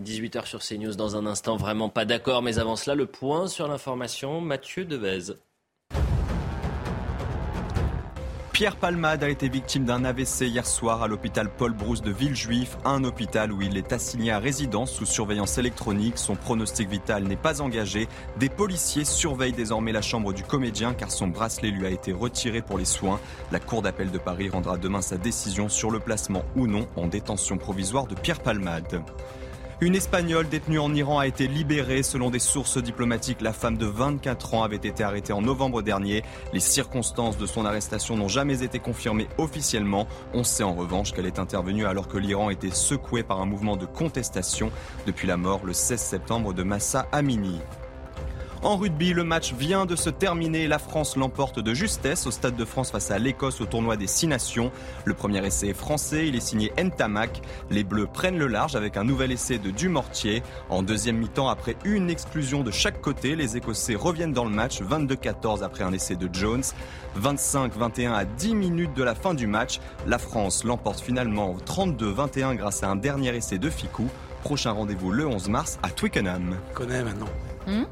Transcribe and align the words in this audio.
18h 0.00 0.46
sur 0.46 0.60
CNews 0.60 0.94
dans 0.94 1.16
un 1.16 1.26
instant, 1.26 1.56
vraiment 1.56 1.88
pas 1.88 2.04
d'accord, 2.04 2.42
mais 2.42 2.58
avant 2.58 2.76
cela, 2.76 2.94
le 2.94 3.06
point 3.06 3.46
sur 3.48 3.68
l'information, 3.68 4.40
Mathieu 4.40 4.84
Devez. 4.84 5.34
Pierre 8.52 8.76
Palmade 8.76 9.24
a 9.24 9.30
été 9.30 9.48
victime 9.48 9.86
d'un 9.86 10.04
AVC 10.04 10.42
hier 10.42 10.66
soir 10.66 11.02
à 11.02 11.08
l'hôpital 11.08 11.48
Paul 11.48 11.72
Brousse 11.72 12.02
de 12.02 12.12
Villejuif, 12.12 12.76
un 12.84 13.02
hôpital 13.02 13.50
où 13.50 13.62
il 13.62 13.78
est 13.78 13.92
assigné 13.92 14.30
à 14.30 14.38
résidence 14.38 14.92
sous 14.92 15.06
surveillance 15.06 15.56
électronique. 15.56 16.18
Son 16.18 16.36
pronostic 16.36 16.88
vital 16.88 17.24
n'est 17.24 17.34
pas 17.34 17.62
engagé. 17.62 18.08
Des 18.38 18.50
policiers 18.50 19.06
surveillent 19.06 19.52
désormais 19.52 19.90
la 19.90 20.02
chambre 20.02 20.34
du 20.34 20.44
comédien 20.44 20.92
car 20.92 21.10
son 21.10 21.28
bracelet 21.28 21.70
lui 21.70 21.86
a 21.86 21.90
été 21.90 22.12
retiré 22.12 22.60
pour 22.60 22.76
les 22.76 22.84
soins. 22.84 23.18
La 23.50 23.58
Cour 23.58 23.82
d'appel 23.82 24.10
de 24.10 24.18
Paris 24.18 24.50
rendra 24.50 24.76
demain 24.76 25.02
sa 25.02 25.16
décision 25.16 25.70
sur 25.70 25.90
le 25.90 25.98
placement 25.98 26.44
ou 26.54 26.66
non 26.66 26.86
en 26.94 27.06
détention 27.06 27.56
provisoire 27.56 28.06
de 28.06 28.14
Pierre 28.14 28.40
Palmade. 28.40 29.02
Une 29.82 29.96
Espagnole 29.96 30.48
détenue 30.48 30.78
en 30.78 30.94
Iran 30.94 31.18
a 31.18 31.26
été 31.26 31.48
libérée. 31.48 32.04
Selon 32.04 32.30
des 32.30 32.38
sources 32.38 32.78
diplomatiques, 32.78 33.40
la 33.40 33.52
femme 33.52 33.76
de 33.76 33.86
24 33.86 34.54
ans 34.54 34.62
avait 34.62 34.76
été 34.76 35.02
arrêtée 35.02 35.32
en 35.32 35.42
novembre 35.42 35.82
dernier. 35.82 36.22
Les 36.52 36.60
circonstances 36.60 37.36
de 37.36 37.46
son 37.46 37.64
arrestation 37.64 38.16
n'ont 38.16 38.28
jamais 38.28 38.62
été 38.62 38.78
confirmées 38.78 39.26
officiellement. 39.38 40.06
On 40.34 40.44
sait 40.44 40.62
en 40.62 40.74
revanche 40.74 41.10
qu'elle 41.10 41.26
est 41.26 41.40
intervenue 41.40 41.84
alors 41.84 42.06
que 42.06 42.16
l'Iran 42.16 42.50
était 42.50 42.70
secoué 42.70 43.24
par 43.24 43.40
un 43.40 43.46
mouvement 43.46 43.76
de 43.76 43.86
contestation 43.86 44.70
depuis 45.04 45.26
la 45.26 45.36
mort 45.36 45.62
le 45.64 45.72
16 45.72 46.00
septembre 46.00 46.54
de 46.54 46.62
Massa 46.62 47.08
Amini. 47.10 47.58
En 48.64 48.76
rugby, 48.76 49.12
le 49.12 49.24
match 49.24 49.54
vient 49.54 49.86
de 49.86 49.96
se 49.96 50.08
terminer. 50.08 50.68
La 50.68 50.78
France 50.78 51.16
l'emporte 51.16 51.58
de 51.58 51.74
justesse 51.74 52.28
au 52.28 52.30
Stade 52.30 52.54
de 52.54 52.64
France 52.64 52.92
face 52.92 53.10
à 53.10 53.18
l'Écosse 53.18 53.60
au 53.60 53.66
tournoi 53.66 53.96
des 53.96 54.06
Six 54.06 54.28
Nations. 54.28 54.70
Le 55.04 55.14
premier 55.14 55.44
essai 55.44 55.70
est 55.70 55.74
français, 55.74 56.28
il 56.28 56.36
est 56.36 56.40
signé 56.40 56.72
Ntamak. 56.78 57.42
Les 57.70 57.82
Bleus 57.82 58.06
prennent 58.06 58.38
le 58.38 58.46
large 58.46 58.76
avec 58.76 58.96
un 58.96 59.02
nouvel 59.02 59.32
essai 59.32 59.58
de 59.58 59.72
Dumortier. 59.72 60.44
En 60.70 60.84
deuxième 60.84 61.16
mi-temps, 61.16 61.48
après 61.48 61.74
une 61.84 62.08
exclusion 62.08 62.62
de 62.62 62.70
chaque 62.70 63.00
côté, 63.00 63.34
les 63.34 63.56
Écossais 63.56 63.96
reviennent 63.96 64.32
dans 64.32 64.44
le 64.44 64.54
match 64.54 64.80
22-14 64.80 65.64
après 65.64 65.82
un 65.82 65.92
essai 65.92 66.14
de 66.14 66.32
Jones. 66.32 66.62
25-21 67.20 68.12
à 68.12 68.24
10 68.24 68.54
minutes 68.54 68.94
de 68.94 69.02
la 69.02 69.16
fin 69.16 69.34
du 69.34 69.48
match. 69.48 69.80
La 70.06 70.18
France 70.18 70.62
l'emporte 70.62 71.00
finalement 71.00 71.56
32-21 71.66 72.54
grâce 72.54 72.84
à 72.84 72.90
un 72.90 72.96
dernier 72.96 73.34
essai 73.34 73.58
de 73.58 73.68
Ficou. 73.68 74.08
Prochain 74.44 74.70
rendez-vous 74.70 75.10
le 75.10 75.26
11 75.26 75.48
mars 75.48 75.80
à 75.82 75.90
Twickenham. 75.90 76.56
Connais 76.74 77.02
maintenant. 77.02 77.28
Hmm? 77.66 77.84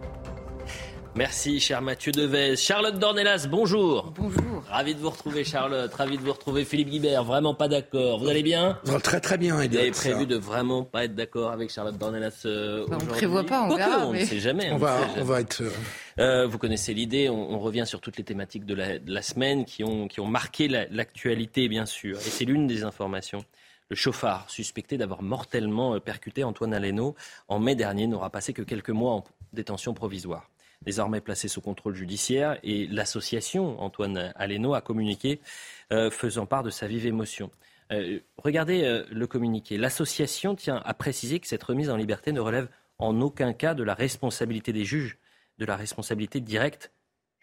Merci, 1.21 1.61
cher 1.61 1.83
Mathieu 1.83 2.13
Devez. 2.13 2.57
Charlotte 2.57 2.99
Dornelas, 2.99 3.47
bonjour. 3.47 4.11
Bonjour. 4.17 4.65
Ravi 4.71 4.95
de 4.95 5.01
vous 5.01 5.11
retrouver, 5.11 5.45
Charlotte. 5.45 5.93
Ravi 5.93 6.17
de 6.17 6.23
vous 6.23 6.33
retrouver, 6.33 6.65
Philippe 6.65 6.89
Guibert. 6.89 7.25
Vraiment 7.25 7.53
pas 7.53 7.69
d'accord. 7.69 8.21
Vous 8.21 8.29
allez 8.31 8.43
bien? 8.43 8.79
Très, 9.03 9.21
très 9.21 9.37
bien, 9.37 9.57
Vous 9.57 9.77
avez 9.77 9.91
prévu 9.91 10.25
de 10.25 10.39
vraiment 10.39 10.83
pas 10.83 11.05
être 11.05 11.15
d'accord 11.15 11.51
avec 11.51 11.69
Charlotte 11.69 11.99
Dornelas 11.99 12.45
euh, 12.47 12.87
bah, 12.89 12.97
On 12.99 13.05
ne 13.05 13.11
prévoit 13.11 13.45
pas, 13.45 13.65
on 13.65 13.77
verra. 13.77 14.07
On 14.07 14.15
ne 14.15 14.25
sait 14.25 14.39
jamais. 14.39 14.71
On, 14.73 14.79
va, 14.79 14.97
on 15.19 15.25
va 15.25 15.43
être. 15.43 15.61
Euh, 15.61 15.71
euh, 16.21 16.47
vous 16.47 16.57
connaissez 16.57 16.95
l'idée. 16.95 17.29
On, 17.29 17.59
revient 17.59 17.85
sur 17.87 18.01
toutes 18.01 18.17
les 18.17 18.25
thématiques 18.25 18.65
de 18.65 18.75
la, 18.75 19.21
semaine 19.21 19.67
qui 19.67 19.85
ont, 19.85 20.09
qui 20.09 20.21
ont 20.21 20.27
marqué 20.27 20.69
l'actualité, 20.69 21.69
bien 21.69 21.85
sûr. 21.85 22.17
Et 22.17 22.31
c'est 22.31 22.47
l'une 22.47 22.67
des 22.67 22.83
informations. 22.83 23.45
Le 23.91 23.97
chauffard, 23.97 24.49
suspecté 24.49 24.97
d'avoir 24.97 25.21
mortellement 25.21 26.01
percuté 26.01 26.45
Antoine 26.45 26.73
Aleno 26.73 27.15
en 27.49 27.59
mai 27.59 27.75
dernier, 27.75 28.07
n'aura 28.07 28.31
passé 28.31 28.55
que 28.55 28.63
quelques 28.63 28.89
mois 28.89 29.13
en 29.13 29.25
détention 29.53 29.93
provisoire 29.93 30.49
désormais 30.83 31.21
placé 31.21 31.49
sous 31.49 31.61
contrôle 31.61 31.95
judiciaire. 31.95 32.59
Et 32.63 32.87
l'association 32.87 33.81
Antoine 33.81 34.33
Aleno 34.37 34.75
a 34.75 34.81
communiqué 34.81 35.41
euh, 35.93 36.11
faisant 36.11 36.47
part 36.47 36.63
de 36.63 36.71
sa 36.71 36.87
vive 36.87 37.07
émotion. 37.07 37.51
Euh, 37.93 38.21
regardez 38.39 38.85
euh, 38.85 39.05
le 39.11 39.27
communiqué. 39.27 39.77
L'association 39.77 40.55
tient 40.55 40.81
à 40.85 40.95
préciser 40.95 41.41
que 41.41 41.47
cette 41.47 41.63
remise 41.63 41.91
en 41.91 41.97
liberté 41.97 42.33
ne 42.33 42.41
relève 42.41 42.69
en 42.99 43.21
aucun 43.21 43.53
cas 43.53 43.75
de 43.75 43.83
la 43.83 43.95
responsabilité 43.95 44.73
des 44.73 44.85
juges, 44.85 45.19
de 45.59 45.65
la 45.65 45.77
responsabilité 45.77 46.41
directe 46.41 46.93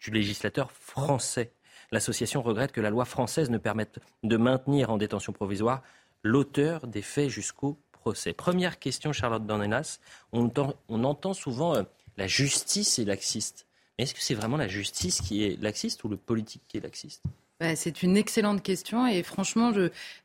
du 0.02 0.10
législateur 0.10 0.72
français. 0.72 1.52
L'association 1.90 2.42
regrette 2.42 2.72
que 2.72 2.80
la 2.80 2.90
loi 2.90 3.04
française 3.04 3.50
ne 3.50 3.58
permette 3.58 3.98
de 4.22 4.36
maintenir 4.36 4.90
en 4.90 4.96
détention 4.96 5.32
provisoire 5.32 5.82
l'auteur 6.22 6.86
des 6.86 7.02
faits 7.02 7.28
jusqu'au 7.28 7.78
procès. 7.92 8.32
Première 8.32 8.78
question, 8.78 9.12
Charlotte 9.12 9.44
Dornelas. 9.44 9.98
On, 10.32 10.50
on 10.88 11.04
entend 11.04 11.34
souvent 11.34 11.74
la 12.18 12.26
justice 12.26 12.98
est 12.98 13.04
laxiste. 13.04 13.66
Mais 13.96 14.04
est-ce 14.04 14.14
que 14.14 14.20
c'est 14.20 14.34
vraiment 14.34 14.56
la 14.56 14.68
justice 14.68 15.20
qui 15.22 15.44
est 15.44 15.60
laxiste 15.62 16.04
ou 16.04 16.08
le 16.08 16.16
politique 16.16 16.62
qui 16.68 16.76
est 16.76 16.80
laxiste? 16.80 17.22
Bah, 17.60 17.74
c'est 17.74 18.02
une 18.04 18.16
excellente 18.16 18.62
question 18.62 19.06
et 19.06 19.22
franchement, 19.22 19.72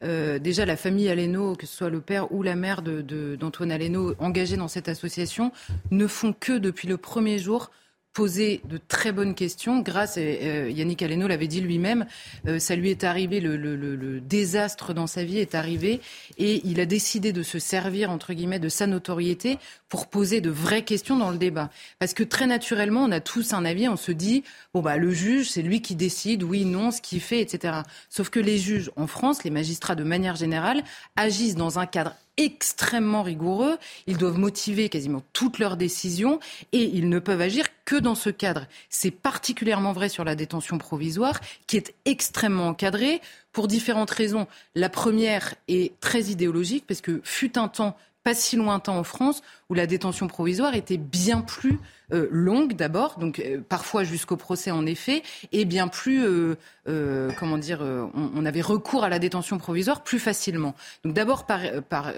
euh, 0.03 0.39
déjà 0.39 0.65
la 0.65 0.75
famille 0.75 1.09
Aleno, 1.09 1.55
que 1.55 1.65
ce 1.65 1.75
soit 1.75 1.89
le 1.89 2.01
père 2.01 2.31
ou 2.31 2.43
la 2.43 2.55
mère 2.55 2.83
d'Antoine 2.83 3.69
de, 3.69 3.73
Aleno 3.73 4.13
engagés 4.19 4.57
dans 4.57 4.67
cette 4.67 4.89
association, 4.89 5.51
ne 5.89 6.05
font 6.05 6.33
que 6.33 6.53
depuis 6.53 6.87
le 6.87 6.97
premier 6.97 7.39
jour 7.39 7.71
poser 8.13 8.61
de 8.65 8.77
très 8.77 9.11
bonnes 9.11 9.35
questions. 9.35 9.79
Grâce, 9.79 10.15
euh, 10.17 10.69
Yannick 10.69 11.01
Aleno 11.01 11.27
l'avait 11.27 11.47
dit 11.47 11.61
lui-même, 11.61 12.05
euh, 12.47 12.59
ça 12.59 12.75
lui 12.75 12.89
est 12.89 13.03
arrivé, 13.03 13.39
le, 13.39 13.57
le, 13.57 13.75
le, 13.75 14.21
désastre 14.21 14.93
dans 14.93 15.07
sa 15.07 15.23
vie 15.23 15.39
est 15.39 15.55
arrivé, 15.55 15.99
et 16.37 16.61
il 16.65 16.79
a 16.79 16.85
décidé 16.85 17.33
de 17.33 17.43
se 17.43 17.59
servir, 17.59 18.11
entre 18.11 18.33
guillemets, 18.33 18.59
de 18.59 18.69
sa 18.69 18.87
notoriété 18.87 19.57
pour 19.89 20.07
poser 20.07 20.41
de 20.41 20.49
vraies 20.49 20.83
questions 20.83 21.17
dans 21.17 21.31
le 21.31 21.37
débat. 21.37 21.69
Parce 21.99 22.13
que 22.13 22.23
très 22.23 22.47
naturellement, 22.47 23.03
on 23.03 23.11
a 23.11 23.19
tous 23.19 23.53
un 23.53 23.65
avis, 23.65 23.89
on 23.89 23.97
se 23.97 24.11
dit, 24.11 24.43
bon 24.73 24.81
bah 24.81 24.97
le 24.97 25.11
juge, 25.11 25.49
c'est 25.49 25.61
lui 25.61 25.81
qui 25.81 25.95
décide, 25.95 26.43
oui, 26.43 26.65
non, 26.65 26.91
ce 26.91 27.01
qu'il 27.01 27.21
fait, 27.21 27.41
etc. 27.41 27.81
Sauf 28.09 28.29
que 28.29 28.39
les 28.39 28.57
juges 28.57 28.91
en 28.95 29.07
France, 29.07 29.43
les 29.43 29.51
magistrats 29.51 29.95
de 29.95 30.03
manière 30.03 30.35
générale, 30.35 30.83
agissent 31.15 31.55
dans 31.55 31.79
un 31.79 31.85
cadre 31.85 32.15
extrêmement 32.37 33.23
rigoureux. 33.23 33.77
Ils 34.07 34.17
doivent 34.17 34.37
motiver 34.37 34.89
quasiment 34.89 35.21
toutes 35.33 35.59
leurs 35.59 35.77
décisions 35.77 36.39
et 36.71 36.83
ils 36.83 37.09
ne 37.09 37.19
peuvent 37.19 37.41
agir 37.41 37.65
que 37.85 37.95
dans 37.95 38.15
ce 38.15 38.29
cadre. 38.29 38.67
C'est 38.89 39.11
particulièrement 39.11 39.93
vrai 39.93 40.09
sur 40.09 40.23
la 40.23 40.35
détention 40.35 40.77
provisoire 40.77 41.39
qui 41.67 41.77
est 41.77 41.93
extrêmement 42.05 42.69
encadrée 42.69 43.21
pour 43.51 43.67
différentes 43.67 44.11
raisons. 44.11 44.47
La 44.75 44.89
première 44.89 45.55
est 45.67 45.99
très 45.99 46.23
idéologique 46.23 46.85
parce 46.87 47.01
que 47.01 47.21
fut 47.23 47.57
un 47.57 47.67
temps 47.67 47.95
pas 48.23 48.33
si 48.33 48.55
lointain 48.55 48.93
en 48.93 49.03
France 49.03 49.41
où 49.69 49.73
la 49.73 49.87
détention 49.87 50.27
provisoire 50.27 50.75
était 50.75 50.97
bien 50.97 51.41
plus 51.41 51.79
euh, 52.13 52.27
longue 52.31 52.75
d'abord, 52.75 53.17
donc 53.17 53.39
euh, 53.39 53.59
parfois 53.67 54.03
jusqu'au 54.03 54.37
procès 54.37 54.71
en 54.71 54.85
effet, 54.85 55.23
et 55.51 55.65
bien 55.65 55.87
plus, 55.87 56.23
euh, 56.25 57.31
comment 57.39 57.57
dire, 57.57 57.81
on, 57.81 58.45
avait 58.45 58.61
recours 58.61 59.03
à 59.03 59.09
la 59.09 59.19
détention 59.19 59.57
provisoire 59.57 60.03
plus 60.03 60.19
facilement. 60.19 60.75
Donc 61.03 61.13
d'abord 61.13 61.45
par, 61.45 61.61
par 61.89 62.11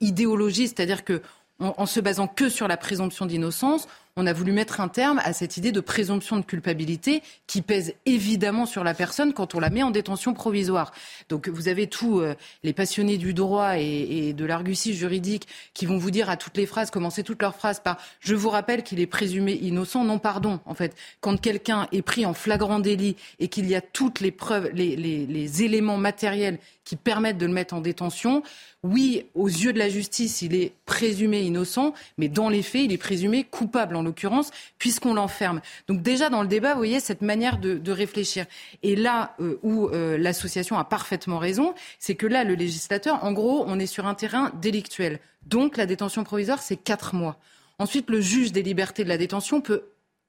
idéologie, 0.00 0.68
c'est-à-dire 0.68 1.04
que 1.04 1.20
en, 1.58 1.86
se 1.86 2.00
basant 2.00 2.26
que 2.26 2.48
sur 2.48 2.68
la 2.68 2.76
présomption 2.76 3.26
d'innocence, 3.26 3.88
on 4.18 4.26
a 4.26 4.32
voulu 4.32 4.52
mettre 4.52 4.80
un 4.80 4.88
terme 4.88 5.20
à 5.24 5.34
cette 5.34 5.58
idée 5.58 5.72
de 5.72 5.80
présomption 5.80 6.38
de 6.38 6.44
culpabilité 6.44 7.22
qui 7.46 7.60
pèse 7.60 7.92
évidemment 8.06 8.64
sur 8.64 8.82
la 8.82 8.94
personne 8.94 9.34
quand 9.34 9.54
on 9.54 9.60
la 9.60 9.68
met 9.68 9.82
en 9.82 9.90
détention 9.90 10.32
provisoire. 10.32 10.92
Donc 11.28 11.48
vous 11.48 11.68
avez 11.68 11.86
tous 11.86 12.20
euh, 12.20 12.34
les 12.62 12.72
passionnés 12.72 13.18
du 13.18 13.34
droit 13.34 13.78
et, 13.78 14.32
de 14.32 14.44
l'argutie 14.46 14.94
juridique 14.94 15.46
qui 15.74 15.84
vont 15.84 15.98
vous 15.98 16.10
dire 16.10 16.30
à 16.30 16.38
toutes 16.38 16.56
les 16.56 16.64
phrases, 16.64 16.90
commencer 16.90 17.22
toutes 17.22 17.42
leurs 17.42 17.54
phrases 17.54 17.80
par 17.80 17.98
je 18.20 18.34
vous 18.34 18.48
rappelle 18.48 18.82
qu'il 18.82 19.00
est 19.00 19.06
présumé 19.06 19.52
innocent. 19.52 20.02
Non, 20.02 20.18
pardon. 20.18 20.60
En 20.64 20.74
fait, 20.74 20.96
quand 21.20 21.38
quelqu'un 21.38 21.86
est 21.92 22.02
pris 22.02 22.24
en 22.24 22.32
flagrant 22.32 22.78
délit 22.78 23.16
et 23.38 23.48
qu'il 23.48 23.68
y 23.68 23.74
a 23.74 23.82
toutes 23.82 24.20
les 24.20 24.30
preuves, 24.30 24.70
les, 24.72 24.96
les 24.96 25.62
éléments 25.62 25.98
matériels 25.98 26.58
qui 26.84 26.96
permettent 26.96 27.38
de 27.38 27.46
le 27.46 27.52
mettre 27.52 27.74
en 27.74 27.80
détention, 27.80 28.42
oui, 28.86 29.26
aux 29.34 29.48
yeux 29.48 29.72
de 29.72 29.78
la 29.78 29.88
justice, 29.88 30.42
il 30.42 30.54
est 30.54 30.72
présumé 30.86 31.42
innocent, 31.42 31.94
mais 32.18 32.28
dans 32.28 32.48
les 32.48 32.62
faits, 32.62 32.82
il 32.84 32.92
est 32.92 32.98
présumé 32.98 33.44
coupable 33.44 33.96
en 33.96 34.02
l'occurrence, 34.02 34.50
puisqu'on 34.78 35.14
l'enferme. 35.14 35.60
Donc 35.88 36.02
déjà 36.02 36.30
dans 36.30 36.42
le 36.42 36.48
débat, 36.48 36.72
vous 36.72 36.78
voyez 36.78 37.00
cette 37.00 37.22
manière 37.22 37.58
de, 37.58 37.90
réfléchir. 37.90 38.46
Et 38.82 38.96
là 38.96 39.34
euh, 39.40 39.58
où 39.62 39.88
euh, 39.88 40.18
l'association 40.18 40.78
a 40.78 40.84
parfaitement 40.84 41.38
raison, 41.38 41.74
c'est 41.98 42.14
que 42.14 42.26
là, 42.26 42.44
le 42.44 42.54
législateur, 42.54 43.24
en 43.24 43.32
gros, 43.32 43.64
on 43.66 43.78
est 43.78 43.86
sur 43.86 44.06
un 44.06 44.14
terrain 44.14 44.52
délictuel. 44.60 45.20
Donc 45.46 45.76
la 45.76 45.86
détention 45.86 46.24
provisoire, 46.24 46.62
c'est 46.62 46.76
quatre 46.76 47.14
mois. 47.14 47.38
Ensuite, 47.78 48.10
le 48.10 48.20
juge 48.20 48.52
des 48.52 48.62
libertés 48.62 49.04
de 49.04 49.08
la 49.08 49.18
détention 49.18 49.60
peut, 49.60 49.84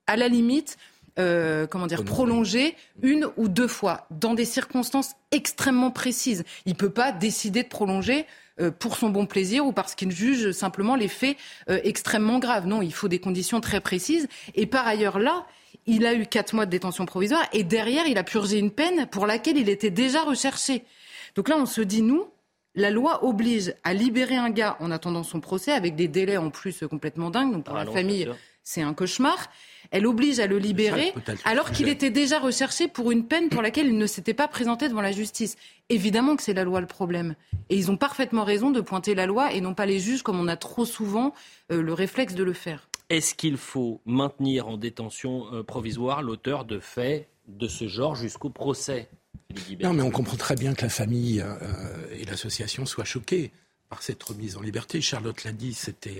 à 0.05 0.15
la 0.15 0.27
limite, 0.27 0.77
euh, 1.19 1.65
comment 1.65 1.87
dire, 1.87 2.03
prolonger 2.03 2.75
une 3.01 3.27
ou 3.37 3.47
deux 3.47 3.67
fois 3.67 4.05
dans 4.11 4.35
des 4.35 4.45
circonstances 4.45 5.13
extrêmement 5.31 5.89
précises. 5.89 6.43
Il 6.65 6.73
ne 6.73 6.77
peut 6.77 6.91
pas 6.91 7.11
décider 7.11 7.63
de 7.63 7.67
prolonger 7.67 8.25
pour 8.80 8.98
son 8.98 9.09
bon 9.09 9.25
plaisir 9.25 9.65
ou 9.65 9.71
parce 9.71 9.95
qu'il 9.95 10.12
juge 10.12 10.51
simplement 10.51 10.95
les 10.95 11.07
faits 11.07 11.38
euh, 11.69 11.80
extrêmement 11.83 12.39
graves. 12.39 12.68
Non, 12.68 12.81
il 12.81 12.94
faut 12.94 13.07
des 13.07 13.19
conditions 13.19 13.62
très 13.62 13.81
précises. 13.81 14.27
Et 14.56 14.65
par 14.65 14.88
ailleurs, 14.88 15.19
là, 15.19 15.45
il 15.86 16.06
a 16.06 16.13
eu 16.13 16.25
quatre 16.25 16.54
mois 16.54 16.65
de 16.65 16.71
détention 16.71 17.06
provisoire 17.06 17.45
et 17.54 17.63
derrière, 17.63 18.07
il 18.07 18.18
a 18.18 18.24
purgé 18.24 18.57
une 18.57 18.71
peine 18.71 19.07
pour 19.07 19.25
laquelle 19.25 19.57
il 19.57 19.69
était 19.69 19.89
déjà 19.89 20.24
recherché. 20.24 20.83
Donc 21.36 21.50
là, 21.50 21.56
on 21.57 21.65
se 21.65 21.81
dit, 21.81 22.01
nous, 22.01 22.27
la 22.75 22.92
loi 22.92 23.24
oblige 23.24 23.74
à 23.83 23.94
libérer 23.94 24.36
un 24.36 24.50
gars 24.50 24.77
en 24.80 24.92
attendant 24.92 25.24
son 25.24 25.39
procès 25.39 25.71
avec 25.71 25.95
des 25.95 26.07
délais 26.07 26.38
en 26.38 26.50
plus 26.50 26.83
complètement 26.89 27.30
dingues. 27.30 27.54
Donc 27.54 27.65
pour 27.65 27.75
ah 27.75 27.86
la 27.86 27.92
famille, 27.92 28.30
c'est 28.63 28.81
un 28.81 28.94
cauchemar. 28.94 29.50
Elle 29.91 30.07
oblige 30.07 30.39
à 30.39 30.47
le 30.47 30.57
libérer 30.57 31.13
alors 31.45 31.71
qu'il 31.71 31.87
était 31.87 32.09
déjà 32.09 32.39
recherché 32.39 32.87
pour 32.87 33.11
une 33.11 33.25
peine 33.25 33.49
pour 33.49 33.61
laquelle 33.61 33.87
il 33.87 33.97
ne 33.97 34.07
s'était 34.07 34.33
pas 34.33 34.47
présenté 34.47 34.89
devant 34.89 35.01
la 35.01 35.11
justice. 35.11 35.55
Évidemment 35.89 36.35
que 36.35 36.43
c'est 36.43 36.53
la 36.53 36.63
loi 36.63 36.81
le 36.81 36.87
problème. 36.87 37.35
Et 37.69 37.77
ils 37.77 37.91
ont 37.91 37.97
parfaitement 37.97 38.43
raison 38.43 38.71
de 38.71 38.81
pointer 38.81 39.15
la 39.15 39.25
loi 39.25 39.53
et 39.53 39.61
non 39.61 39.73
pas 39.73 39.85
les 39.85 39.99
juges 39.99 40.23
comme 40.23 40.39
on 40.39 40.47
a 40.47 40.57
trop 40.57 40.85
souvent 40.85 41.33
euh, 41.71 41.81
le 41.81 41.93
réflexe 41.93 42.33
de 42.33 42.43
le 42.43 42.53
faire. 42.53 42.89
Est-ce 43.09 43.35
qu'il 43.35 43.57
faut 43.57 44.01
maintenir 44.05 44.67
en 44.67 44.77
détention 44.77 45.53
euh, 45.53 45.63
provisoire 45.63 46.21
l'auteur 46.21 46.65
de 46.65 46.79
faits 46.79 47.29
de 47.47 47.67
ce 47.67 47.87
genre 47.87 48.15
jusqu'au 48.15 48.49
procès 48.49 49.09
Non, 49.81 49.93
mais 49.93 50.01
on 50.01 50.11
comprend 50.11 50.35
très 50.35 50.55
bien 50.55 50.73
que 50.73 50.81
la 50.81 50.89
famille 50.89 51.41
euh, 51.41 51.55
et 52.11 52.25
l'association 52.25 52.85
soient 52.85 53.05
choquées 53.05 53.51
par 53.89 54.01
cette 54.01 54.21
remise 54.23 54.57
en 54.57 54.61
liberté. 54.61 54.99
Charlotte 54.99 55.43
l'a 55.45 55.53
dit, 55.53 55.73
c'était 55.73 56.17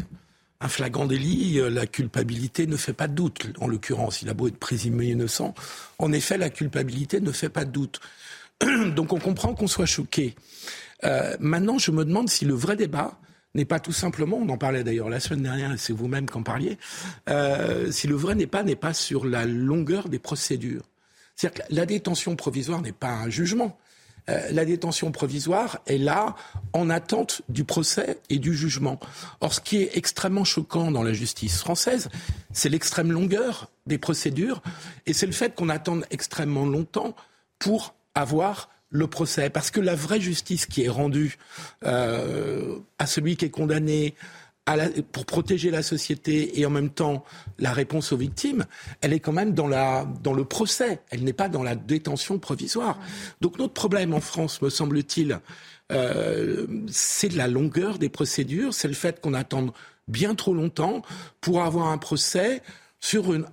un 0.60 0.68
flagrant 0.68 1.06
délit, 1.06 1.60
euh, 1.60 1.70
la 1.70 1.86
culpabilité 1.86 2.68
ne 2.68 2.76
fait 2.78 2.94
pas 2.94 3.08
de 3.08 3.14
doute. 3.14 3.48
En 3.60 3.68
l'occurrence, 3.68 4.22
il 4.22 4.30
a 4.30 4.34
beau 4.34 4.48
être 4.48 4.58
présumé 4.58 5.08
innocent, 5.08 5.54
en 6.00 6.12
effet, 6.12 6.38
la 6.38 6.50
culpabilité 6.50 7.22
ne 7.22 7.32
fait 7.32 7.50
pas 7.50 7.66
de 7.66 7.72
doute. 7.72 8.00
Donc 8.96 9.14
on 9.14 9.20
comprend 9.20 9.54
qu'on 9.54 9.68
soit 9.68 9.86
choqué. 9.86 10.36
Euh, 11.04 11.36
maintenant, 11.40 11.78
je 11.78 11.92
me 11.92 12.04
demande 12.04 12.30
si 12.30 12.46
le 12.46 12.56
vrai 12.56 12.76
débat 12.76 13.20
n'est 13.56 13.66
pas 13.66 13.80
tout 13.80 13.92
simplement, 13.92 14.38
on 14.38 14.50
en 14.50 14.58
parlait 14.58 14.84
d'ailleurs 14.84 15.10
la 15.10 15.20
semaine 15.20 15.44
dernière, 15.44 15.72
et 15.72 15.78
c'est 15.78 15.94
vous-même 15.94 16.30
qui 16.30 16.38
en 16.38 16.44
parliez, 16.44 16.78
euh, 17.30 17.92
si 17.92 18.08
le 18.08 18.16
vrai 18.16 18.36
n'est 18.36 18.48
pas 18.48 18.64
n'est 18.64 18.76
pas 18.76 18.94
sur 18.94 19.26
la 19.26 19.46
longueur 19.46 20.10
des 20.10 20.20
procédures. 20.20 20.84
C'est-à-dire 21.36 21.66
que 21.66 21.74
la 21.74 21.86
détention 21.86 22.36
provisoire 22.36 22.82
n'est 22.82 22.92
pas 22.92 23.12
un 23.12 23.30
jugement. 23.30 23.78
Euh, 24.30 24.52
la 24.52 24.66
détention 24.66 25.12
provisoire 25.12 25.80
est 25.88 25.98
là 25.98 26.36
en 26.74 26.90
attente 26.90 27.42
du 27.50 27.64
procès 27.64 28.20
et 28.30 28.40
du 28.40 28.54
jugement. 28.54 29.00
Or, 29.42 29.54
ce 29.54 29.62
qui 29.62 29.78
est 29.78 29.98
extrêmement 29.98 30.44
choquant 30.44 30.92
dans 30.92 31.04
la 31.04 31.14
justice 31.14 31.60
française, 31.60 32.10
c'est 32.52 32.70
l'extrême 32.70 33.12
longueur 33.12 33.70
des 33.86 33.98
procédures 33.98 34.62
et 35.06 35.14
c'est 35.14 35.26
le 35.26 35.32
fait 35.32 35.56
qu'on 35.56 35.70
attende 35.70 36.06
extrêmement 36.12 36.66
longtemps 36.66 37.16
pour 37.60 37.96
avoir 38.16 38.70
le 38.90 39.08
procès. 39.08 39.50
Parce 39.50 39.72
que 39.72 39.80
la 39.80 39.96
vraie 39.96 40.22
justice 40.22 40.66
qui 40.66 40.84
est 40.84 40.90
rendue 40.90 41.38
euh, 41.86 42.78
à 43.00 43.06
celui 43.06 43.38
qui 43.38 43.46
est 43.46 43.50
condamné, 43.50 44.16
pour 45.12 45.26
protéger 45.26 45.72
la 45.72 45.82
société 45.82 46.60
et 46.60 46.66
en 46.66 46.70
même 46.70 46.90
temps 46.90 47.24
la 47.60 47.72
réponse 47.72 48.12
aux 48.12 48.18
victimes, 48.18 48.66
elle 49.02 49.14
est 49.14 49.20
quand 49.20 49.32
même 49.32 49.54
dans, 49.54 49.68
le 49.68 50.44
procès, 50.44 51.02
elle 51.10 51.24
n'est 51.24 51.34
pas 51.34 51.50
dans 51.50 51.64
la 51.64 51.76
détention 51.76 52.38
provisoire. 52.40 53.00
Donc 53.42 53.58
notre 53.60 53.74
problème 53.74 54.14
en 54.14 54.20
France, 54.20 54.62
me 54.62 54.70
semble-t-il, 54.70 55.40
euh, 55.92 56.68
c'est 56.92 57.34
la 57.34 57.48
longueur 57.48 57.98
des 57.98 58.10
procédures, 58.10 58.74
c'est 58.74 58.90
le 58.90 58.94
fait 58.94 59.22
qu'on 59.22 59.34
attende 59.34 59.72
bien 60.08 60.36
trop 60.36 60.54
longtemps 60.54 61.02
pour 61.40 61.64
avoir 61.64 61.88
un 61.88 61.98
procès 61.98 62.62
sur 63.00 63.32
un, 63.32 63.44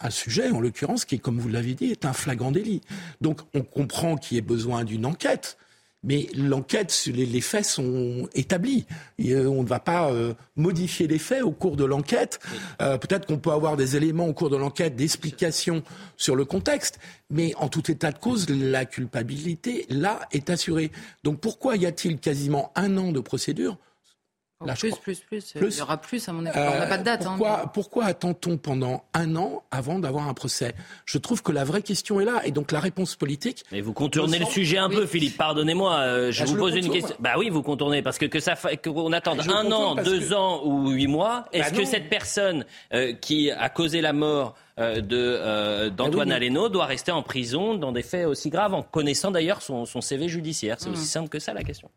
un, 0.00 0.10
sujet, 0.10 0.50
en 0.50 0.60
l'occurrence, 0.60 1.04
qui, 1.04 1.20
comme 1.20 1.38
vous 1.38 1.48
l'avez 1.48 1.74
dit, 1.74 1.90
est 1.90 2.06
un 2.06 2.12
flagrant 2.12 2.50
délit. 2.50 2.80
Donc 3.20 3.40
on 3.54 3.62
comprend 3.62 4.16
qu'il 4.16 4.36
y 4.36 4.38
ait 4.38 4.42
besoin 4.42 4.84
d'une 4.84 5.04
enquête 5.04 5.58
mais 6.02 6.28
l'enquête, 6.34 7.08
les, 7.12 7.40
faits 7.40 7.64
sont 7.64 8.28
établis. 8.34 8.86
Euh, 9.20 9.46
on 9.46 9.62
ne 9.62 9.68
va 9.68 9.80
pas 9.80 10.10
euh, 10.10 10.34
modifier 10.54 11.06
les 11.06 11.18
faits 11.18 11.42
au 11.42 11.50
cours 11.50 11.76
de 11.76 11.84
l'enquête. 11.84 12.38
Euh, 12.80 12.96
peut-être 12.96 13.26
qu'on 13.26 13.38
peut 13.38 13.50
avoir 13.50 13.76
des 13.76 13.96
éléments 13.96 14.26
au 14.26 14.32
cours 14.32 14.50
de 14.50 14.56
l'enquête 14.56 14.94
d'explication 14.94 15.82
sur 16.16 16.36
le 16.36 16.44
contexte, 16.44 16.98
mais 17.30 17.54
en 17.56 17.68
tout 17.68 17.90
état 17.90 18.12
de 18.12 18.18
cause, 18.18 18.48
la 18.48 18.84
culpabilité, 18.84 19.86
là, 19.88 20.20
est 20.32 20.48
assurée. 20.50 20.92
Donc 21.24 21.40
pourquoi 21.40 21.76
y 21.76 21.86
a-t-il 21.86 22.18
quasiment 22.18 22.70
un 22.76 22.96
an 22.98 23.10
de 23.10 23.20
procédure 23.20 23.76
plus, 24.64 24.96
plus, 24.96 25.20
plus, 25.20 25.54
Il 25.54 25.78
y 25.78 25.82
aura 25.82 25.98
plus, 25.98 26.28
à 26.28 26.32
mon 26.32 26.46
avis. 26.46 26.58
on 26.58 26.78
n'a 26.78 26.86
pas 26.86 26.98
de 26.98 27.04
date. 27.04 27.22
Euh, 27.22 27.24
pourquoi, 27.26 27.60
hein. 27.60 27.70
pourquoi 27.72 28.04
attend-on 28.06 28.56
pendant 28.56 29.04
un 29.12 29.36
an 29.36 29.62
avant 29.70 29.98
d'avoir 29.98 30.28
un 30.28 30.34
procès? 30.34 30.74
Je 31.04 31.18
trouve 31.18 31.42
que 31.42 31.52
la 31.52 31.64
vraie 31.64 31.82
question 31.82 32.20
est 32.20 32.24
là. 32.24 32.40
Et 32.44 32.52
donc 32.52 32.72
la 32.72 32.80
réponse 32.80 33.16
politique. 33.16 33.64
Mais 33.70 33.82
vous 33.82 33.92
contournez 33.92 34.38
le 34.38 34.46
sujet 34.46 34.78
un 34.78 34.88
peu, 34.88 35.06
Philippe. 35.06 35.36
Pardonnez-moi. 35.36 35.96
Euh, 35.96 36.32
je 36.32 36.44
bah, 36.44 36.50
vous 36.50 36.56
pose 36.56 36.74
une 36.74 36.90
question. 36.90 37.16
Bah 37.20 37.34
oui, 37.36 37.50
vous 37.50 37.62
contournez. 37.62 38.02
Parce 38.02 38.16
que, 38.18 38.24
que 38.24 38.40
ça 38.40 38.54
qu'on 38.82 39.12
attende 39.12 39.40
un 39.40 39.70
an, 39.72 39.94
deux 39.94 40.32
ans 40.32 40.62
ou 40.64 40.90
huit 40.90 41.06
mois, 41.06 41.44
bah 41.52 41.58
est-ce 41.58 41.74
que 41.74 41.84
cette 41.84 42.08
personne 42.08 42.64
euh, 42.94 43.12
qui 43.12 43.50
a 43.50 43.68
causé 43.68 44.00
la 44.00 44.12
mort 44.12 44.54
de 44.78 45.88
d'Antoine 45.88 46.28
bah 46.28 46.34
Aleno 46.36 46.68
doit 46.68 46.86
rester 46.86 47.12
en 47.12 47.22
prison 47.22 47.74
dans 47.74 47.92
des 47.92 48.02
faits 48.02 48.26
aussi 48.26 48.50
graves, 48.50 48.74
en 48.74 48.82
connaissant 48.82 49.30
d'ailleurs 49.30 49.62
son, 49.62 49.84
son 49.84 50.00
CV 50.00 50.28
judiciaire? 50.28 50.76
C'est 50.78 50.88
mmh. 50.88 50.92
aussi 50.92 51.06
simple 51.06 51.28
que 51.28 51.38
ça 51.38 51.52
la 51.52 51.62
question. 51.62 51.90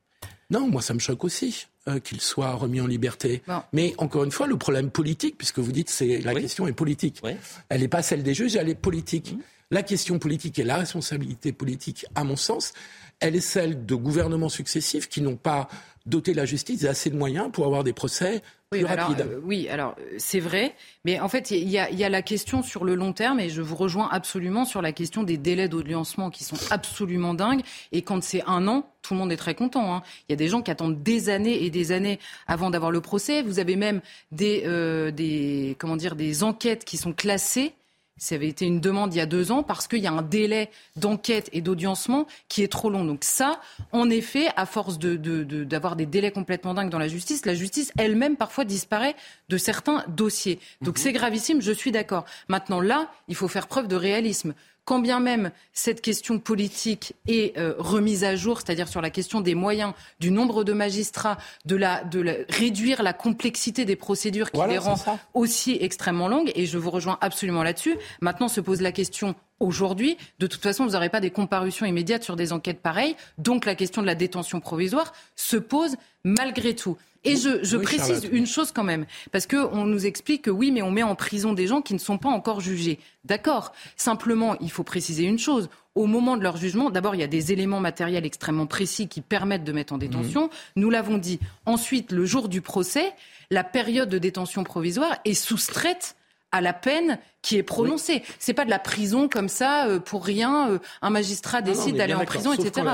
Non, 0.50 0.68
moi 0.68 0.82
ça 0.82 0.94
me 0.94 1.00
choque 1.00 1.24
aussi 1.24 1.68
euh, 1.90 2.00
qu'il 2.00 2.22
soit 2.22 2.54
remis 2.54 2.82
en 2.82 2.88
liberté. 2.88 3.42
Mais 3.74 3.94
encore 3.98 4.24
une 4.24 4.32
fois, 4.32 4.48
le 4.48 4.58
problème 4.58 4.90
politique, 4.92 5.38
puisque 5.38 5.60
vous 5.60 5.72
dites 5.72 5.90
c'est 5.90 6.20
la 6.20 6.34
question 6.34 6.68
est 6.68 6.74
politique, 6.74 7.22
elle 7.70 7.82
n'est 7.82 7.88
pas 7.88 8.02
celle 8.02 8.24
des 8.24 8.34
juges, 8.34 8.56
elle 8.56 8.70
est 8.70 8.76
politique. 8.76 9.34
Mmh. 9.34 9.42
La 9.72 9.84
question 9.84 10.18
politique 10.18 10.58
et 10.58 10.64
la 10.64 10.78
responsabilité 10.78 11.52
politique, 11.52 12.06
à 12.16 12.24
mon 12.24 12.36
sens, 12.36 12.74
elle 13.20 13.36
est 13.36 13.42
celle 13.42 13.86
de 13.86 13.96
gouvernements 13.96 14.50
successifs 14.50 15.08
qui 15.08 15.22
n'ont 15.22 15.36
pas 15.36 15.68
doté 16.06 16.34
la 16.34 16.46
justice 16.46 16.82
d'assez 16.82 17.10
de 17.12 17.18
moyens 17.18 17.52
pour 17.52 17.66
avoir 17.66 17.84
des 17.84 17.94
procès 17.94 18.42
oui, 18.71 18.86
alors, 18.86 19.16
euh, 19.19 19.42
oui, 19.44 19.68
alors 19.68 19.95
c'est 20.19 20.39
vrai, 20.39 20.75
mais 21.04 21.19
en 21.19 21.27
fait, 21.27 21.50
il 21.50 21.68
y, 21.68 21.80
a, 21.80 22.10
la 22.10 22.21
question 22.21 22.62
sur 22.62 22.86
le 22.86 22.94
long 22.94 23.13
terme, 23.13 23.39
et 23.39 23.50
je 23.50 23.63
vous 23.63 23.75
rejoins 23.75 24.07
absolument 24.12 24.63
sur 24.63 24.83
la 24.83 24.92
question 24.92 25.24
des 25.24 25.38
délais 25.38 25.68
d'audiencement 25.68 26.30
qui 26.30 26.44
sont 26.44 26.56
absolument 26.69 27.33
dingues. 27.33 27.62
Et 27.92 28.04
quand 28.04 28.21
c'est 28.21 28.44
un 28.45 28.68
an, 28.68 28.88
tout 29.01 29.16
le 29.16 29.21
monde 29.21 29.31
est 29.31 29.38
très 29.38 29.56
content. 29.56 29.95
Hein. 29.95 30.04
Il 30.27 30.33
y 30.33 30.33
a 30.33 30.36
des 30.36 30.50
gens 30.50 30.62
qui 30.62 30.69
attendent 30.69 31.01
des 31.01 31.30
années 31.30 31.63
et 31.63 31.71
des 31.71 31.92
années 31.92 32.19
avant 32.45 32.69
d'avoir 32.69 32.92
le 32.92 33.01
procès. 33.01 33.42
Vous 33.42 33.57
avez 33.57 33.75
même 33.75 34.01
des, 34.31 34.62
euh, 34.68 35.10
des, 35.10 35.75
comment 35.80 35.95
dire, 35.95 36.16
des 36.16 36.44
enquêtes 36.44 36.86
qui 36.86 36.98
sont 36.98 37.13
classées 37.13 37.74
ça 38.19 38.36
avait 38.36 38.48
été 38.48 38.66
une 38.66 38.80
demande 38.80 39.13
il 39.13 39.18
y 39.18 39.21
a 39.21 39.25
deux 39.25 39.51
ans 39.51 39.63
parce 39.63 39.88
qu'il 39.88 40.00
y 40.00 40.07
a 40.07 40.12
un 40.12 40.21
délai 40.21 40.69
d'enquête 40.95 41.50
et 41.54 41.62
d'audiencement 41.62 42.27
qui 42.50 42.62
est 42.62 42.68
trop 42.68 42.89
long. 42.89 43.06
Donc 43.06 43.24
ça, 43.24 43.60
en 43.92 44.10
effet, 44.10 44.48
à 44.56 44.66
force 44.66 45.00
d'avoir 45.00 45.95
des 45.95 46.06
délais 46.06 46.31
complètement 46.31 46.74
dingues 46.74 46.89
dans 46.89 47.00
la 47.00 47.07
justice, 47.07 47.45
la 47.45 47.56
justice 47.56 47.92
elle-même 47.98 48.36
parfois 48.36 48.66
disparaît 48.66 49.16
de 49.48 49.57
certains 49.57 50.04
dossiers. 50.07 50.60
Donc 50.81 50.98
mhm. 50.98 51.04
c'est 51.04 51.13
gravissime, 51.13 51.62
je 51.62 51.71
suis 51.71 51.92
d'accord. 51.92 52.25
Maintenant 52.48 52.81
là, 52.81 53.10
il 53.27 53.36
faut 53.36 53.48
faire 53.48 53.68
preuve 53.68 53.88
de 53.88 53.95
réalisme 53.95 54.54
quand 54.90 54.98
bien 54.98 55.20
même 55.20 55.52
cette 55.72 56.02
question 56.02 56.40
politique 56.40 57.14
est 57.28 57.56
euh, 57.60 57.76
remise 57.78 58.24
à 58.24 58.36
jour, 58.36 58.58
c'est-à-dire 58.58 58.88
sur 58.88 59.02
la 59.02 59.12
question 59.12 59.40
des 59.40 59.54
moyens, 59.54 59.94
du 60.20 60.32
nombre 60.32 60.64
de 60.64 60.74
magistrats, 60.74 61.38
de, 61.66 61.76
la, 61.76 62.04
de 62.04 62.44
réduire 62.50 63.04
la 63.04 63.14
complexité 63.14 63.86
des 63.86 63.96
procédures 63.96 64.50
qui 64.50 64.60
les 64.68 64.80
rend 64.80 64.96
aussi 65.36 65.78
extrêmement 65.80 66.28
longues, 66.28 66.52
et 66.56 66.66
je 66.66 66.80
vous 66.80 66.90
rejoins 66.90 67.20
absolument 67.22 67.62
là-dessus. 67.62 67.98
Maintenant 68.20 68.48
se 68.48 68.62
pose 68.62 68.82
la 68.82 68.92
question 68.92 69.36
aujourd'hui. 69.60 70.18
De 70.40 70.48
toute 70.48 70.64
façon, 70.64 70.88
vous 70.88 70.94
n'aurez 70.94 71.10
pas 71.10 71.20
des 71.20 71.30
comparutions 71.30 71.86
immédiates 71.86 72.24
sur 72.24 72.36
des 72.36 72.52
enquêtes 72.52 72.82
pareilles. 72.82 73.16
Donc 73.38 73.66
la 73.66 73.76
question 73.76 74.02
de 74.02 74.08
la 74.08 74.16
détention 74.16 74.60
provisoire 74.60 75.14
se 75.36 75.58
pose 75.58 75.98
malgré 76.24 76.74
tout. 76.74 76.98
Et 77.25 77.36
je, 77.36 77.63
je 77.63 77.77
précise 77.77 78.30
une 78.31 78.48
chose 78.48 78.71
quand 78.71 78.83
même, 78.83 79.06
parce 79.31 79.45
qu'on 79.45 79.85
nous 79.85 80.06
explique 80.06 80.44
que 80.44 80.49
oui, 80.49 80.71
mais 80.71 80.81
on 80.81 80.92
met 80.92 81.04
en 81.04 81.16
prison 81.16 81.54
des 81.54 81.68
gens 81.68 81.81
qui 81.81 81.94
ne 81.94 81.99
sont 81.99 82.18
pas 82.18 82.30
encore 82.30 82.61
jugés. 82.61 82.99
D'accord. 83.26 83.73
Simplement, 83.97 84.57
il 84.61 84.71
faut 84.71 84.83
préciser 84.83 85.23
une 85.23 85.40
chose. 85.40 85.69
Au 85.95 86.06
moment 86.06 86.38
de 86.38 86.44
leur 86.44 86.56
jugement, 86.56 86.90
d'abord, 86.90 87.16
il 87.16 87.19
y 87.21 87.23
a 87.23 87.28
des 87.28 87.52
éléments 87.52 87.81
matériels 87.81 88.26
extrêmement 88.26 88.68
précis 88.68 89.07
qui 89.07 89.19
permettent 89.19 89.66
de 89.66 89.73
mettre 89.73 89.92
en 89.92 89.97
détention. 89.97 90.45
Mmh. 90.45 90.49
Nous 90.78 90.90
l'avons 90.90 91.18
dit. 91.18 91.40
Ensuite, 91.66 92.11
le 92.11 92.26
jour 92.26 92.47
du 92.47 92.61
procès, 92.61 93.14
la 93.52 93.66
période 93.66 94.09
de 94.09 94.18
détention 94.18 94.64
provisoire 94.64 95.18
est 95.26 95.33
soustraite 95.33 96.16
à 96.52 96.62
la 96.62 96.74
peine 96.74 97.20
qui 97.42 97.58
est 97.58 97.64
prononcée. 97.64 98.24
Ce 98.26 98.34
C'est 98.40 98.54
pas 98.54 98.66
de 98.66 98.70
la 98.70 98.80
prison 98.80 99.28
comme 99.28 99.50
ça 99.50 99.88
euh, 99.88 100.00
pour 100.00 100.26
rien. 100.26 100.70
Euh, 100.72 100.80
un 101.02 101.10
magistrat 101.10 101.62
décide 101.62 101.96
d'aller 101.96 102.14
en 102.14 102.26
prison, 102.26 102.54
etc. 102.54 102.88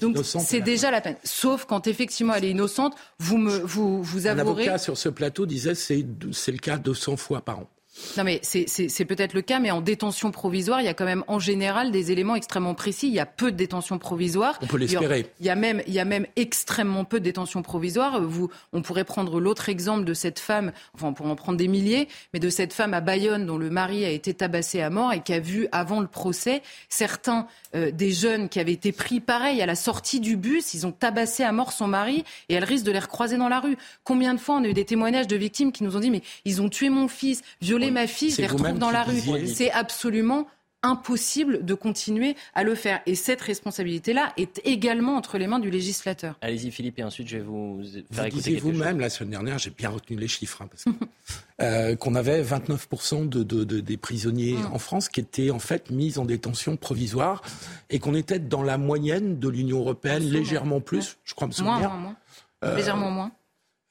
Donc 0.00 0.18
c'est 0.24 0.60
déjà 0.60 0.90
la 0.90 1.00
peine. 1.00 1.16
Sauf 1.24 1.64
quand 1.64 1.86
effectivement 1.86 2.34
elle 2.34 2.44
est 2.44 2.50
innocente. 2.50 2.94
Vous 3.18 3.38
me 3.38 3.58
vous 3.58 4.02
vous 4.02 4.26
avouerez. 4.26 4.40
Un 4.40 4.52
avocat 4.52 4.78
sur 4.78 4.96
ce 4.96 5.08
plateau 5.08 5.46
disait 5.46 5.74
c'est 5.74 6.04
c'est 6.32 6.52
le 6.52 6.58
cas 6.58 6.76
200 6.76 7.16
fois 7.16 7.40
par 7.40 7.60
an. 7.60 7.68
Non, 8.16 8.24
mais 8.24 8.40
c'est 8.42 9.04
peut-être 9.04 9.34
le 9.34 9.42
cas, 9.42 9.58
mais 9.58 9.70
en 9.70 9.80
détention 9.80 10.30
provisoire, 10.30 10.80
il 10.80 10.84
y 10.84 10.88
a 10.88 10.94
quand 10.94 11.04
même 11.04 11.24
en 11.26 11.38
général 11.38 11.90
des 11.90 12.12
éléments 12.12 12.34
extrêmement 12.34 12.74
précis. 12.74 13.08
Il 13.08 13.14
y 13.14 13.20
a 13.20 13.26
peu 13.26 13.50
de 13.52 13.56
détention 13.56 13.98
provisoire. 13.98 14.58
On 14.62 14.66
peut 14.66 14.78
l'espérer. 14.78 15.26
Il 15.40 15.46
y 15.46 15.50
a 15.50 15.54
même, 15.54 15.82
il 15.86 15.92
y 15.92 16.00
a 16.00 16.04
même 16.04 16.26
extrêmement 16.36 17.04
peu 17.04 17.20
de 17.20 17.24
détention 17.24 17.62
provisoire. 17.62 18.20
Vous, 18.22 18.50
on 18.72 18.82
pourrait 18.82 19.04
prendre 19.04 19.40
l'autre 19.40 19.68
exemple 19.68 20.04
de 20.04 20.14
cette 20.14 20.38
femme, 20.38 20.72
enfin, 20.94 21.08
on 21.08 21.12
pourrait 21.14 21.30
en 21.30 21.36
prendre 21.36 21.58
des 21.58 21.68
milliers, 21.68 22.08
mais 22.32 22.40
de 22.40 22.50
cette 22.50 22.72
femme 22.72 22.94
à 22.94 23.00
Bayonne 23.00 23.46
dont 23.46 23.58
le 23.58 23.70
mari 23.70 24.04
a 24.04 24.10
été 24.10 24.34
tabassé 24.34 24.80
à 24.80 24.90
mort 24.90 25.12
et 25.12 25.22
qui 25.22 25.32
a 25.32 25.40
vu 25.40 25.68
avant 25.72 26.00
le 26.00 26.06
procès 26.06 26.62
certains 26.88 27.46
euh, 27.74 27.90
des 27.90 28.10
jeunes 28.10 28.48
qui 28.48 28.60
avaient 28.60 28.72
été 28.72 28.92
pris 28.92 29.20
pareil 29.20 29.60
à 29.60 29.66
la 29.66 29.74
sortie 29.74 30.20
du 30.20 30.36
bus, 30.36 30.74
ils 30.74 30.86
ont 30.86 30.92
tabassé 30.92 31.42
à 31.42 31.52
mort 31.52 31.72
son 31.72 31.86
mari 31.86 32.24
et 32.48 32.54
elle 32.54 32.64
risque 32.64 32.84
de 32.84 32.92
les 32.92 32.98
recroiser 32.98 33.36
dans 33.36 33.48
la 33.48 33.60
rue. 33.60 33.76
Combien 34.04 34.34
de 34.34 34.40
fois 34.40 34.56
on 34.56 34.64
a 34.64 34.68
eu 34.68 34.74
des 34.74 34.84
témoignages 34.84 35.26
de 35.26 35.36
victimes 35.36 35.72
qui 35.72 35.84
nous 35.84 35.96
ont 35.96 36.00
dit 36.00 36.10
mais 36.10 36.22
ils 36.44 36.62
ont 36.62 36.68
tué 36.68 36.88
mon 36.88 37.08
fils, 37.08 37.42
violé 37.60 37.87
ma 37.90 38.06
fille, 38.06 38.30
je 38.30 38.42
les 38.42 38.46
retrouve 38.46 38.78
dans 38.78 38.90
la 38.90 39.02
rue. 39.02 39.20
C'est 39.46 39.70
absolument 39.70 40.46
impossible 40.82 41.64
de 41.64 41.74
continuer 41.74 42.36
à 42.54 42.62
le 42.62 42.74
faire. 42.74 43.00
Et 43.06 43.14
cette 43.14 43.40
responsabilité-là 43.40 44.32
est 44.36 44.60
également 44.64 45.16
entre 45.16 45.38
les 45.38 45.46
mains 45.46 45.58
du 45.58 45.70
législateur. 45.70 46.36
Allez-y 46.40 46.70
Philippe, 46.70 46.98
et 46.98 47.04
ensuite 47.04 47.28
je 47.28 47.38
vais 47.38 47.42
vous 47.42 47.82
faire 48.12 48.24
vous 48.24 48.28
écouter 48.28 48.56
vous-même 48.56 49.00
la 49.00 49.10
semaine 49.10 49.30
dernière, 49.30 49.58
j'ai 49.58 49.70
bien 49.70 49.90
retenu 49.90 50.16
les 50.16 50.28
chiffres, 50.28 50.62
hein, 50.62 50.92
euh, 51.60 51.96
qu'on 51.96 52.14
avait 52.14 52.42
29% 52.42 53.28
de, 53.28 53.42
de, 53.42 53.80
des 53.80 53.96
prisonniers 53.96 54.54
mm. 54.54 54.72
en 54.72 54.78
France 54.78 55.08
qui 55.08 55.20
étaient 55.20 55.50
en 55.50 55.58
fait 55.58 55.90
mis 55.90 56.16
en 56.18 56.24
détention 56.24 56.76
provisoire 56.76 57.42
et 57.90 57.98
qu'on 57.98 58.14
était 58.14 58.38
dans 58.38 58.62
la 58.62 58.78
moyenne 58.78 59.38
de 59.40 59.48
l'Union 59.48 59.80
européenne, 59.80 60.22
légèrement 60.22 60.80
plus, 60.80 61.18
je 61.24 61.34
crois 61.34 61.48
me 61.48 61.52
souvenir. 61.52 61.78
Moins, 61.78 61.88
moins, 61.88 62.16
moins. 62.62 62.74
légèrement 62.76 63.10
moins. 63.10 63.32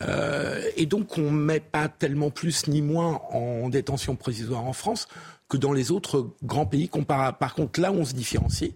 Euh, 0.04 0.62
et 0.76 0.86
donc 0.86 1.18
on 1.18 1.32
met 1.32 1.60
pas 1.60 1.88
tellement 1.90 2.30
plus 2.30 2.68
ni 2.68 2.82
moins 2.82 3.22
en 3.32 3.70
détention 3.70 4.16
provisoire 4.16 4.64
en 4.64 4.74
France 4.74 5.08
que 5.50 5.58
dans 5.58 5.74
les 5.74 5.92
autres 5.92 6.30
grands 6.44 6.66
pays. 6.66 6.90
Par 7.08 7.56
contre, 7.56 7.80
là 7.80 7.92
où 7.92 7.96
on 7.96 8.06
se 8.06 8.14
différencie, 8.14 8.72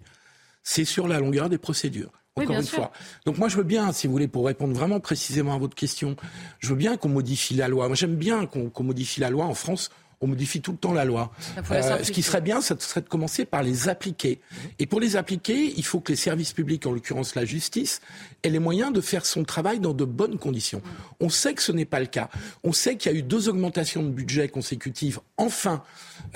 c'est 0.62 0.84
sur 0.84 1.06
la 1.06 1.20
longueur 1.20 1.48
des 1.48 1.58
procédures. 1.58 2.10
Encore 2.34 2.56
une 2.56 2.64
fois. 2.64 2.92
Donc 3.26 3.36
moi 3.36 3.48
je 3.48 3.58
veux 3.58 3.62
bien, 3.62 3.92
si 3.92 4.06
vous 4.06 4.12
voulez, 4.14 4.26
pour 4.26 4.46
répondre 4.46 4.74
vraiment 4.74 5.00
précisément 5.00 5.54
à 5.54 5.58
votre 5.58 5.74
question, 5.74 6.16
je 6.60 6.70
veux 6.70 6.76
bien 6.76 6.96
qu'on 6.96 7.10
modifie 7.10 7.54
la 7.54 7.68
loi. 7.68 7.88
Moi 7.88 7.94
j'aime 7.94 8.16
bien 8.16 8.46
qu'on 8.46 8.82
modifie 8.82 9.20
la 9.20 9.28
loi 9.28 9.44
en 9.44 9.54
France 9.54 9.90
on 10.22 10.28
modifie 10.28 10.60
tout 10.60 10.72
le 10.72 10.78
temps 10.78 10.92
la 10.92 11.04
loi. 11.04 11.32
Euh, 11.70 12.02
ce 12.02 12.12
qui 12.12 12.22
serait 12.22 12.40
bien, 12.40 12.60
ce 12.60 12.74
serait 12.78 13.00
de 13.00 13.08
commencer 13.08 13.44
par 13.44 13.62
les 13.62 13.88
appliquer. 13.88 14.40
Et 14.78 14.86
pour 14.86 15.00
les 15.00 15.16
appliquer, 15.16 15.74
il 15.76 15.84
faut 15.84 16.00
que 16.00 16.12
les 16.12 16.16
services 16.16 16.52
publics, 16.52 16.86
en 16.86 16.92
l'occurrence 16.92 17.34
la 17.34 17.44
justice, 17.44 18.00
aient 18.42 18.50
les 18.50 18.60
moyens 18.60 18.92
de 18.92 19.00
faire 19.00 19.26
son 19.26 19.42
travail 19.42 19.80
dans 19.80 19.92
de 19.92 20.04
bonnes 20.04 20.38
conditions. 20.38 20.80
On 21.20 21.28
sait 21.28 21.54
que 21.54 21.62
ce 21.62 21.72
n'est 21.72 21.84
pas 21.84 22.00
le 22.00 22.06
cas. 22.06 22.30
On 22.62 22.72
sait 22.72 22.96
qu'il 22.96 23.12
y 23.12 23.14
a 23.14 23.18
eu 23.18 23.22
deux 23.22 23.48
augmentations 23.48 24.02
de 24.02 24.10
budget 24.10 24.48
consécutives, 24.48 25.18
enfin, 25.36 25.82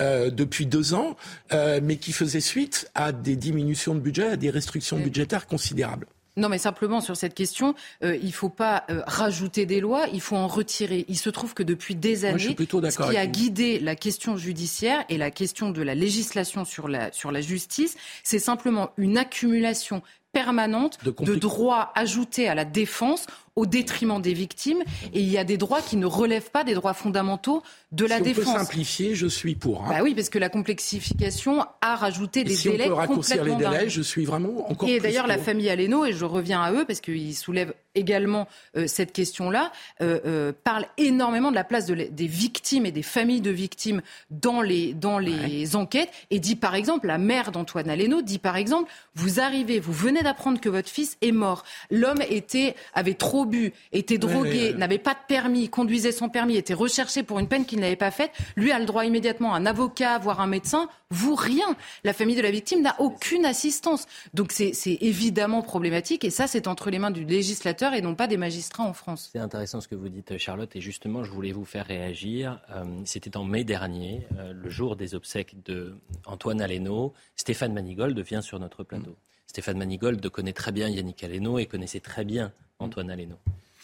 euh, 0.01 0.31
depuis 0.31 0.67
deux 0.67 0.95
ans, 0.95 1.17
euh, 1.53 1.81
mais 1.83 1.97
qui 1.97 2.13
faisaient 2.13 2.41
suite 2.41 2.91
à 2.95 3.13
des 3.13 3.37
diminutions 3.37 3.95
de 3.95 4.01
budget, 4.01 4.29
à 4.31 4.37
des 4.37 4.51
restrictions 4.51 4.99
budgétaires 4.99 5.47
considérables. 5.47 6.07
Non, 6.37 6.51
mais 6.51 6.59
simplement 6.59 7.01
sur 7.01 7.17
cette 7.17 7.35
question, 7.35 7.75
euh, 8.05 8.17
il 8.17 8.27
ne 8.27 8.33
faut 8.33 8.51
pas 8.51 8.85
euh, 8.91 9.03
rajouter 9.07 9.65
des 9.65 9.81
lois, 9.81 10.07
il 10.13 10.21
faut 10.21 10.37
en 10.37 10.49
retirer. 10.49 11.07
Il 11.09 11.17
se 11.17 11.31
trouve 11.31 11.55
que 11.55 11.63
depuis 11.63 11.95
des 11.95 12.27
années, 12.27 12.55
ce 12.59 13.11
qui 13.11 13.17
a 13.17 13.27
guidé 13.27 13.79
la 13.79 13.97
question 13.97 14.37
judiciaire 14.37 15.05
et 15.09 15.17
la 15.17 15.31
question 15.31 15.71
de 15.71 15.81
la 15.81 15.95
législation 15.95 16.67
sur 16.67 16.89
la, 16.89 17.11
sur 17.13 17.33
la 17.33 17.41
justice, 17.41 17.97
c'est 18.23 18.39
simplement 18.39 18.91
une 18.99 19.17
accumulation 19.17 20.03
permanente 20.33 20.99
de, 21.05 21.11
de 21.11 21.35
droits 21.37 21.93
ajoutés 21.95 22.49
à 22.49 22.55
la 22.55 22.67
défense 22.67 23.27
au 23.57 23.67
détriment 23.67 24.21
des 24.21 24.35
victimes. 24.35 24.83
Et 25.13 25.21
il 25.21 25.29
y 25.29 25.39
a 25.39 25.45
des 25.45 25.57
droits 25.57 25.81
qui 25.81 25.97
ne 25.97 26.07
relèvent 26.07 26.51
pas 26.51 26.63
des 26.63 26.75
droits 26.75 26.95
fondamentaux 26.95 27.63
de 27.93 28.05
la 28.05 28.21
défense. 28.21 28.47
On 28.49 28.53
peut 28.53 28.59
simplifier, 28.59 29.15
je 29.15 29.27
suis 29.27 29.55
pour. 29.55 29.85
Hein. 29.85 29.89
Bah 29.89 29.99
oui, 30.03 30.15
parce 30.15 30.29
que 30.29 30.39
la 30.39 30.49
complexification 30.49 31.65
a 31.81 31.97
rajouté 31.97 32.45
des 32.45 32.55
si 32.55 32.71
délais. 32.71 32.85
On 32.85 32.89
peut 32.89 32.95
raccourcir 32.95 33.45
les 33.45 33.55
délais, 33.55 33.89
je 33.89 34.03
suis 34.03 34.25
vraiment 34.25 34.71
encore. 34.71 34.89
Et 34.89 35.01
d'ailleurs, 35.01 35.27
la 35.27 35.39
famille 35.39 35.71
Aleno, 35.71 36.05
et 36.05 36.13
je 36.13 36.25
reviens 36.25 36.63
à 36.63 36.73
eux 36.73 36.85
parce 36.85 37.01
qu'ils 37.01 37.35
soulèvent 37.35 37.75
également 37.95 38.47
euh, 38.77 38.87
cette 38.87 39.13
question-là, 39.13 39.73
euh, 40.03 40.21
euh, 40.27 40.53
parle 40.65 40.85
énormément 40.99 41.51
de 41.51 41.55
la 41.55 41.65
place 41.65 41.87
de 41.87 41.95
des 41.95 42.27
victimes 42.27 42.85
et 42.85 42.93
des 42.93 43.03
familles 43.03 43.41
de 43.41 43.51
victimes 43.51 44.03
dans 44.31 44.61
les, 44.61 44.93
dans 44.93 45.19
les 45.19 45.77
enquêtes 45.77 46.11
et 46.31 46.39
dit 46.39 46.57
par 46.57 46.75
exemple, 46.75 47.07
la 47.07 47.17
mère 47.17 47.53
d'Antoine 47.53 47.89
Aleno 47.89 48.21
dit 48.21 48.39
par 48.39 48.57
exemple, 48.57 48.93
vous 49.15 49.41
arrivez, 49.41 49.81
vous 49.81 49.95
venez 49.95 50.23
d'apprendre 50.23 50.61
que 50.61 50.69
votre 50.69 50.91
fils 50.91 51.17
est 51.23 51.33
mort. 51.33 51.65
L'homme 51.91 52.21
était, 52.29 52.75
avait 52.93 53.15
trop 53.15 53.46
bu, 53.47 53.73
était 53.93 54.19
drogué, 54.19 54.75
n'avait 54.75 54.99
pas 54.99 55.15
de 55.15 55.21
permis, 55.27 55.69
conduisait 55.69 56.13
sans 56.13 56.29
permis, 56.29 56.57
était 56.57 56.75
recherché 56.75 57.23
pour 57.23 57.39
une 57.39 57.49
peine 57.49 57.65
qu'il 57.65 57.81
n'avait 57.81 57.97
pas 57.97 58.11
faite. 58.11 58.33
Lui 58.57 58.73
a 58.73 58.79
le 58.79 58.85
droit 58.85 59.05
immédiatement 59.05 59.55
à 59.55 59.59
un 59.59 59.67
avocat, 59.67 60.19
voire 60.19 60.41
un 60.41 60.47
médecin. 60.47 60.89
Vous, 61.11 61.35
rien. 61.35 61.77
La 62.05 62.13
famille 62.13 62.37
de 62.37 62.43
la 62.43 62.51
victime 62.51 62.83
n'a 62.83 63.01
aucune 63.01 63.45
assistance. 63.45 64.07
Donc 64.35 64.53
c'est 64.53 64.73
évidemment 65.01 65.63
problématique 65.63 66.25
et 66.25 66.31
ça, 66.31 66.47
c'est 66.47 66.67
entre 66.67 66.91
les 66.91 66.99
mains 66.99 67.11
du 67.11 67.25
législateur 67.25 67.95
et 67.95 68.03
non 68.03 68.15
pas 68.15 68.27
des 68.27 68.37
magistrats 68.37 68.85
en 68.85 68.93
France. 68.93 69.31
C'est 69.33 69.39
intéressant 69.39 69.81
ce 69.81 69.89
que 69.89 69.95
vous 69.95 70.09
dites, 70.09 70.37
Charlotte, 70.39 70.75
et 70.75 70.81
justement, 70.81 71.25
je 71.25 71.31
voulais 71.31 71.53
vous 71.53 71.65
faire 71.65 71.87
réagir. 71.87 72.61
Euh, 72.71 72.85
c'était 73.05 73.37
en 73.37 73.45
mai 73.45 73.65
dernier, 73.65 74.27
euh, 74.39 74.53
le 74.53 74.71
jour 74.71 74.97
des 74.97 75.15
obsèques 75.15 75.63
de 75.65 75.97
Antoine 76.27 76.61
Aleno. 76.61 77.13
Stéphane 77.37 77.73
Manigold 77.73 78.19
vient 78.21 78.41
sur 78.41 78.59
notre 78.59 78.83
plateau. 78.85 79.17
Stéphane 79.47 79.79
Manigold 79.79 80.29
connaît 80.29 80.53
très 80.53 80.73
bien 80.73 80.89
Yannick 80.89 81.23
Aleno 81.25 81.59
et 81.59 81.67
connaissait 81.67 82.01
très 82.01 82.25
bien 82.25 82.53
Antoine 82.79 83.11
Aleno. 83.11 83.39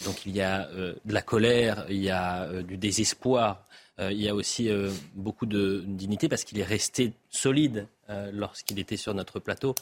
Donc 0.04 0.26
il 0.26 0.34
y 0.34 0.40
a 0.40 0.68
euh, 0.68 0.94
de 1.04 1.14
la 1.14 1.22
colère, 1.22 1.86
il 1.88 2.02
y 2.02 2.10
a 2.10 2.44
euh, 2.44 2.62
du 2.62 2.76
désespoir, 2.76 3.66
euh, 3.98 4.10
il 4.12 4.20
y 4.20 4.28
a 4.28 4.34
aussi 4.34 4.70
beaucoup 5.14 5.46
de 5.46 5.84
dignité 5.86 6.28
parce 6.28 6.44
qu'il 6.44 6.58
est 6.58 6.64
resté 6.64 7.12
solide 7.30 7.86
lorsqu'il 8.32 8.78
était 8.78 8.98
sur 8.98 9.14
notre 9.14 9.38
plateau. 9.38 9.74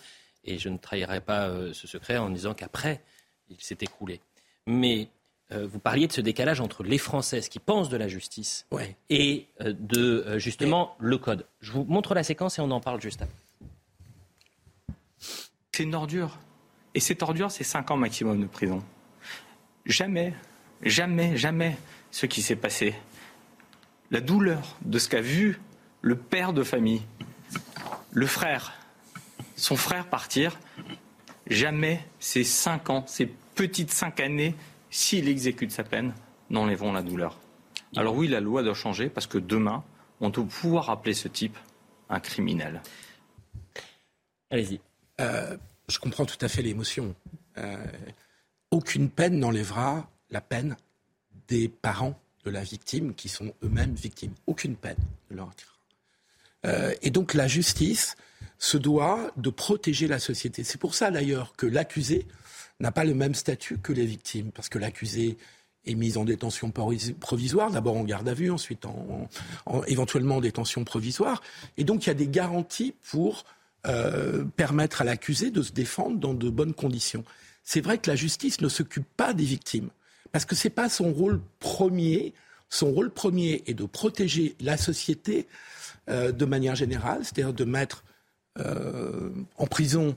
Et 0.45 0.59
je 0.59 0.69
ne 0.69 0.79
trahirai 0.79 1.21
pas 1.21 1.51
ce 1.73 1.87
secret 1.89 2.17
en 2.17 2.31
disant 2.31 2.55
qu'après, 2.55 3.03
il 3.49 3.61
s'est 3.61 3.79
écroulé. 3.81 4.21
Mais 4.67 5.09
vous 5.51 5.81
parliez 5.81 6.07
de 6.07 6.13
ce 6.13 6.21
décalage 6.21 6.61
entre 6.61 6.85
les 6.85 6.99
Françaises 6.99 7.49
qui 7.49 7.59
pensent 7.59 7.89
de 7.89 7.97
la 7.97 8.07
justice 8.07 8.67
et 9.09 9.47
de 9.61 10.39
justement 10.39 10.95
le 11.01 11.19
code. 11.19 11.45
Je 11.61 11.73
vous 11.73 11.85
montre 11.85 12.15
la 12.15 12.23
séquence 12.23 12.59
et 12.59 12.63
on 12.63 12.71
en 12.71 12.81
parle 12.81 13.01
juste 13.01 13.23
après. 13.23 13.50
C'est 15.81 15.85
une 15.85 15.95
ordure. 15.95 16.37
Et 16.93 17.01
cette 17.01 17.23
ordure, 17.23 17.51
c'est 17.51 17.65
5 17.65 17.91
ans 17.91 17.97
maximum 17.97 18.39
de 18.39 18.47
prison. 18.47 18.85
Jamais, 19.87 20.35
jamais, 20.83 21.39
jamais 21.39 21.79
ce 22.11 22.27
qui 22.27 22.43
s'est 22.43 22.55
passé. 22.55 22.95
La 24.11 24.21
douleur 24.21 24.77
de 24.83 24.99
ce 24.99 25.09
qu'a 25.09 25.23
vu 25.23 25.59
le 26.03 26.17
père 26.17 26.53
de 26.53 26.65
famille, 26.65 27.01
le 28.13 28.27
frère, 28.27 28.75
son 29.57 29.75
frère 29.75 30.05
partir, 30.05 30.59
jamais 31.47 32.05
ces 32.19 32.45
cinq 32.45 32.91
ans, 32.91 33.07
ces 33.07 33.25
petites 33.55 33.91
cinq 33.91 34.21
années, 34.21 34.55
s'il 34.91 35.31
exécute 35.31 35.73
sa 35.73 35.83
peine, 35.83 36.13
n'enlèveront 36.51 36.93
la 36.93 37.01
douleur. 37.01 37.39
Alors 37.97 38.17
oui, 38.17 38.29
la 38.29 38.41
loi 38.41 38.63
doit 38.63 38.75
changer 38.75 39.09
parce 39.09 39.27
que 39.27 39.39
demain, 39.39 39.83
on 40.21 40.29
doit 40.29 40.45
pouvoir 40.45 40.91
appeler 40.91 41.15
ce 41.15 41.29
type 41.29 41.57
un 42.11 42.21
criminel. 42.21 42.83
Allez-y. 44.51 44.79
Euh, 45.23 45.57
je 45.91 45.99
comprends 45.99 46.27
tout 46.27 46.39
à 46.41 46.49
fait 46.49 46.63
l'émotion. 46.63 47.15
Euh, 47.59 47.77
aucune 48.71 49.11
peine 49.11 49.39
n'enlèvera 49.39 50.09
la 50.31 50.41
peine 50.41 50.77
des 51.49 51.69
parents 51.69 52.19
de 52.45 52.51
la 52.51 52.63
victime 52.63 53.15
qui 53.15 53.29
sont 53.29 53.53
eux-mêmes 53.63 53.95
victimes. 53.95 54.33
Aucune 54.47 54.77
peine 54.77 54.97
ne 55.31 55.37
leur. 55.37 55.51
Euh, 56.67 56.95
et 57.03 57.11
donc 57.11 57.35
la 57.35 57.49
justice 57.49 58.17
se 58.59 58.77
doit 58.77 59.33
de 59.37 59.51
protéger 59.51 60.07
la 60.07 60.19
société. 60.19 60.65
C'est 60.65 60.79
pour 60.79 60.95
ça 60.95 61.11
d'ailleurs 61.11 61.55
que 61.57 61.67
l'accusé 61.67 62.27
n'a 62.79 62.93
pas 62.93 63.05
le 63.05 63.15
même 63.15 63.35
statut 63.35 63.79
que 63.79 63.93
les 63.93 64.07
victimes, 64.07 64.53
parce 64.53 64.69
que 64.69 64.79
l'accusé 64.79 65.37
est 65.87 65.95
mis 65.95 66.19
en 66.19 66.25
détention 66.25 66.71
provisoire, 66.71 67.71
d'abord 67.71 67.97
en 67.97 68.05
garde 68.05 68.29
à 68.29 68.35
vue, 68.35 68.51
ensuite 68.51 68.85
en, 68.85 69.29
éventuellement 69.87 70.37
en 70.37 70.41
détention 70.41 70.85
provisoire. 70.85 71.43
Et 71.79 71.85
donc 71.85 72.05
il 72.05 72.09
y 72.09 72.11
a 72.11 72.15
des 72.15 72.29
garanties 72.29 72.95
pour 73.11 73.45
euh, 73.87 74.45
permettre 74.57 75.03
à 75.03 75.05
l'accusé 75.05 75.51
de 75.51 75.63
se 75.63 75.73
défendre 75.73 76.19
dans 76.19 76.35
de 76.35 76.51
bonnes 76.51 76.75
conditions 76.75 77.25
c'est 77.63 77.81
vrai 77.81 77.99
que 77.99 78.11
la 78.11 78.17
justice 78.17 78.61
ne 78.61 78.69
s'occupe 78.69 79.07
pas 79.17 79.33
des 79.33 79.45
victimes, 79.45 79.91
parce 80.33 80.45
que 80.45 80.57
ce 80.57 80.67
n'est 80.67 80.75
pas 80.75 80.89
son 80.89 81.13
rôle 81.13 81.41
premier. 81.59 82.35
Son 82.69 82.91
rôle 82.91 83.11
premier 83.11 83.63
est 83.67 83.75
de 83.75 83.85
protéger 83.85 84.57
la 84.61 84.77
société 84.77 85.47
euh, 86.09 86.33
de 86.33 86.45
manière 86.45 86.75
générale, 86.75 87.21
c'est-à-dire 87.23 87.53
de 87.53 87.65
mettre 87.65 88.03
euh, 88.59 89.31
en 89.57 89.67
prison 89.67 90.17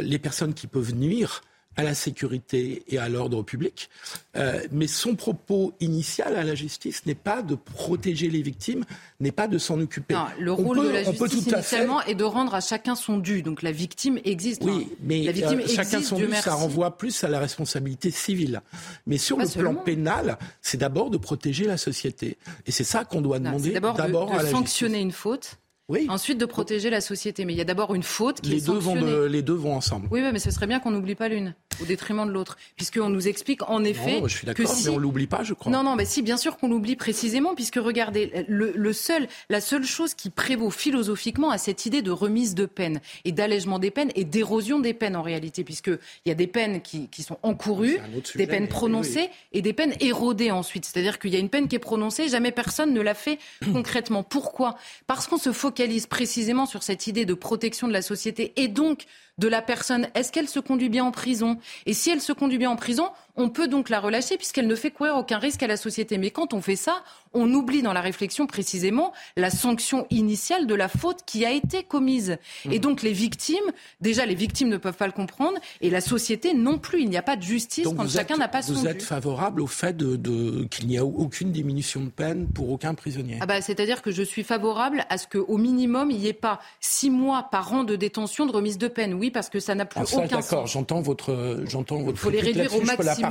les 0.00 0.20
personnes 0.20 0.54
qui 0.54 0.68
peuvent 0.68 0.94
nuire 0.94 1.42
à 1.78 1.84
la 1.84 1.94
sécurité 1.94 2.82
et 2.88 2.98
à 2.98 3.08
l'ordre 3.08 3.44
public. 3.44 3.88
Euh, 4.36 4.60
mais 4.72 4.88
son 4.88 5.14
propos 5.14 5.72
initial 5.78 6.34
à 6.36 6.42
la 6.42 6.56
justice 6.56 7.06
n'est 7.06 7.14
pas 7.14 7.40
de 7.40 7.54
protéger 7.54 8.28
les 8.28 8.42
victimes, 8.42 8.84
n'est 9.20 9.30
pas 9.30 9.46
de 9.46 9.58
s'en 9.58 9.80
occuper. 9.80 10.14
Non, 10.14 10.26
le 10.40 10.52
rôle 10.52 10.84
de 10.84 10.88
la 10.88 11.04
justice 11.04 11.46
initialement 11.46 12.02
est 12.02 12.16
de 12.16 12.24
rendre 12.24 12.54
à 12.54 12.60
chacun 12.60 12.96
son 12.96 13.18
dû. 13.18 13.42
Donc 13.42 13.62
la 13.62 13.70
victime 13.70 14.18
existe. 14.24 14.62
Oui, 14.64 14.88
mais 15.02 15.22
la 15.22 15.30
victime 15.30 15.60
euh, 15.60 15.68
chacun 15.68 16.02
son 16.02 16.16
dû, 16.16 16.28
ça 16.34 16.54
renvoie 16.54 16.98
plus 16.98 17.22
à 17.22 17.28
la 17.28 17.38
responsabilité 17.38 18.10
civile. 18.10 18.60
Mais 19.06 19.16
sur 19.16 19.38
le 19.38 19.46
plan 19.46 19.76
pénal, 19.76 20.36
c'est 20.60 20.78
d'abord 20.78 21.10
de 21.10 21.16
protéger 21.16 21.64
la 21.64 21.76
société. 21.76 22.38
Et 22.66 22.72
c'est 22.72 22.82
ça 22.82 23.04
qu'on 23.04 23.20
doit 23.20 23.38
demander 23.38 23.70
d'abord 23.70 24.32
à 24.34 24.42
la 24.42 24.50
sanctionner 24.50 24.98
une 24.98 25.12
faute 25.12 25.58
oui. 25.88 26.06
Ensuite, 26.10 26.36
de 26.36 26.44
protéger 26.44 26.90
la 26.90 27.00
société. 27.00 27.44
Mais 27.44 27.54
il 27.54 27.56
y 27.56 27.62
a 27.62 27.64
d'abord 27.64 27.94
une 27.94 28.02
faute 28.02 28.42
qui 28.42 28.50
les 28.50 28.58
est 28.58 28.66
deux 28.66 28.78
vont 28.78 28.94
Les 29.26 29.42
deux 29.42 29.54
vont 29.54 29.74
ensemble. 29.74 30.08
Oui, 30.10 30.20
mais 30.20 30.38
ce 30.38 30.50
serait 30.50 30.66
bien 30.66 30.80
qu'on 30.80 30.90
n'oublie 30.90 31.14
pas 31.14 31.28
l'une. 31.28 31.54
Au 31.80 31.84
détriment 31.84 32.26
de 32.26 32.32
l'autre. 32.32 32.56
Puisqu'on 32.76 33.08
nous 33.08 33.28
explique 33.28 33.68
en 33.68 33.84
effet. 33.84 34.20
je 34.24 34.36
suis 34.36 34.46
d'accord, 34.46 34.74
mais 34.84 34.90
on 34.90 34.98
l'oublie 34.98 35.26
pas, 35.26 35.42
je 35.42 35.54
crois. 35.54 35.70
Non, 35.72 35.82
non, 35.82 35.96
mais 35.96 36.04
si, 36.04 36.22
bien 36.22 36.36
sûr 36.36 36.56
qu'on 36.56 36.68
l'oublie 36.68 36.96
précisément, 36.96 37.54
puisque 37.54 37.76
regardez, 37.76 38.44
le, 38.48 38.92
seul, 38.92 39.28
la 39.48 39.60
seule 39.60 39.84
chose 39.84 40.14
qui 40.14 40.30
prévaut 40.30 40.70
philosophiquement 40.70 41.50
à 41.50 41.58
cette 41.58 41.86
idée 41.86 42.02
de 42.02 42.10
remise 42.10 42.54
de 42.54 42.66
peine 42.66 43.00
et 43.24 43.32
d'allègement 43.32 43.78
des 43.78 43.90
peines 43.90 44.10
et 44.14 44.24
d'érosion 44.24 44.78
des 44.78 44.94
peines 44.94 45.16
en 45.16 45.22
réalité, 45.22 45.64
puisqu'il 45.64 45.98
y 46.26 46.30
a 46.30 46.34
des 46.34 46.46
peines 46.46 46.80
qui, 46.80 47.08
sont 47.22 47.38
encourues, 47.42 47.98
des 48.34 48.46
peines 48.46 48.68
prononcées 48.68 49.30
et 49.52 49.62
des 49.62 49.72
peines 49.72 49.94
érodées 50.00 50.50
ensuite. 50.50 50.84
C'est-à-dire 50.84 51.18
qu'il 51.18 51.32
y 51.32 51.36
a 51.36 51.40
une 51.40 51.48
peine 51.48 51.68
qui 51.68 51.76
est 51.76 51.80
prononcée, 51.80 52.28
jamais 52.28 52.52
personne 52.52 52.92
ne 52.92 53.00
l'a 53.00 53.14
fait 53.14 53.38
concrètement. 53.72 54.22
Pourquoi? 54.22 54.76
Parce 55.06 55.26
qu'on 55.26 55.38
se 55.38 55.52
focalise 55.52 56.06
précisément 56.06 56.66
sur 56.66 56.82
cette 56.82 57.06
idée 57.06 57.24
de 57.24 57.34
protection 57.34 57.88
de 57.88 57.92
la 57.92 58.02
société 58.02 58.52
et 58.56 58.68
donc 58.68 59.06
de 59.38 59.48
la 59.48 59.62
personne. 59.62 60.08
Est-ce 60.14 60.32
qu'elle 60.32 60.48
se 60.48 60.60
conduit 60.60 60.88
bien 60.88 61.04
en 61.04 61.10
prison? 61.10 61.58
Et 61.86 61.94
si 61.94 62.10
elle 62.10 62.20
se 62.20 62.32
conduit 62.32 62.58
bien 62.58 62.70
en 62.70 62.76
prison, 62.76 63.10
on 63.38 63.48
peut 63.48 63.68
donc 63.68 63.88
la 63.88 64.00
relâcher 64.00 64.36
puisqu'elle 64.36 64.66
ne 64.66 64.74
fait 64.74 64.90
courir 64.90 65.16
aucun 65.16 65.38
risque 65.38 65.62
à 65.62 65.66
la 65.68 65.76
société. 65.76 66.18
Mais 66.18 66.30
quand 66.30 66.52
on 66.52 66.60
fait 66.60 66.76
ça, 66.76 67.02
on 67.32 67.52
oublie 67.54 67.82
dans 67.82 67.92
la 67.92 68.00
réflexion 68.00 68.46
précisément 68.46 69.12
la 69.36 69.50
sanction 69.50 70.06
initiale 70.10 70.66
de 70.66 70.74
la 70.74 70.88
faute 70.88 71.20
qui 71.24 71.46
a 71.46 71.52
été 71.52 71.84
commise. 71.84 72.36
Et 72.64 72.78
mmh. 72.78 72.82
donc 72.82 73.02
les 73.02 73.12
victimes, 73.12 73.56
déjà 74.00 74.26
les 74.26 74.34
victimes 74.34 74.68
ne 74.68 74.76
peuvent 74.76 74.96
pas 74.96 75.06
le 75.06 75.12
comprendre 75.12 75.58
et 75.80 75.88
la 75.88 76.00
société 76.00 76.52
non 76.52 76.78
plus. 76.78 77.02
Il 77.02 77.10
n'y 77.10 77.16
a 77.16 77.22
pas 77.22 77.36
de 77.36 77.42
justice 77.42 77.86
quand 77.96 78.08
chacun 78.08 78.36
n'a 78.36 78.48
pas 78.48 78.62
son 78.62 78.72
Vous 78.72 78.88
êtes 78.88 79.02
favorable 79.02 79.60
au 79.60 79.68
fait 79.68 79.96
de, 79.96 80.64
qu'il 80.64 80.88
n'y 80.88 80.98
a 80.98 81.04
aucune 81.04 81.52
diminution 81.52 82.02
de 82.02 82.10
peine 82.10 82.48
pour 82.48 82.70
aucun 82.70 82.94
prisonnier? 82.94 83.38
Ah 83.40 83.46
bah, 83.46 83.60
C'est-à-dire 83.60 84.02
que 84.02 84.10
je 84.10 84.22
suis 84.22 84.42
favorable 84.42 85.06
à 85.10 85.16
ce 85.16 85.28
qu'au 85.28 85.58
minimum, 85.58 86.10
il 86.10 86.18
n'y 86.18 86.26
ait 86.26 86.32
pas 86.32 86.58
six 86.80 87.10
mois 87.10 87.44
par 87.44 87.72
an 87.72 87.84
de 87.84 87.94
détention 87.94 88.46
de 88.46 88.52
remise 88.52 88.78
de 88.78 88.88
peine. 88.88 89.14
Oui, 89.14 89.30
parce 89.30 89.48
que 89.48 89.60
ça 89.60 89.76
n'a 89.76 89.84
plus 89.84 90.00
ah, 90.00 90.16
aucun 90.16 90.28
sens. 90.28 90.50
D'accord, 90.50 90.66
j'entends 90.66 91.00
votre, 91.00 91.62
j'entends 91.66 91.98
votre. 91.98 92.10
Il 92.10 92.16
faut 92.16 92.30
les 92.30 92.40
réduire 92.40 92.74
au 92.74 92.80
maximum. 92.80 93.27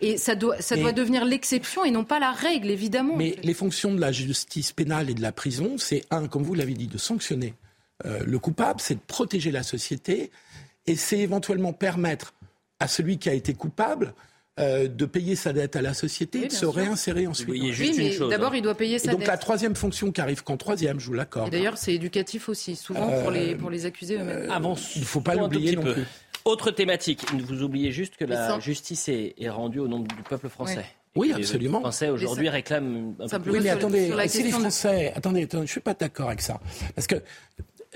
Et 0.00 0.16
ça 0.16 0.34
doit, 0.34 0.60
ça 0.60 0.76
doit 0.76 0.92
devenir 0.92 1.24
l'exception 1.24 1.84
et 1.84 1.90
non 1.90 2.04
pas 2.04 2.18
la 2.18 2.32
règle, 2.32 2.70
évidemment. 2.70 3.16
Mais 3.16 3.36
les 3.42 3.54
fonctions 3.54 3.94
de 3.94 4.00
la 4.00 4.12
justice 4.12 4.72
pénale 4.72 5.10
et 5.10 5.14
de 5.14 5.22
la 5.22 5.32
prison, 5.32 5.76
c'est 5.78 6.04
un, 6.10 6.26
comme 6.28 6.42
vous 6.42 6.54
l'avez 6.54 6.74
dit, 6.74 6.86
de 6.86 6.98
sanctionner 6.98 7.54
euh, 8.06 8.20
le 8.24 8.38
coupable, 8.38 8.80
c'est 8.80 8.94
de 8.94 9.00
protéger 9.06 9.50
la 9.50 9.62
société, 9.62 10.30
et 10.86 10.96
c'est 10.96 11.18
éventuellement 11.18 11.72
permettre 11.72 12.34
à 12.80 12.88
celui 12.88 13.18
qui 13.18 13.28
a 13.28 13.34
été 13.34 13.54
coupable 13.54 14.14
euh, 14.60 14.86
de 14.86 15.04
payer 15.04 15.34
sa 15.34 15.52
dette 15.52 15.74
à 15.74 15.82
la 15.82 15.94
société, 15.94 16.46
de 16.46 16.52
se 16.52 16.64
réinsérer 16.64 17.26
ensuite. 17.26 17.48
Oui, 17.48 17.74
mais 17.96 18.16
d'abord, 18.28 18.54
il 18.54 18.62
doit 18.62 18.76
payer 18.76 19.00
sa 19.00 19.10
et 19.10 19.14
donc 19.14 19.26
la 19.26 19.36
troisième 19.36 19.74
fonction 19.74 20.12
qui 20.12 20.20
arrive 20.20 20.44
qu'en 20.44 20.56
troisième, 20.56 21.00
je 21.00 21.06
vous 21.06 21.12
l'accorde. 21.12 21.50
D'ailleurs, 21.50 21.76
c'est 21.76 21.94
éducatif 21.94 22.48
aussi, 22.48 22.76
souvent 22.76 23.10
pour, 23.20 23.32
les, 23.32 23.56
pour 23.56 23.68
les 23.68 23.84
accusés 23.84 24.16
eux-mêmes. 24.16 24.48
il 24.94 25.00
ne 25.00 25.04
faut 25.04 25.20
pas 25.20 25.34
l'oublier 25.34 25.74
non 25.74 25.82
plus. 25.82 26.04
Autre 26.44 26.70
thématique, 26.70 27.24
vous 27.32 27.62
oubliez 27.62 27.90
juste 27.90 28.16
que 28.16 28.24
la 28.24 28.60
justice 28.60 29.08
est, 29.08 29.48
rendue 29.48 29.80
au 29.80 29.88
nom 29.88 30.00
du 30.00 30.22
peuple 30.28 30.48
français. 30.48 30.84
Oui, 31.16 31.32
absolument. 31.32 31.78
Les 31.78 31.82
Français 31.82 32.10
aujourd'hui 32.10 32.48
réclament 32.48 33.14
un 33.20 33.40
peu 33.40 33.50
Oui, 33.52 33.60
mais 33.62 33.70
attendez, 33.70 34.12
si 34.26 34.42
les 34.42 34.50
Français, 34.50 35.12
attendez, 35.14 35.44
attendez, 35.44 35.66
je 35.66 35.72
suis 35.72 35.80
pas 35.80 35.94
d'accord 35.94 36.26
avec 36.26 36.40
ça, 36.40 36.60
parce 36.94 37.06
que 37.06 37.22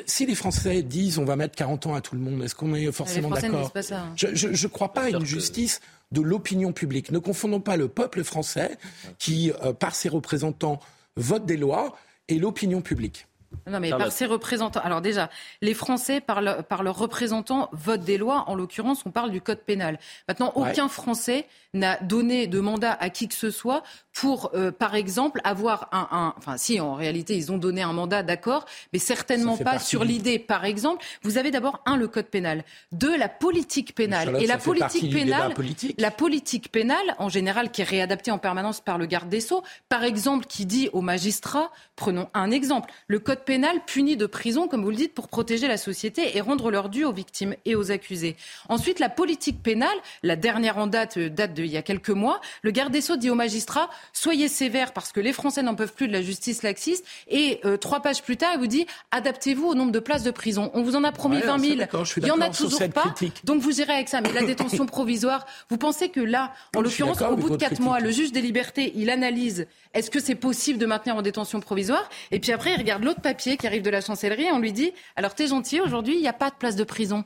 si 0.07 0.27
les 0.27 0.35
Français 0.35 0.83
disent 0.83 1.19
on 1.19 1.25
va 1.25 1.37
mettre 1.37 1.57
40 1.57 1.87
ans 1.87 1.95
à 1.95 2.01
tout 2.01 2.15
le 2.15 2.21
monde, 2.21 2.43
est-ce 2.43 2.55
qu'on 2.55 2.75
est 2.75 2.91
forcément 2.93 3.31
d'accord 3.31 3.73
hein. 3.93 4.15
Je 4.17 4.49
ne 4.49 4.69
crois 4.69 4.93
pas 4.93 5.03
à 5.03 5.09
une 5.11 5.27
justice 5.27 5.81
de 6.13 6.21
l'opinion 6.21 6.73
publique. 6.73 7.11
Ne 7.11 7.19
confondons 7.19 7.61
pas 7.61 7.77
le 7.77 7.89
peuple 7.89 8.25
français 8.25 8.79
qui, 9.19 9.53
euh, 9.63 9.73
par 9.73 9.95
ses 9.95 10.09
représentants, 10.09 10.81
vote 11.17 11.45
des 11.45 11.57
lois 11.57 11.97
et 12.29 12.39
l'opinion 12.39 12.81
publique. 12.81 13.27
Non, 13.67 13.81
mais 13.81 13.91
par 13.91 14.13
ses 14.13 14.27
représentants. 14.27 14.81
Alors 14.83 15.01
déjà, 15.01 15.31
les 15.63 15.75
Français, 15.75 16.21
par, 16.21 16.43
par 16.65 16.83
leurs 16.83 16.99
représentants, 16.99 17.69
votent 17.73 18.05
des 18.05 18.19
lois. 18.19 18.45
En 18.47 18.55
l'occurrence, 18.55 19.03
on 19.07 19.11
parle 19.11 19.31
du 19.31 19.41
code 19.41 19.61
pénal. 19.61 19.99
Maintenant, 20.27 20.53
aucun 20.55 20.89
Français 20.89 21.47
n'a 21.75 21.99
donné 21.99 22.47
de 22.47 22.61
mandat 22.61 22.93
à 22.93 23.11
qui 23.11 23.29
que 23.29 23.35
ce 23.35 23.51
soit 23.51 23.83
pour, 24.13 24.51
euh, 24.55 24.73
par 24.73 24.95
exemple, 24.95 25.41
avoir 25.45 25.89
un, 25.93 26.09
un, 26.11 26.35
Enfin, 26.37 26.57
si, 26.57 26.81
en 26.81 26.95
réalité, 26.95 27.37
ils 27.37 27.53
ont 27.53 27.59
donné 27.59 27.83
un 27.83 27.93
mandat, 27.93 28.23
d'accord, 28.23 28.65
mais 28.93 28.99
certainement 28.99 29.57
pas 29.57 29.79
sur 29.79 30.03
l'idée. 30.03 30.39
Par 30.39 30.65
exemple, 30.65 31.05
vous 31.23 31.39
avez 31.39 31.51
d'abord, 31.51 31.83
un, 31.87 31.97
le 31.97 32.09
code 32.09 32.27
pénal. 32.27 32.65
Deux, 32.93 33.17
la 33.17 33.29
politique 33.29 33.95
pénale. 33.95 34.37
Et 34.41 34.47
la 34.47 34.59
politique 34.59 35.13
pénale, 35.13 35.55
la 35.99 36.11
politique 36.11 36.73
pénale, 36.73 37.15
en 37.19 37.29
général, 37.29 37.71
qui 37.71 37.83
est 37.83 37.85
réadaptée 37.85 38.31
en 38.31 38.39
permanence 38.39 38.81
par 38.81 38.99
le 38.99 39.07
garde 39.07 39.29
des 39.29 39.41
Sceaux, 39.41 39.63
par 39.89 40.05
exemple, 40.05 40.47
qui 40.47 40.67
dit 40.67 40.89
aux 40.93 41.01
magistrats, 41.01 41.71
prenons 41.97 42.29
un 42.35 42.51
exemple, 42.51 42.91
le 43.07 43.19
code 43.19 43.38
pénal 43.45 43.81
punit 43.87 44.17
de 44.17 44.27
prison, 44.27 44.69
comme 44.69 44.83
vous 44.83 44.91
le 44.91 44.97
dites, 44.97 45.15
pour 45.15 45.29
protéger 45.29 45.69
la 45.69 45.77
société 45.77 46.37
et 46.37 46.41
rendre 46.41 46.71
leur 46.71 46.89
dû 46.89 47.05
aux 47.05 47.13
victimes 47.13 47.55
et 47.65 47.75
aux 47.75 47.91
accusés. 47.91 48.37
Ensuite, 48.69 48.99
la 48.99 49.09
politique 49.09 49.63
pénale, 49.63 49.97
la 50.23 50.37
dernière 50.37 50.79
en 50.79 50.87
date, 50.87 51.17
euh, 51.17 51.29
date 51.29 51.55
d'il 51.55 51.67
y 51.67 51.77
a 51.77 51.83
quelques 51.83 52.11
mois, 52.11 52.41
le 52.63 52.71
garde 52.71 52.93
des 52.93 53.01
Sceaux 53.01 53.17
dit 53.17 53.31
aux 53.31 53.35
magistrats, 53.35 53.91
soyez 54.13 54.49
sévères 54.49 54.93
parce 54.93 55.13
que 55.13 55.21
les 55.21 55.33
Français 55.33 55.63
n'en 55.63 55.75
peuvent 55.75 55.95
plus 55.95 56.09
de 56.09 56.13
la 56.13 56.23
justice 56.23 56.63
laxiste. 56.63 57.05
Et 57.29 57.61
euh, 57.65 57.77
trois 57.77 58.01
pages 58.01 58.23
plus 58.23 58.37
tard, 58.37 58.51
il 58.55 58.61
vous 58.61 58.67
dit, 58.67 58.87
adaptez-vous 59.11 59.67
au 59.67 59.75
nombre 59.75 59.93
de 59.93 60.01
places 60.01 60.23
de 60.23 60.31
prison. 60.31 60.71
On 60.75 60.83
vous 60.83 60.97
en 60.97 61.05
a 61.05 61.13
promis 61.13 61.41
20 61.41 61.59
000. 61.59 61.73
Il 62.17 62.25
n'y 62.25 62.31
en 62.31 62.41
a 62.41 62.51
toujours 62.51 62.81
pas. 62.91 63.15
Donc 63.45 63.61
vous 63.61 63.81
irez 63.81 63.95
avec 63.95 64.09
ça. 64.09 64.21
Mais 64.21 64.33
la 64.33 64.43
détention 64.47 64.87
provisoire, 64.87 65.47
vous 65.71 65.79
pensez 65.79 66.09
que 66.09 66.21
là, 66.21 66.53
en 66.77 66.81
l'occurrence, 66.81 67.23
au 67.23 67.37
bout 67.37 67.51
de 67.51 67.57
quatre 67.57 67.81
mois, 67.81 68.01
le 68.01 68.11
juge 68.11 68.33
des 68.33 68.41
libertés, 68.41 68.93
il 68.97 69.11
analyse 69.11 69.67
est-ce 69.95 70.11
que 70.11 70.21
c'est 70.21 70.35
possible 70.35 70.79
de 70.79 70.87
maintenir 70.87 71.17
en 71.17 71.23
détention 71.23 71.61
provisoire? 71.61 72.09
Et 72.31 72.41
puis 72.41 72.53
après, 72.53 72.75
il 72.75 72.79
regarde 72.79 73.03
l'autre 73.03 73.21
papier 73.29 73.59
qui 73.59 73.67
arrive 73.67 73.83
de 73.83 73.91
la 73.91 74.01
chancellerie 74.01 74.45
et 74.45 74.53
on 74.53 74.59
lui 74.59 74.73
dit 74.73 74.93
alors 75.17 75.35
t'es 75.35 75.49
gentil, 75.49 75.81
aujourd'hui, 75.81 76.15
il 76.15 76.21
n'y 76.21 76.29
a 76.29 76.33
pas 76.33 76.51
de 76.51 76.57
place 76.57 76.77
de 76.77 76.85
prison. 76.85 77.25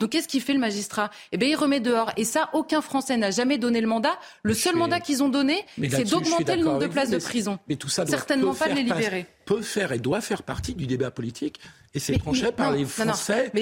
Donc 0.00 0.10
qu'est-ce 0.10 0.26
qu'il 0.26 0.40
fait 0.40 0.52
le 0.52 0.58
magistrat? 0.58 1.10
Eh 1.30 1.36
bien, 1.36 1.48
il 1.48 1.54
remet 1.54 1.78
dehors. 1.78 2.10
Et 2.16 2.24
ça, 2.24 2.50
aucun 2.52 2.80
Français 2.80 3.16
n'a 3.16 3.30
jamais 3.30 3.58
donné 3.58 3.80
le 3.80 3.86
mandat. 3.86 4.18
Le 4.42 4.52
seul 4.52 4.74
mandat 4.74 4.98
qu'ils 4.98 5.22
ont 5.22 5.28
donné, 5.28 5.64
c'est 5.88 6.10
d'augmenter 6.10 6.56
le 6.56 6.64
nombre 6.64 6.80
de 6.80 6.88
places 6.88 7.10
de 7.10 7.18
prison. 7.18 7.60
Mais 7.68 7.76
tout 7.76 7.88
ça 7.88 8.04
certainement 8.04 8.54
pas 8.54 8.68
de 8.68 8.74
les 8.74 8.82
libérer. 8.82 9.26
Peut 9.44 9.62
faire 9.62 9.92
et 9.92 9.98
doit 9.98 10.20
faire 10.20 10.42
partie 10.42 10.74
du 10.74 10.88
débat 10.88 11.12
politique. 11.12 11.60
Et 11.94 12.00
c'est 12.00 12.18
tranché 12.18 12.50
par 12.50 12.72
les 12.72 12.84
Français 12.84 13.52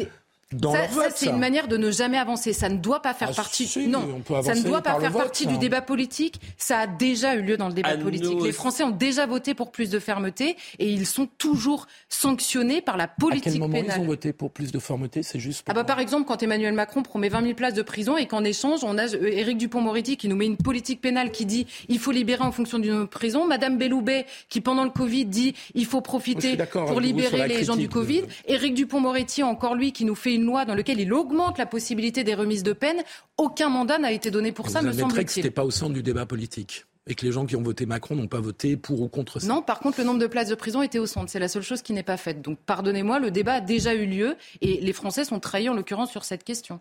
ça, 0.60 1.08
c'est 1.14 1.26
une 1.26 1.38
manière 1.38 1.68
de 1.68 1.76
ne 1.76 1.90
jamais 1.90 2.18
avancer. 2.18 2.52
Ça 2.52 2.68
ne 2.68 2.76
doit 2.76 3.02
pas 3.02 3.14
faire 3.14 3.28
ah, 3.32 3.34
partie. 3.34 3.88
non, 3.88 4.22
ça 4.42 4.54
ne 4.54 4.62
doit 4.62 4.82
pas 4.82 4.98
faire 5.00 5.12
partie 5.12 5.46
du 5.46 5.58
débat 5.58 5.80
politique. 5.80 6.40
Ça 6.56 6.80
a 6.80 6.86
déjà 6.86 7.34
eu 7.34 7.42
lieu 7.42 7.56
dans 7.56 7.68
le 7.68 7.74
débat 7.74 7.96
politique. 7.96 8.42
Les 8.42 8.52
Français 8.52 8.84
ont 8.84 8.90
déjà 8.90 9.26
voté 9.26 9.54
pour 9.54 9.72
plus 9.72 9.90
de 9.90 9.98
fermeté 9.98 10.56
et 10.78 10.88
ils 10.88 11.06
sont 11.06 11.26
toujours 11.38 11.86
sanctionnés 12.08 12.80
par 12.80 12.96
la 12.96 13.08
politique 13.08 13.44
pénale. 13.44 13.62
À 13.62 13.72
quel 13.72 13.82
moment 13.82 13.94
ils 13.96 14.00
ont 14.00 14.06
voté 14.06 14.32
pour 14.32 14.50
plus 14.50 14.72
de 14.72 14.78
fermeté? 14.78 15.22
C'est 15.22 15.40
juste. 15.40 15.64
ah 15.68 15.74
bah, 15.74 15.84
par 15.84 16.00
exemple, 16.00 16.26
quand 16.26 16.42
Emmanuel 16.42 16.74
Macron 16.74 17.02
promet 17.02 17.28
20 17.28 17.42
000 17.42 17.54
places 17.54 17.74
de 17.74 17.82
prison 17.82 18.16
et 18.16 18.26
qu'en 18.26 18.44
échange, 18.44 18.84
on 18.84 18.98
a 18.98 19.14
euh, 19.14 19.26
Éric 19.26 19.58
Dupont-Moretti 19.58 20.16
qui 20.16 20.28
nous 20.28 20.36
met 20.36 20.46
une 20.46 20.56
politique 20.56 21.00
pénale 21.00 21.30
qui 21.30 21.46
dit 21.46 21.66
il 21.88 21.98
faut 21.98 22.12
libérer 22.12 22.42
en 22.42 22.52
fonction 22.52 22.78
d'une 22.78 23.06
prison. 23.06 23.46
Madame 23.46 23.78
Belloubet 23.78 24.26
qui 24.48 24.60
pendant 24.60 24.84
le 24.84 24.90
Covid 24.90 25.26
dit 25.26 25.54
il 25.74 25.86
faut 25.86 26.00
profiter 26.00 26.56
pour 26.72 27.00
libérer 27.00 27.48
les 27.48 27.64
gens 27.64 27.76
du 27.76 27.88
Covid. 27.88 28.22
Éric 28.46 28.74
Dupont-Moretti 28.74 29.42
encore 29.42 29.74
lui 29.74 29.92
qui 29.92 30.04
nous 30.04 30.14
fait 30.14 30.34
une 30.34 30.41
loi 30.44 30.64
dans 30.64 30.74
lequel 30.74 31.00
il 31.00 31.12
augmente 31.12 31.58
la 31.58 31.66
possibilité 31.66 32.24
des 32.24 32.34
remises 32.34 32.62
de 32.62 32.72
peine. 32.72 33.02
Aucun 33.36 33.68
mandat 33.68 33.98
n'a 33.98 34.12
été 34.12 34.30
donné 34.30 34.52
pour 34.52 34.68
ça, 34.68 34.82
me 34.82 34.92
semble-t-il. 34.92 35.24
que 35.24 35.32
ce 35.32 35.40
n'était 35.40 35.50
pas 35.50 35.64
au 35.64 35.70
centre 35.70 35.92
du 35.92 36.02
débat 36.02 36.26
politique 36.26 36.84
et 37.06 37.14
que 37.14 37.26
les 37.26 37.32
gens 37.32 37.46
qui 37.46 37.56
ont 37.56 37.62
voté 37.62 37.86
Macron 37.86 38.14
n'ont 38.14 38.28
pas 38.28 38.40
voté 38.40 38.76
pour 38.76 39.00
ou 39.00 39.08
contre 39.08 39.40
ça. 39.40 39.46
Non, 39.46 39.62
par 39.62 39.80
contre, 39.80 39.98
le 39.98 40.04
nombre 40.04 40.20
de 40.20 40.26
places 40.26 40.48
de 40.48 40.54
prison 40.54 40.82
était 40.82 40.98
au 40.98 41.06
centre. 41.06 41.30
C'est 41.30 41.40
la 41.40 41.48
seule 41.48 41.62
chose 41.62 41.82
qui 41.82 41.92
n'est 41.92 42.02
pas 42.02 42.16
faite. 42.16 42.42
Donc, 42.42 42.58
pardonnez-moi, 42.64 43.18
le 43.18 43.30
débat 43.30 43.54
a 43.54 43.60
déjà 43.60 43.94
eu 43.94 44.06
lieu 44.06 44.36
et 44.60 44.80
les 44.80 44.92
Français 44.92 45.24
sont 45.24 45.40
trahis 45.40 45.68
en 45.68 45.74
l'occurrence 45.74 46.10
sur 46.10 46.24
cette 46.24 46.44
question. 46.44 46.80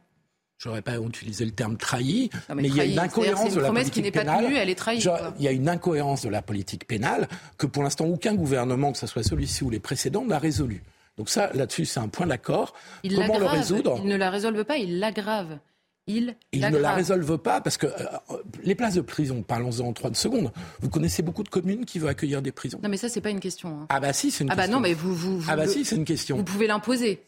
Je 0.60 0.70
n'aurais 0.70 0.84
pas 0.84 0.98
utilisé 0.98 1.44
le 1.44 1.52
terme 1.52 1.76
trahi, 1.76 2.30
mais, 2.54 2.68
il 2.68 2.76
y 2.76 2.82
a 2.82 2.86
une 2.86 3.00
incohérence 3.00 3.56
de 3.56 3.62
la 3.62 3.72
politique 3.72 4.14
pénale. 4.14 4.46
elle 4.56 4.70
est 4.70 4.76
trahie, 4.76 5.04
il 5.40 5.44
y 5.44 5.48
a 5.48 5.52
une 5.52 5.68
incohérence 5.68 6.22
de 6.22 6.30
la 6.30 6.44
politique 6.44 6.86
pénale 6.86 7.28
que 7.58 7.66
pour 7.66 7.82
l'instant 7.82 8.06
aucun 8.06 8.36
gouvernement, 8.36 8.92
que 8.92 9.00
ce 9.00 9.08
soit 9.08 9.24
celui-ci 9.24 9.64
ou 9.64 9.72
les 9.72 9.80
précédents, 9.80 10.24
n'a 10.24 10.38
résolu. 10.38 10.84
Donc 11.22 11.30
ça, 11.30 11.52
là-dessus, 11.54 11.86
c'est 11.86 12.00
un 12.00 12.08
point 12.08 12.26
d'accord. 12.26 12.74
Comment 13.08 13.38
le 13.38 13.46
résoudre 13.46 14.00
Il 14.02 14.10
ne 14.10 14.16
la 14.16 14.32
résolve 14.32 14.64
pas, 14.64 14.78
il 14.78 14.98
l'aggrave. 14.98 15.60
Il, 16.08 16.36
il 16.52 16.62
ne 16.62 16.78
la 16.80 16.96
résolve 16.96 17.38
pas 17.38 17.62
parce 17.62 17.78
que 17.78 17.86
euh, 17.86 18.38
les 18.64 18.74
places 18.74 18.96
de 18.96 19.02
prison, 19.02 19.44
parlons-en 19.44 19.86
en 19.86 19.94
trois 19.94 20.12
secondes. 20.16 20.52
Vous 20.80 20.90
connaissez 20.90 21.22
beaucoup 21.22 21.44
de 21.44 21.50
communes 21.50 21.86
qui 21.86 22.00
veulent 22.00 22.10
accueillir 22.10 22.42
des 22.42 22.52
prisons. 22.52 22.80
Non, 22.82 22.90
mais 22.90 22.98
ça, 22.98 23.08
c'est 23.08 23.22
pas 23.22 23.30
une 23.30 23.40
question. 23.40 23.70
Hein. 23.70 23.86
Ah 23.90 24.00
bah 24.00 24.14
si, 24.14 24.32
c'est 24.32 24.44
une 24.44 24.50
question. 24.50 24.64
Ah 24.64 24.68
bah 24.68 24.74
non, 24.74 24.80
mais 24.80 24.96
vous, 24.96 25.14
vous, 25.14 25.46
ah 25.48 25.56
bah 25.56 25.68
si, 25.68 25.86
c'est 25.86 25.96
une 25.96 26.06
question. 26.06 26.38
Vous 26.38 26.44
pouvez 26.44 26.66
l'imposer. 26.66 27.22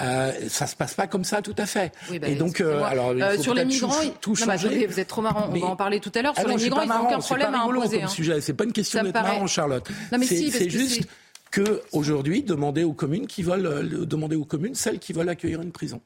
Euh, 0.00 0.32
ça 0.48 0.68
se 0.68 0.76
passe 0.76 0.94
pas 0.94 1.08
comme 1.08 1.24
ça 1.24 1.42
tout 1.42 1.56
à 1.58 1.66
fait. 1.66 1.92
Oui, 2.12 2.20
bah, 2.20 2.28
et 2.28 2.36
donc, 2.36 2.60
euh, 2.60 2.84
alors, 2.84 3.12
il 3.12 3.22
euh, 3.22 3.36
faut 3.36 3.42
sur 3.42 3.54
les 3.54 3.64
migrants, 3.64 3.92
tout, 4.20 4.34
non, 4.38 4.46
bah, 4.46 4.54
vous 4.56 5.00
êtes 5.00 5.08
trop 5.08 5.20
marrant. 5.20 5.50
On 5.52 5.58
va 5.58 5.66
en 5.66 5.76
parler 5.76 5.98
tout 5.98 6.12
à 6.14 6.22
l'heure. 6.22 6.34
Ah 6.36 6.42
sur 6.42 6.48
les 6.48 6.54
migrants, 6.54 6.82
ils 6.82 6.88
n'ont 6.88 7.06
aucun 7.06 7.18
problème 7.18 7.54
à 7.54 7.64
imposer. 7.64 8.04
Hein. 8.04 8.38
C'est 8.40 8.54
pas 8.54 8.64
une 8.64 8.72
question 8.72 9.02
d'être 9.02 9.14
marrant, 9.14 9.48
Charlotte. 9.48 9.88
C'est 10.22 10.70
juste 10.70 11.08
que 11.50 11.82
aujourd'hui 11.92 12.42
demander 12.42 12.84
aux 12.84 12.92
communes 12.92 13.26
qui 13.26 13.42
euh, 13.66 14.04
demander 14.04 14.36
aux 14.36 14.44
communes 14.44 14.74
celles 14.74 14.98
qui 14.98 15.12
veulent 15.12 15.28
accueillir 15.28 15.60
une 15.60 15.72
prison. 15.72 16.00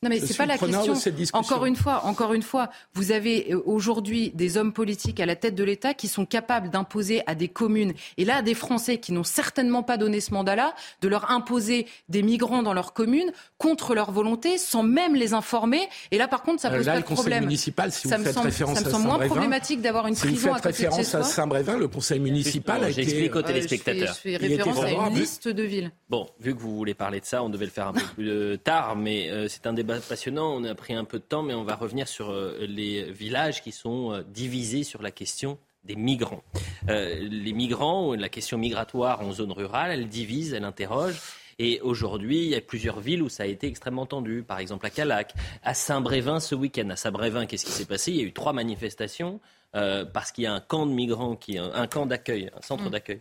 Non 0.00 0.10
mais 0.10 0.20
c'est 0.20 0.36
pas 0.36 0.46
la 0.46 0.56
question. 0.56 0.94
Encore 1.32 1.66
une 1.66 1.74
fois, 1.74 2.04
encore 2.04 2.32
une 2.32 2.42
fois, 2.42 2.70
vous 2.94 3.10
avez 3.10 3.52
euh, 3.52 3.60
aujourd'hui 3.66 4.30
des 4.32 4.56
hommes 4.56 4.72
politiques 4.72 5.18
à 5.18 5.26
la 5.26 5.34
tête 5.34 5.56
de 5.56 5.64
l'État 5.64 5.92
qui 5.92 6.06
sont 6.06 6.24
capables 6.24 6.70
d'imposer 6.70 7.22
à 7.26 7.34
des 7.34 7.48
communes 7.48 7.94
et 8.16 8.24
là 8.24 8.42
des 8.42 8.54
Français 8.54 8.98
qui 8.98 9.10
n'ont 9.10 9.24
certainement 9.24 9.82
pas 9.82 9.96
donné 9.96 10.20
ce 10.20 10.32
mandat-là 10.34 10.72
de 11.00 11.08
leur 11.08 11.32
imposer 11.32 11.88
des 12.08 12.22
migrants 12.22 12.62
dans 12.62 12.74
leur 12.74 12.92
commune 12.92 13.32
contre 13.58 13.96
leur 13.96 14.12
volonté 14.12 14.56
sans 14.56 14.84
même 14.84 15.16
les 15.16 15.34
informer. 15.34 15.88
Et 16.12 16.18
là 16.18 16.28
par 16.28 16.44
contre 16.44 16.62
ça 16.62 16.68
euh, 16.68 16.76
pose 16.76 16.86
pas 16.86 17.00
de 17.00 17.02
problème. 17.02 17.44
Municipal, 17.44 17.90
si 17.90 18.06
ça 18.06 18.18
vous 18.18 18.24
faites 18.24 18.34
semble, 18.34 18.46
référence 18.46 18.78
ça 18.78 18.84
me 18.84 18.90
semble 18.90 19.04
moins 19.04 19.26
problématique 19.26 19.80
d'avoir 19.82 20.06
une 20.06 20.14
si 20.14 20.28
prison 20.28 20.50
vous 20.50 20.54
faites 20.54 20.64
référence 20.64 21.12
à 21.16 21.24
Saint-Brévin, 21.24 21.76
le 21.76 21.88
conseil 21.88 22.20
municipal 22.20 22.84
a 22.84 22.90
été. 22.90 23.02
J'explique 23.02 23.34
aux 23.34 23.42
téléspectateurs. 23.42 24.14
Je 24.14 24.30
fais, 24.30 24.36
référence 24.36 24.78
à 24.78 24.90
une 24.92 25.14
liste 25.16 25.48
de 25.48 25.62
villes. 25.64 25.90
Bon, 26.08 26.28
vu 26.38 26.54
que 26.54 26.60
vous 26.60 26.76
voulez 26.76 26.94
parler 26.94 27.18
de 27.18 27.26
ça, 27.26 27.42
on 27.42 27.48
devait 27.48 27.64
le 27.64 27.72
faire 27.72 27.88
un 27.88 27.94
peu 27.94 28.00
plus 28.14 28.58
tard, 28.62 28.94
mais 28.94 29.28
euh, 29.30 29.48
c'est 29.48 29.66
un 29.66 29.72
débat 29.72 29.87
passionnant. 30.08 30.54
On 30.54 30.64
a 30.64 30.74
pris 30.74 30.94
un 30.94 31.04
peu 31.04 31.18
de 31.18 31.24
temps, 31.24 31.42
mais 31.42 31.54
on 31.54 31.64
va 31.64 31.74
revenir 31.74 32.08
sur 32.08 32.30
euh, 32.30 32.56
les 32.60 33.10
villages 33.10 33.62
qui 33.62 33.72
sont 33.72 34.12
euh, 34.12 34.22
divisés 34.22 34.84
sur 34.84 35.02
la 35.02 35.10
question 35.10 35.58
des 35.84 35.96
migrants. 35.96 36.42
les 36.86 37.52
migrants, 37.52 38.14
la 38.14 38.28
question 38.28 38.58
migratoire 38.58 39.22
en 39.22 39.32
zone 39.32 39.52
rurale, 39.52 39.90
elle 39.92 40.08
divise, 40.08 40.52
elle 40.52 40.64
interroge. 40.64 41.18
Et 41.58 41.80
aujourd'hui, 41.80 42.38
il 42.44 42.50
y 42.50 42.54
a 42.54 42.60
plusieurs 42.60 43.00
villes 43.00 43.22
où 43.22 43.28
ça 43.28 43.44
a 43.44 43.46
été 43.46 43.66
extrêmement 43.66 44.04
tendu. 44.04 44.42
Par 44.42 44.58
exemple, 44.58 44.84
à 44.84 44.90
Calac, 44.90 45.32
à 45.62 45.72
Saint-Brévin 45.72 46.40
ce 46.40 46.54
week-end. 46.54 46.90
À 46.90 46.96
Saint-Brévin, 46.96 47.46
qu'est-ce 47.46 47.64
qui 47.64 47.72
s'est 47.72 47.86
passé? 47.86 48.10
Il 48.10 48.18
y 48.18 48.20
a 48.20 48.24
eu 48.24 48.32
trois 48.32 48.52
manifestations. 48.52 49.40
parce 49.72 50.30
qu'il 50.30 50.44
y 50.44 50.46
a 50.46 50.52
un 50.52 50.60
camp 50.60 50.84
de 50.84 50.92
migrants, 50.92 51.36
qui, 51.36 51.56
un, 51.56 51.86
camp 51.86 52.04
d'accueil, 52.04 52.50
un 52.54 52.60
centre 52.60 52.84
mm. 52.84 52.90
d'accueil, 52.90 53.20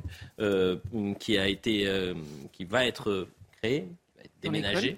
qui 1.19 1.38
a 1.38 1.47
été, 1.47 2.13
qui 2.51 2.65
va 2.65 2.86
être 2.86 3.27
créé, 3.62 3.88
va 4.17 4.23
être 4.23 4.39
déménagé. 4.41 4.97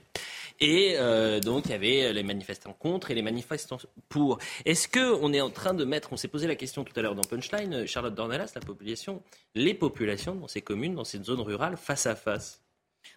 Et 0.61 0.95
euh, 0.97 1.39
donc, 1.39 1.65
il 1.65 1.71
y 1.71 1.73
avait 1.73 2.11
les 2.11 2.23
manifestants 2.23 2.73
contre 2.73 3.11
et 3.11 3.15
les 3.15 3.21
manifestants 3.21 3.77
pour. 4.09 4.39
Est-ce 4.65 4.87
qu'on 4.87 5.31
est 5.33 5.41
en 5.41 5.49
train 5.49 5.73
de 5.73 5.85
mettre, 5.85 6.11
on 6.11 6.17
s'est 6.17 6.27
posé 6.27 6.47
la 6.47 6.55
question 6.55 6.83
tout 6.83 6.93
à 6.97 7.01
l'heure 7.01 7.15
dans 7.15 7.23
Punchline, 7.23 7.85
Charlotte 7.85 8.13
Dornelas, 8.13 8.51
la 8.55 8.61
population, 8.61 9.21
les 9.55 9.73
populations 9.73 10.35
dans 10.35 10.47
ces 10.47 10.61
communes, 10.61 10.95
dans 10.95 11.05
ces 11.05 11.23
zones 11.23 11.41
rurales, 11.41 11.77
face 11.77 12.05
à 12.05 12.15
face? 12.15 12.61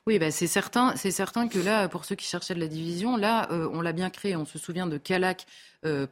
Oui, 0.06 0.20
bah 0.20 0.30
c'est 0.30 0.46
certain, 0.46 0.94
c'est 0.96 1.10
certain 1.10 1.48
que 1.48 1.58
là, 1.58 1.88
pour 1.88 2.04
ceux 2.04 2.14
qui 2.14 2.24
cherchaient 2.24 2.54
de 2.54 2.60
la 2.60 2.68
division, 2.68 3.16
là, 3.16 3.50
euh, 3.50 3.68
on 3.72 3.80
l'a 3.80 3.92
bien 3.92 4.10
créé. 4.10 4.36
On 4.36 4.46
se 4.46 4.58
souvient 4.58 4.86
de 4.86 4.96
Calac, 4.96 5.44
euh, 5.84 6.06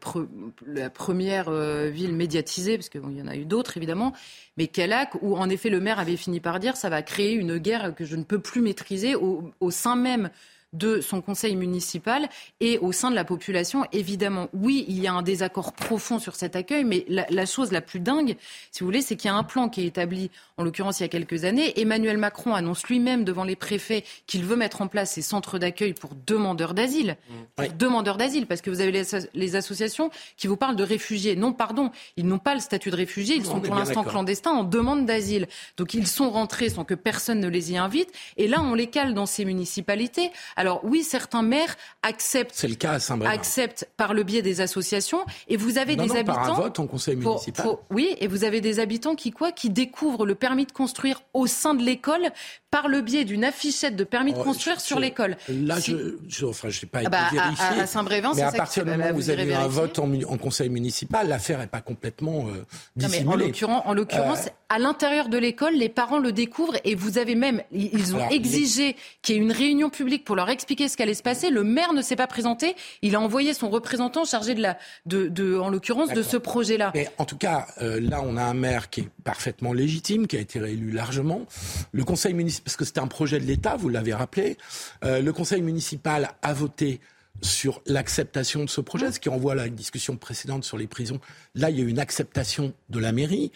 la 0.66 0.90
première 0.90 1.51
ville 1.90 2.12
médiatisée, 2.12 2.77
parce 2.77 2.88
qu'il 2.88 3.16
y 3.16 3.23
en 3.23 3.29
a 3.29 3.37
eu 3.37 3.45
d'autres 3.45 3.77
évidemment, 3.77 4.12
mais 4.57 4.66
Calac, 4.66 5.14
où 5.23 5.37
en 5.37 5.49
effet 5.49 5.71
le 5.71 5.79
maire 5.79 6.01
avait 6.01 6.16
fini 6.16 6.40
par 6.40 6.59
dire, 6.59 6.77
ça 6.77 6.88
va 6.88 7.03
créer 7.03 7.35
une 7.35 7.59
guerre 7.59 7.95
que 7.95 8.05
je 8.05 8.16
ne 8.16 8.25
peux 8.25 8.40
plus 8.40 8.61
maîtriser 8.61 9.14
au 9.14 9.71
sein 9.71 9.95
même 9.95 10.31
de 10.73 11.01
son 11.01 11.21
conseil 11.21 11.57
municipal 11.57 12.29
et 12.61 12.79
au 12.79 12.93
sein 12.93 13.11
de 13.11 13.17
la 13.17 13.25
population. 13.25 13.85
Évidemment, 13.93 14.49
oui, 14.53 14.85
il 14.89 15.01
y 15.01 15.09
a 15.09 15.13
un 15.13 15.23
désaccord 15.23 15.73
profond 15.73 16.19
sur 16.19 16.37
cet 16.37 16.55
accueil, 16.55 16.85
mais 16.85 17.05
la, 17.09 17.47
chose 17.47 17.73
la 17.73 17.81
plus 17.81 17.99
dingue, 17.99 18.37
si 18.71 18.81
vous 18.81 18.87
voulez, 18.87 19.03
c'est 19.03 19.17
qu'il 19.17 19.29
y 19.29 19.35
a 19.35 19.37
un 19.37 19.43
plan 19.43 19.69
qui 19.69 19.83
est 19.83 19.87
établi, 19.87 20.31
en 20.59 20.63
l'occurrence 20.63 21.01
il 21.01 21.03
y 21.03 21.07
a 21.07 21.09
quelques 21.09 21.45
années. 21.45 21.81
Emmanuel 21.81 22.19
Macron 22.19 22.55
annonce 22.55 22.87
lui-même 22.87 23.25
devant 23.25 23.43
les 23.43 23.57
préfets 23.57 24.05
qu'il 24.27 24.45
veut 24.45 24.57
mettre 24.57 24.81
en 24.81 24.87
place 24.87 25.13
ces 25.13 25.23
centres 25.23 25.59
d'accueil 25.59 25.93
pour 25.93 26.13
demandeurs 26.27 26.75
d'asile. 26.75 27.17
Pour 27.57 27.67
demandeurs 27.73 28.17
d'asile, 28.17 28.47
parce 28.47 28.61
que 28.61 28.71
vous 28.71 28.81
avez 28.81 28.93
les, 29.35 29.57
associations 29.57 30.11
qui 30.37 30.47
vous 30.47 30.57
parlent 30.57 30.77
de 30.77 30.85
réfugiés. 30.85 31.35
Non, 31.35 31.53
pardon, 31.53 31.91
ils 32.17 32.27
n'ont 32.27 32.39
pas 32.39 32.55
le 32.55 32.61
statut 32.61 32.91
de 32.91 32.97
réfugiés, 32.97 33.35
ils 33.35 33.45
sont 33.45 33.61
pour 33.61 33.75
l'instant 33.75 34.05
clandestins 34.05 34.53
en 34.53 34.63
demande 34.63 35.05
d'asile. 35.05 35.49
Donc 35.77 35.95
ils 35.95 36.07
sont 36.07 36.31
rentrés 36.31 36.69
sans 36.69 36.85
que 36.85 36.95
personne 36.95 37.41
ne 37.41 37.49
les 37.49 37.73
y 37.73 37.77
invite. 37.77 38.13
Et 38.37 38.47
là, 38.47 38.63
on 38.63 38.75
les 38.75 38.87
cale 38.87 39.15
dans 39.15 39.27
ces 39.27 39.45
municipalités. 39.45 40.31
Alors 40.61 40.81
oui, 40.85 41.05
certains 41.05 41.42
maires 41.42 41.75
acceptent. 42.03 42.53
C'est 42.55 42.68
le 42.68 42.75
cas 42.75 42.92
à 42.92 42.99
saint 43.01 43.18
Acceptent 43.23 43.88
par 43.96 44.12
le 44.12 44.25
biais 44.25 44.42
des 44.42 44.61
associations. 44.61 45.25
Et 45.49 45.57
vous 45.57 45.79
avez 45.79 45.96
des 45.96 46.11
habitants. 46.12 46.35
Par 46.35 46.51
un 46.51 46.55
vote 46.55 46.79
en 46.79 46.87
conseil 46.87 47.16
municipal. 47.16 47.66
oui, 47.88 48.14
et 48.20 48.27
vous 48.27 48.44
avez 48.44 48.61
des 48.61 48.79
habitants 48.79 49.14
qui 49.14 49.31
quoi? 49.31 49.53
Qui 49.53 49.70
découvrent 49.70 50.27
le 50.27 50.35
permis 50.35 50.66
de 50.66 50.73
construire 50.73 51.23
au 51.33 51.46
sein 51.46 51.73
de 51.73 51.83
l'école 51.83 52.29
par 52.71 52.89
le 52.89 53.01
biais 53.01 53.25
d'une 53.25 53.45
affichette 53.45 53.97
de 53.97 54.05
permis 54.05 54.33
de 54.33 54.39
oh, 54.39 54.45
construire 54.45 54.81
sur 54.81 55.01
l'école. 55.01 55.37
Là, 55.49 55.79
je, 55.81 56.17
je, 56.29 56.47
enfin, 56.47 56.69
je 56.69 56.83
n'ai 56.83 56.89
pas 56.89 57.01
ah 57.05 57.09
bah, 57.09 57.29
vérifié. 57.33 57.81
À, 57.81 57.87
Saint-Brévin, 57.87 58.33
mais 58.35 58.43
à 58.43 58.53
partir 58.53 58.85
du 58.85 58.91
moment 58.91 59.11
où 59.11 59.17
vous, 59.17 59.31
avez 59.31 59.55
un 59.55 59.67
vote 59.67 59.99
en, 59.99 60.37
conseil 60.37 60.69
municipal, 60.69 61.29
l'affaire 61.29 61.59
n'est 61.59 61.67
pas 61.67 61.81
complètement 61.81 62.47
euh, 62.49 62.65
dissimulée. 62.97 63.27
en 63.27 63.37
l'occurrence, 63.37 63.83
en 63.85 63.93
l'occurrence, 63.93 64.47
euh, 64.47 64.51
à 64.69 64.79
l'intérieur 64.79 65.29
de 65.29 65.37
l'école, 65.37 65.75
les 65.75 65.89
parents 65.89 66.19
le 66.19 66.31
découvrent 66.31 66.77
et 66.85 66.95
vous 66.95 67.19
avez 67.19 67.35
même, 67.35 67.61
ils 67.73 68.15
ont 68.15 68.29
exigé 68.31 68.95
qu'il 69.21 69.35
y 69.35 69.39
ait 69.39 69.43
une 69.43 69.53
réunion 69.53 69.91
publique 69.91 70.25
pour 70.25 70.37
leur 70.37 70.49
expliquer 70.49 70.89
ce 70.89 70.97
qu'allait 70.97 71.15
se 71.15 71.25
passer. 71.25 71.51
Le 71.51 71.65
maire 71.65 71.93
ne 71.93 72.03
s'est 72.03 72.15
pas 72.15 72.29
présenté. 72.29 72.77
Il 73.03 73.17
a 73.17 73.21
envoyé 73.21 73.53
son 73.53 73.69
représentant 73.69 74.25
chargé 74.25 74.55
de 74.55 74.63
la, 74.63 74.79
de, 75.07 75.27
de 75.27 75.59
en 75.59 75.71
l'occurrence, 75.71 76.11
de 76.13 76.23
ce 76.23 76.37
projet-là. 76.37 76.93
Mais 76.95 77.09
en 77.19 77.25
tout 77.25 77.37
cas, 77.37 77.67
euh, 77.83 78.01
là, 78.01 78.23
on 78.25 78.37
a 78.37 78.43
un 78.43 78.55
maire 78.55 78.91
qui 78.91 79.01
est 79.01 79.09
parfaitement 79.25 79.73
légitime, 79.73 80.29
qui 80.29 80.37
a 80.37 80.41
été 80.41 80.61
réélu 80.61 80.93
largement. 80.93 81.43
Le 81.91 82.05
conseil 82.05 82.35
municipal, 82.35 82.60
parce 82.64 82.77
que 82.77 82.85
c'était 82.85 83.01
un 83.01 83.07
projet 83.07 83.40
de 83.40 83.46
l'État, 83.46 83.77
vous 83.77 83.88
l'avez 83.88 84.14
rappelé, 84.14 84.57
euh, 85.05 85.20
le 85.20 85.33
conseil 85.33 85.62
municipal 85.62 86.31
a 86.42 86.53
voté 86.53 87.01
sur 87.42 87.81
l'acceptation 87.87 88.64
de 88.64 88.70
ce 88.70 88.81
projet, 88.81 89.12
ce 89.12 89.20
qui 89.20 89.29
renvoie 89.29 89.53
à 89.53 89.57
la 89.57 89.68
discussion 89.68 90.16
précédente 90.16 90.64
sur 90.64 90.77
les 90.77 90.87
prisons. 90.87 91.20
Là, 91.55 91.70
il 91.70 91.79
y 91.79 91.81
a 91.81 91.85
eu 91.85 91.88
une 91.88 91.99
acceptation 91.99 92.75
de 92.90 92.99
la 92.99 93.12
mairie. 93.12 93.51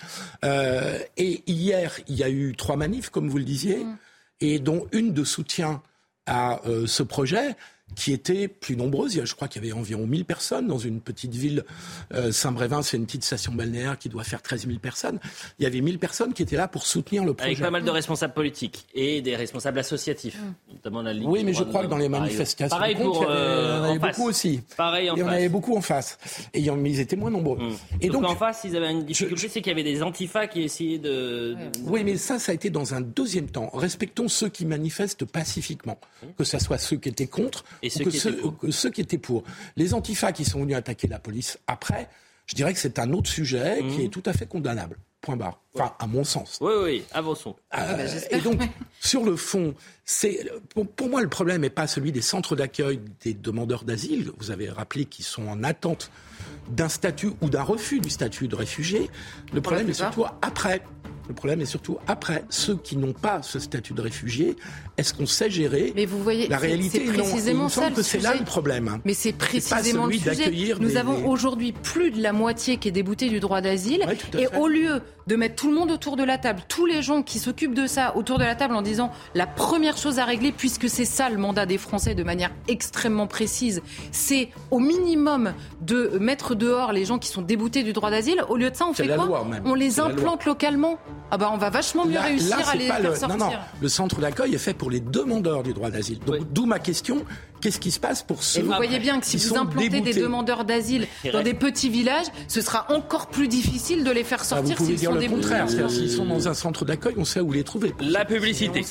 Euh, 0.44 0.98
et 1.16 1.42
hier, 1.46 1.98
il 2.08 2.16
y 2.16 2.22
a 2.22 2.30
eu 2.30 2.54
trois 2.56 2.76
manifs, 2.76 3.10
comme 3.10 3.28
vous 3.28 3.38
le 3.38 3.44
disiez, 3.44 3.84
mm. 3.84 3.96
et 4.40 4.58
dont 4.58 4.86
une 4.92 5.12
de 5.12 5.24
soutien 5.24 5.82
à 6.26 6.66
euh, 6.66 6.86
ce 6.86 7.02
projet 7.02 7.56
qui 7.94 8.12
étaient 8.12 8.48
plus 8.48 8.76
nombreuses. 8.76 9.24
Je 9.24 9.35
crois 9.35 9.48
qu'il 9.48 9.62
y 9.62 9.66
avait 9.66 9.78
environ 9.78 10.07
1000 10.07 10.24
personnes 10.24 10.66
dans 10.66 10.78
une 10.78 11.00
petite 11.00 11.35
ville. 11.35 11.64
Euh, 12.12 12.33
Saint-Brévin, 12.33 12.83
c'est 12.83 12.96
une 12.96 13.07
petite 13.07 13.24
station 13.24 13.52
balnéaire 13.52 13.98
qui 13.98 14.09
doit 14.09 14.24
faire 14.24 14.42
13 14.42 14.66
000 14.66 14.78
personnes. 14.78 15.18
Il 15.59 15.64
y 15.64 15.66
avait 15.66 15.80
1000 15.80 15.98
personnes 15.98 16.33
qui 16.33 16.42
étaient 16.42 16.57
là 16.57 16.68
pour 16.68 16.87
soutenir 16.87 17.24
le 17.24 17.35
projet. 17.35 17.50
Avec 17.50 17.61
pas 17.61 17.70
mal 17.70 17.85
de 17.85 17.90
responsables 17.90 18.35
politiques 18.35 18.87
et 18.94 19.22
des 19.22 19.37
responsables 19.37 19.78
associatifs, 19.78 20.38
mmh. 20.38 20.72
notamment 20.74 21.02
la 21.02 21.12
Ligue. 21.12 21.28
Oui, 21.28 21.44
mais 21.44 21.54
je 21.54 21.62
crois 21.62 21.83
que 21.83 21.88
dans 21.88 21.98
les 21.98 22.09
manifestations, 22.09 22.76
pareil 22.76 22.94
pour, 22.94 23.22
il 23.22 23.22
y, 23.22 23.26
en 23.26 23.85
avait 23.85 23.98
beaucoup 23.98 24.28
aussi. 24.28 24.61
Pareil 24.76 25.11
en 25.11 25.16
il 25.16 25.20
y 25.20 25.22
en 25.22 25.28
avait 25.28 25.48
beaucoup 25.48 25.76
en 25.76 25.80
face. 25.80 26.18
Et 26.52 26.61
ils 26.61 27.00
étaient 27.00 27.16
moins 27.16 27.30
nombreux. 27.30 27.59
Mmh. 27.59 27.76
Et 28.00 28.09
donc, 28.09 28.24
en 28.24 28.37
face, 28.37 28.62
ils 28.64 28.76
avaient 28.76 28.90
une 28.90 29.04
difficulté, 29.04 29.48
c'est 29.48 29.61
qu'il 29.61 29.70
y 29.70 29.74
avait 29.74 29.83
des 29.83 30.02
antifas 30.02 30.46
qui 30.46 30.62
essayaient 30.62 30.98
de... 30.98 31.57
Oui, 31.85 32.04
mais 32.04 32.16
ça, 32.16 32.38
ça 32.38 32.52
a 32.52 32.54
été 32.54 32.70
dans 32.70 32.94
un 32.94 33.00
deuxième 33.00 33.48
temps. 33.48 33.70
Respectons 33.72 34.28
ceux 34.28 34.48
qui 34.48 34.66
manifestent 34.66 35.24
pacifiquement, 35.24 35.98
mmh. 36.22 36.26
que 36.38 36.44
ce 36.44 36.59
soit 36.59 36.78
ceux 36.78 36.96
qui 36.96 37.09
étaient 37.09 37.26
contre 37.26 37.64
et 37.84 37.90
ceux 37.90 38.04
que 38.04 38.10
qui 38.10 38.18
ceux, 38.18 38.40
ceux 38.70 38.90
qui 38.90 39.00
étaient 39.00 39.18
pour. 39.18 39.44
Les 39.76 39.94
antifas 39.94 40.32
qui 40.32 40.44
sont 40.44 40.60
venus 40.60 40.76
attaquer 40.76 41.06
la 41.06 41.18
police 41.18 41.58
après, 41.66 42.08
je 42.46 42.54
dirais 42.54 42.72
que 42.72 42.78
c'est 42.78 42.98
un 42.98 43.12
autre 43.12 43.30
sujet 43.30 43.78
qui 43.90 43.98
mhm. 43.98 44.04
est 44.06 44.08
tout 44.08 44.22
à 44.26 44.32
fait 44.32 44.46
condamnable. 44.46 44.96
Point 45.20 45.36
barre. 45.36 45.58
Enfin, 45.74 45.94
à 45.98 46.06
mon 46.06 46.22
sens. 46.22 46.58
Oui, 46.60 46.72
oui, 46.82 47.04
avançons. 47.12 47.50
Euh, 47.50 47.78
ah 47.78 47.94
bah, 47.94 48.04
et 48.30 48.40
donc, 48.40 48.60
sur 49.00 49.24
le 49.24 49.36
fond, 49.36 49.74
c'est 50.04 50.50
pour, 50.96 51.08
moi 51.08 51.22
le 51.22 51.28
problème 51.28 51.62
n'est 51.62 51.70
pas 51.70 51.86
celui 51.86 52.12
des 52.12 52.20
centres 52.20 52.56
d'accueil 52.56 53.00
des 53.22 53.32
demandeurs 53.32 53.84
d'asile. 53.84 54.30
Vous 54.38 54.50
avez 54.50 54.68
rappelé 54.68 55.06
qu'ils 55.06 55.24
sont 55.24 55.46
en 55.46 55.62
attente 55.62 56.10
d'un 56.68 56.90
statut 56.90 57.32
ou 57.40 57.48
d'un 57.48 57.62
refus 57.62 58.00
du 58.00 58.10
statut 58.10 58.48
de 58.48 58.56
réfugié. 58.56 59.10
Le 59.52 59.62
problème 59.62 59.88
est 59.88 59.94
surtout 59.94 60.24
après. 60.42 60.82
Le 61.28 61.34
problème 61.34 61.60
est 61.62 61.66
surtout 61.66 61.98
après 62.06 62.44
ceux 62.50 62.76
qui 62.76 62.96
n'ont 62.96 63.12
pas 63.12 63.42
ce 63.42 63.58
statut 63.58 63.94
de 63.94 64.02
réfugié. 64.02 64.56
Est-ce 64.98 65.14
qu'on 65.14 65.26
sait 65.26 65.48
gérer 65.48 65.92
Mais 65.96 66.04
vous 66.06 66.22
voyez, 66.22 66.48
la 66.48 66.58
réalité? 66.58 67.02
c'est 67.06 67.12
précisément 67.12 67.68
ça, 67.68 67.90
que 67.90 68.02
c'est 68.02 68.20
là 68.20 68.34
le 68.38 68.44
problème. 68.44 69.00
Mais 69.04 69.14
c'est 69.14 69.32
précisément 69.32 70.06
le 70.06 70.12
sujet. 70.12 70.74
Nous 70.78 70.96
avons 70.96 71.26
aujourd'hui 71.26 71.72
plus 71.72 72.10
de 72.10 72.22
la 72.22 72.32
moitié 72.32 72.76
qui 72.76 72.88
est 72.88 72.92
déboutée 72.92 73.28
du 73.28 73.40
droit 73.40 73.60
d'asile, 73.60 74.04
et 74.38 74.46
au 74.56 74.68
lieu 74.68 75.00
de 75.26 75.37
mettre 75.37 75.56
tout 75.56 75.68
le 75.68 75.74
monde 75.74 75.90
autour 75.90 76.16
de 76.16 76.24
la 76.24 76.38
table, 76.38 76.62
tous 76.68 76.87
les 76.87 77.02
gens 77.02 77.22
qui 77.22 77.38
s'occupent 77.38 77.74
de 77.74 77.87
ça 77.87 78.16
autour 78.16 78.38
de 78.38 78.44
la 78.44 78.54
table 78.54 78.74
en 78.74 78.82
disant 78.82 79.10
la 79.34 79.46
première 79.46 79.96
chose 79.96 80.18
à 80.18 80.24
régler, 80.24 80.52
puisque 80.52 80.88
c'est 80.88 81.04
ça 81.04 81.30
le 81.30 81.38
mandat 81.38 81.66
des 81.66 81.78
Français 81.78 82.14
de 82.14 82.22
manière 82.22 82.50
extrêmement 82.68 83.26
précise, 83.26 83.82
c'est 84.12 84.50
au 84.70 84.78
minimum 84.78 85.52
de 85.80 86.18
mettre 86.20 86.54
dehors 86.54 86.92
les 86.92 87.04
gens 87.04 87.18
qui 87.18 87.28
sont 87.28 87.42
déboutés 87.42 87.82
du 87.82 87.92
droit 87.92 88.10
d'asile. 88.10 88.44
Au 88.48 88.56
lieu 88.56 88.70
de 88.70 88.76
ça, 88.76 88.87
on 88.87 88.92
fait 88.92 89.08
quoi 89.08 89.46
On 89.64 89.74
les 89.74 90.00
implante 90.00 90.44
localement. 90.44 90.98
Ah 91.30 91.38
bah 91.38 91.50
on 91.52 91.56
va 91.56 91.70
vachement 91.70 92.04
mieux 92.04 92.18
réussir 92.18 92.68
à 92.68 92.76
les 92.76 92.87
faire 92.87 93.00
le, 93.00 93.14
sortir. 93.14 93.38
Non, 93.38 93.46
non, 93.46 93.52
le 93.80 93.88
centre 93.88 94.20
d'accueil 94.20 94.54
est 94.54 94.58
fait 94.58 94.74
pour 94.74 94.90
les 94.90 95.00
demandeurs 95.00 95.62
du 95.62 95.72
droit 95.72 95.90
d'asile. 95.90 96.18
D'où 96.52 96.66
ma 96.66 96.78
question 96.78 97.24
Qu'est-ce 97.60 97.80
qui 97.80 97.90
se 97.90 98.00
passe 98.00 98.22
pour 98.22 98.42
ceux 98.42 98.60
Et 98.60 98.62
vous 98.62 98.72
voyez 98.72 98.98
bien 98.98 99.20
que 99.20 99.26
si 99.26 99.36
vous 99.36 99.56
implantez 99.56 100.00
des 100.00 100.14
demandeurs 100.14 100.64
d'asile 100.64 101.06
dans 101.32 101.42
des 101.42 101.54
petits 101.54 101.88
villages, 101.88 102.26
ce 102.48 102.60
sera 102.60 102.86
encore 102.92 103.28
plus 103.28 103.48
difficile 103.48 104.04
de 104.04 104.10
les 104.10 104.24
faire 104.24 104.44
sortir. 104.44 104.76
Ah, 104.76 104.78
vous 104.78 104.84
pouvez 104.84 104.96
dire 104.96 105.12
le 105.12 105.28
contraire. 105.28 105.66
S'ils 105.88 106.10
sont 106.10 106.26
dans 106.26 106.48
un 106.48 106.54
centre 106.54 106.84
d'accueil, 106.84 107.14
on 107.16 107.24
sait 107.24 107.40
où 107.40 107.52
les 107.52 107.64
trouver. 107.64 107.94
La 108.00 108.24
publicité. 108.24 108.84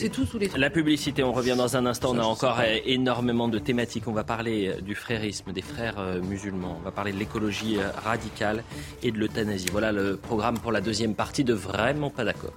La 0.58 0.69
publicité, 0.69 1.23
on 1.23 1.34
revient 1.34 1.56
dans 1.58 1.76
un 1.78 1.86
instant. 1.86 2.12
On 2.13 2.19
a 2.19 2.23
encore 2.23 2.62
énormément 2.86 3.47
de 3.47 3.60
thématiques. 3.60 4.08
On 4.08 4.12
va 4.12 4.23
parler 4.23 4.67
euh, 4.67 4.82
du 4.82 4.95
frérisme, 4.95 5.52
des 5.52 5.62
frères 5.62 5.99
euh, 5.99 6.21
musulmans. 6.21 6.78
On 6.80 6.84
va 6.84 6.91
parler 6.91 7.12
de 7.12 7.17
l'écologie 7.17 7.78
euh, 7.78 7.89
radicale 8.04 8.63
et 9.02 9.12
de 9.12 9.17
l'euthanasie. 9.17 9.67
Voilà 9.71 9.91
le 9.91 10.17
programme 10.17 10.58
pour 10.60 10.71
la 10.71 10.82
deuxième 10.82 11.15
partie 11.15 11.43
de 11.43 11.54
Vraiment 11.54 12.10
pas 12.10 12.23
d'accord. 12.23 12.54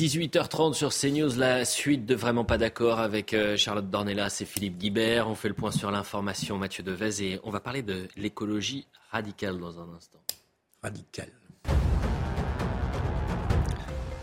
18h30 0.00 0.72
sur 0.72 0.94
CNews, 0.94 1.36
la 1.36 1.66
suite 1.66 2.06
de 2.06 2.14
Vraiment 2.14 2.46
pas 2.46 2.56
d'accord 2.56 3.00
avec 3.00 3.34
euh, 3.34 3.58
Charlotte 3.58 3.90
Dornelas 3.90 4.38
et 4.40 4.46
Philippe 4.46 4.78
Guibert. 4.78 5.28
On 5.28 5.34
fait 5.34 5.48
le 5.48 5.54
point 5.54 5.72
sur 5.72 5.90
l'information, 5.90 6.56
Mathieu 6.56 6.82
Devez, 6.82 7.22
et 7.22 7.40
on 7.44 7.50
va 7.50 7.60
parler 7.60 7.82
de 7.82 8.08
l'écologie 8.16 8.86
radicale 9.10 9.58
dans 9.58 9.78
un 9.78 9.94
instant. 9.94 10.18
Radicale. 10.82 11.28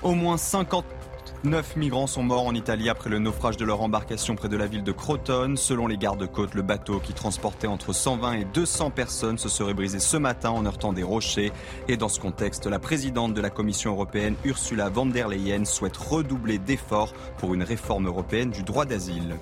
Au 0.01 0.15
moins 0.15 0.37
50 0.37 0.96
Neuf 1.43 1.75
migrants 1.75 2.07
sont 2.07 2.23
morts 2.23 2.47
en 2.47 2.55
Italie 2.55 2.89
après 2.89 3.11
le 3.11 3.19
naufrage 3.19 3.57
de 3.57 3.63
leur 3.63 3.81
embarcation 3.81 4.35
près 4.35 4.49
de 4.49 4.57
la 4.57 4.65
ville 4.65 4.83
de 4.83 4.91
Crotone. 4.91 5.55
Selon 5.55 5.85
les 5.85 5.95
gardes-côtes, 5.95 6.55
le 6.55 6.63
bateau 6.63 6.99
qui 6.99 7.13
transportait 7.13 7.67
entre 7.67 7.93
120 7.93 8.33
et 8.33 8.43
200 8.45 8.89
personnes 8.89 9.37
se 9.37 9.47
serait 9.47 9.75
brisé 9.75 9.99
ce 9.99 10.17
matin 10.17 10.49
en 10.49 10.65
heurtant 10.65 10.93
des 10.93 11.03
rochers. 11.03 11.51
Et 11.87 11.95
dans 11.95 12.09
ce 12.09 12.19
contexte, 12.19 12.65
la 12.65 12.79
présidente 12.79 13.35
de 13.35 13.41
la 13.41 13.51
Commission 13.51 13.91
européenne, 13.91 14.33
Ursula 14.45 14.89
von 14.89 15.05
der 15.05 15.27
Leyen, 15.27 15.63
souhaite 15.65 15.95
redoubler 15.95 16.57
d'efforts 16.57 17.13
pour 17.37 17.53
une 17.53 17.63
réforme 17.63 18.07
européenne 18.07 18.49
du 18.49 18.63
droit 18.63 18.85
d'asile. 18.85 19.35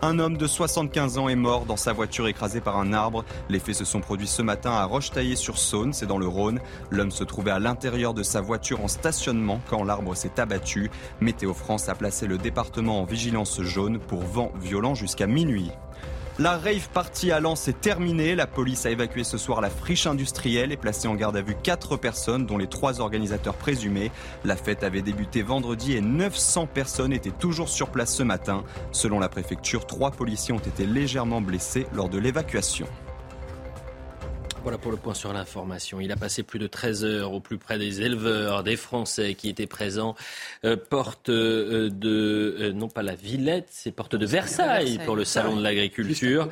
Un 0.00 0.20
homme 0.20 0.36
de 0.36 0.46
75 0.46 1.18
ans 1.18 1.28
est 1.28 1.34
mort 1.34 1.64
dans 1.64 1.76
sa 1.76 1.92
voiture 1.92 2.28
écrasée 2.28 2.60
par 2.60 2.78
un 2.78 2.92
arbre. 2.92 3.24
Les 3.48 3.58
faits 3.58 3.74
se 3.74 3.84
sont 3.84 4.00
produits 4.00 4.28
ce 4.28 4.42
matin 4.42 4.70
à 4.70 4.84
Rochetaillé-sur-Saône, 4.84 5.92
c'est 5.92 6.06
dans 6.06 6.18
le 6.18 6.28
Rhône. 6.28 6.60
L'homme 6.90 7.10
se 7.10 7.24
trouvait 7.24 7.50
à 7.50 7.58
l'intérieur 7.58 8.14
de 8.14 8.22
sa 8.22 8.40
voiture 8.40 8.84
en 8.84 8.86
stationnement 8.86 9.60
quand 9.68 9.82
l'arbre 9.82 10.14
s'est 10.14 10.38
abattu. 10.38 10.92
Météo 11.20 11.52
France 11.52 11.88
a 11.88 11.96
placé 11.96 12.28
le 12.28 12.38
département 12.38 13.00
en 13.00 13.04
vigilance 13.04 13.60
jaune 13.62 13.98
pour 13.98 14.20
vent 14.20 14.52
violent 14.60 14.94
jusqu'à 14.94 15.26
minuit. 15.26 15.72
La 16.40 16.56
rave 16.56 16.88
party 16.90 17.32
à 17.32 17.40
Lens 17.40 17.66
est 17.66 17.80
terminée. 17.80 18.36
La 18.36 18.46
police 18.46 18.86
a 18.86 18.90
évacué 18.90 19.24
ce 19.24 19.36
soir 19.36 19.60
la 19.60 19.70
friche 19.70 20.06
industrielle 20.06 20.70
et 20.70 20.76
placé 20.76 21.08
en 21.08 21.16
garde 21.16 21.36
à 21.36 21.42
vue 21.42 21.56
quatre 21.60 21.96
personnes, 21.96 22.46
dont 22.46 22.56
les 22.56 22.68
trois 22.68 23.00
organisateurs 23.00 23.56
présumés. 23.56 24.12
La 24.44 24.54
fête 24.54 24.84
avait 24.84 25.02
débuté 25.02 25.42
vendredi 25.42 25.94
et 25.94 26.00
900 26.00 26.68
personnes 26.68 27.12
étaient 27.12 27.32
toujours 27.32 27.68
sur 27.68 27.90
place 27.90 28.14
ce 28.14 28.22
matin. 28.22 28.62
Selon 28.92 29.18
la 29.18 29.28
préfecture, 29.28 29.84
trois 29.84 30.12
policiers 30.12 30.54
ont 30.54 30.58
été 30.58 30.86
légèrement 30.86 31.40
blessés 31.40 31.88
lors 31.92 32.08
de 32.08 32.18
l'évacuation. 32.18 32.86
Voilà 34.68 34.82
pour 34.82 34.92
le 34.92 34.98
point 34.98 35.14
sur 35.14 35.32
l'information. 35.32 35.98
Il 35.98 36.12
a 36.12 36.16
passé 36.16 36.42
plus 36.42 36.58
de 36.58 36.66
13 36.66 37.02
heures 37.02 37.32
au 37.32 37.40
plus 37.40 37.56
près 37.56 37.78
des 37.78 38.02
éleveurs, 38.02 38.62
des 38.62 38.76
Français 38.76 39.32
qui 39.32 39.48
étaient 39.48 39.66
présents. 39.66 40.14
Euh, 40.66 40.76
porte 40.76 41.30
euh, 41.30 41.88
de, 41.88 42.54
euh, 42.60 42.72
non 42.74 42.88
pas 42.88 43.02
la 43.02 43.14
Villette, 43.14 43.68
c'est 43.70 43.92
porte 43.92 44.14
de 44.14 44.26
Versailles 44.26 45.00
pour 45.06 45.16
le 45.16 45.24
Salon 45.24 45.56
de 45.56 45.62
l'Agriculture. 45.62 46.50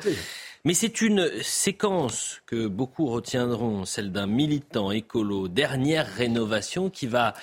Mais 0.65 0.73
c'est 0.73 1.01
une 1.01 1.29
séquence 1.43 2.41
que 2.47 2.65
beaucoup 2.65 3.05
retiendront, 3.05 3.85
celle 3.85 4.11
d'un 4.11 4.25
militant 4.25 4.89
écolo, 4.89 5.47
dernière 5.47 6.11
rénovation, 6.11 6.89
qui 6.89 7.05
va 7.05 7.35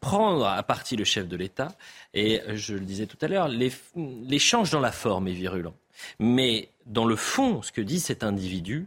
prendre 0.00 0.46
à 0.46 0.62
partie 0.64 0.96
le 0.96 1.04
chef 1.04 1.26
de 1.28 1.36
l'État. 1.38 1.68
Et 2.12 2.42
je 2.52 2.74
le 2.74 2.80
disais 2.80 3.06
tout 3.06 3.16
à 3.22 3.26
l'heure, 3.26 3.48
l'échange 3.48 4.70
dans 4.70 4.80
la 4.80 4.92
forme 4.92 5.28
est 5.28 5.32
virulent. 5.32 5.74
Mais 6.18 6.68
dans 6.84 7.06
le 7.06 7.16
fond, 7.16 7.62
ce 7.62 7.72
que 7.72 7.80
dit 7.80 8.00
cet 8.00 8.22
individu, 8.22 8.86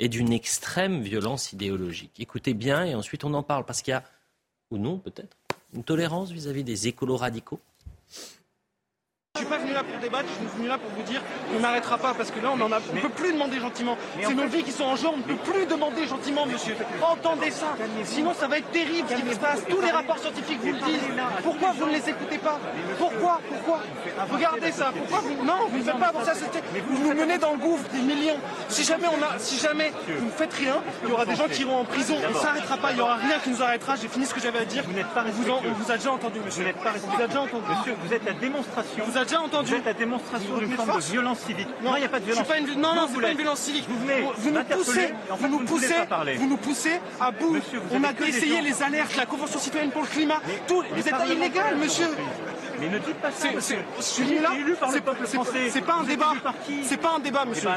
et 0.00 0.08
d'une 0.08 0.32
extrême 0.32 1.02
violence 1.02 1.52
idéologique. 1.52 2.18
Écoutez 2.18 2.54
bien 2.54 2.84
et 2.84 2.94
ensuite 2.94 3.24
on 3.24 3.34
en 3.34 3.42
parle 3.42 3.64
parce 3.64 3.82
qu'il 3.82 3.92
y 3.92 3.94
a, 3.94 4.04
ou 4.70 4.78
non 4.78 4.98
peut-être, 4.98 5.36
une 5.74 5.84
tolérance 5.84 6.30
vis-à-vis 6.30 6.64
des 6.64 6.88
écolos 6.88 7.16
radicaux 7.16 7.60
pas 9.48 9.58
venu 9.58 9.72
là 9.72 9.82
pour 9.82 9.98
débattre, 10.00 10.26
je 10.28 10.46
suis 10.46 10.56
venu 10.56 10.68
là 10.68 10.78
pour 10.78 10.90
vous 10.90 11.02
dire 11.02 11.22
qu'on 11.50 11.60
n'arrêtera 11.60 11.98
pas 11.98 12.14
parce 12.14 12.30
que 12.30 12.40
là 12.40 12.50
on 12.54 12.60
en 12.60 12.72
a, 12.72 12.78
on 12.78 13.00
peut 13.00 13.08
plus 13.08 13.32
demander 13.32 13.58
gentiment. 13.60 13.96
C'est 14.22 14.34
nos 14.34 14.46
vies 14.46 14.62
qui 14.62 14.72
sont 14.72 14.84
en 14.84 14.96
jeu, 14.96 15.08
on 15.12 15.16
ne 15.16 15.22
peut 15.22 15.36
plus 15.50 15.66
demander 15.66 16.06
gentiment, 16.06 16.46
monsieur. 16.46 16.76
Entendez 17.02 17.50
ça, 17.50 17.74
sinon 18.04 18.34
ça 18.34 18.46
va 18.46 18.58
être 18.58 18.70
terrible 18.70 19.08
ce 19.08 19.14
qui 19.14 19.34
se 19.34 19.40
passe. 19.40 19.60
Tous 19.68 19.80
les 19.80 19.90
rapports 19.90 20.18
scientifiques 20.18 20.58
vous 20.60 20.72
le 20.72 20.80
disent. 20.80 21.08
Pourquoi 21.42 21.72
vous 21.72 21.86
ne 21.86 21.92
les 21.92 22.08
écoutez 22.08 22.38
pas 22.38 22.58
Pourquoi 22.98 23.40
Pourquoi 23.48 23.80
Regardez 24.30 24.72
ça. 24.72 24.92
Pourquoi 24.96 25.20
vous 25.20 25.44
Non, 25.44 25.66
vous 25.70 25.78
ne 25.78 25.82
faites 25.82 25.98
pas 25.98 26.12
pour 26.12 26.22
ça. 26.22 26.32
Vous 26.88 27.08
nous 27.08 27.14
menez 27.14 27.38
dans 27.38 27.52
le 27.52 27.58
gouffre 27.58 27.88
des 27.92 28.00
millions. 28.00 28.38
Si 28.68 28.84
jamais 28.84 29.06
on 29.06 29.22
a, 29.22 29.38
si 29.38 29.58
jamais 29.58 29.92
vous 30.06 30.26
ne 30.26 30.30
faites 30.30 30.54
rien, 30.54 30.76
il 31.04 31.10
y 31.10 31.12
aura 31.12 31.24
des 31.24 31.36
gens 31.36 31.48
qui 31.48 31.62
iront 31.62 31.80
en 31.80 31.84
prison. 31.84 32.16
On 32.24 32.34
ne 32.34 32.38
s'arrêtera 32.38 32.76
pas. 32.76 32.90
Il 32.90 32.96
n'y 32.96 33.00
aura 33.00 33.16
rien 33.16 33.38
qui 33.42 33.50
nous 33.50 33.62
arrêtera. 33.62 33.96
J'ai 33.96 34.08
fini 34.08 34.26
ce 34.26 34.34
que 34.34 34.40
j'avais 34.40 34.60
à 34.60 34.64
dire. 34.64 34.84
Vous 34.86 34.92
n'êtes 34.92 35.08
pas 35.08 35.24
vous, 35.24 35.50
on 35.50 35.72
vous 35.72 35.90
a 35.90 35.96
déjà 35.96 36.12
entendu, 36.12 36.40
monsieur. 36.44 36.62
Vous 36.62 36.68
n'êtes 36.68 36.82
pas 36.82 36.92
Vous 36.92 37.26
déjà 37.26 37.40
entendu. 37.40 37.64
Monsieur, 37.68 37.96
vous 38.02 38.14
êtes 38.14 38.24
la 38.24 38.32
démonstration 38.32 39.04
déjà 39.28 39.37
entendu. 39.40 39.70
Vous 39.70 39.76
êtes 39.76 39.84
la 39.84 39.94
démonstration 39.94 40.56
d'une 40.58 40.72
forme 40.72 40.96
de 40.96 41.02
violence 41.02 41.38
civique. 41.40 41.68
Non, 41.82 41.96
il 41.96 42.00
n'y 42.00 42.06
a 42.06 42.08
pas 42.08 42.20
de 42.20 42.24
violence. 42.24 42.46
Pas 42.46 42.58
une... 42.58 42.80
Non, 42.80 42.94
non, 42.94 43.08
c'est 43.12 43.20
pas 43.20 43.30
une 43.30 43.36
violence 43.36 43.60
civique. 43.60 43.86
Vous, 43.88 43.98
venez 43.98 44.22
vous 44.36 44.50
nous 44.50 44.64
poussez, 44.64 45.14
vous 45.30 45.48
nous 45.48 45.60
poussez, 45.60 45.94
vous 46.36 46.46
nous 46.46 46.56
poussez 46.56 47.00
à 47.20 47.30
bout. 47.30 47.52
Monsieur, 47.52 47.80
on 47.90 48.04
a 48.04 48.12
essayé 48.26 48.60
les 48.60 48.82
alertes, 48.82 49.16
la 49.16 49.26
Convention 49.26 49.58
citoyenne 49.58 49.90
pour 49.90 50.02
le 50.02 50.08
climat. 50.08 50.40
Tout, 50.66 50.82
vous 50.94 51.08
êtes 51.08 51.14
illégal, 51.30 51.76
monsieur. 51.76 52.08
Mais 52.80 52.88
ne 52.88 52.98
dites 52.98 53.16
pas 53.16 53.32
ça. 53.32 53.48
Je 53.96 54.02
suis 54.02 54.38
là. 54.38 54.50
C'est 55.72 55.80
pas 55.80 55.94
un 55.94 56.04
débat. 56.04 56.32
C'est 56.84 56.96
pas 56.96 57.14
un 57.16 57.18
débat, 57.18 57.44
monsieur. 57.44 57.68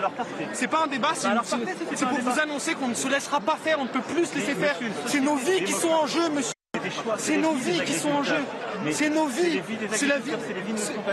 C'est 0.53 0.67
pas 0.67 0.83
un 0.83 0.87
débat. 0.87 1.09
C'est 1.15 2.05
pour 2.05 2.19
vous 2.19 2.39
annoncer 2.39 2.75
qu'on 2.75 2.89
ne 2.89 2.93
se 2.93 3.07
laissera 3.07 3.39
pas 3.39 3.57
faire. 3.63 3.79
On 3.79 3.85
ne 3.85 3.89
peut 3.89 4.01
plus 4.01 4.25
se 4.25 4.35
laisser 4.35 4.53
faire. 4.53 4.75
C'est 5.07 5.21
nos 5.21 5.35
vies 5.35 5.63
qui 5.63 5.73
sont 5.73 5.89
en 5.89 6.07
jeu, 6.07 6.29
monsieur. 6.29 6.53
C'est 7.17 7.37
nos 7.37 7.53
vies 7.53 7.81
qui 7.85 7.93
sont 7.93 8.09
en 8.09 8.23
jeu. 8.23 8.35
C'est 8.91 9.09
nos 9.09 9.27
vies. 9.27 9.61
C'est 9.91 10.07
la 10.07 10.19
vie. 10.19 10.31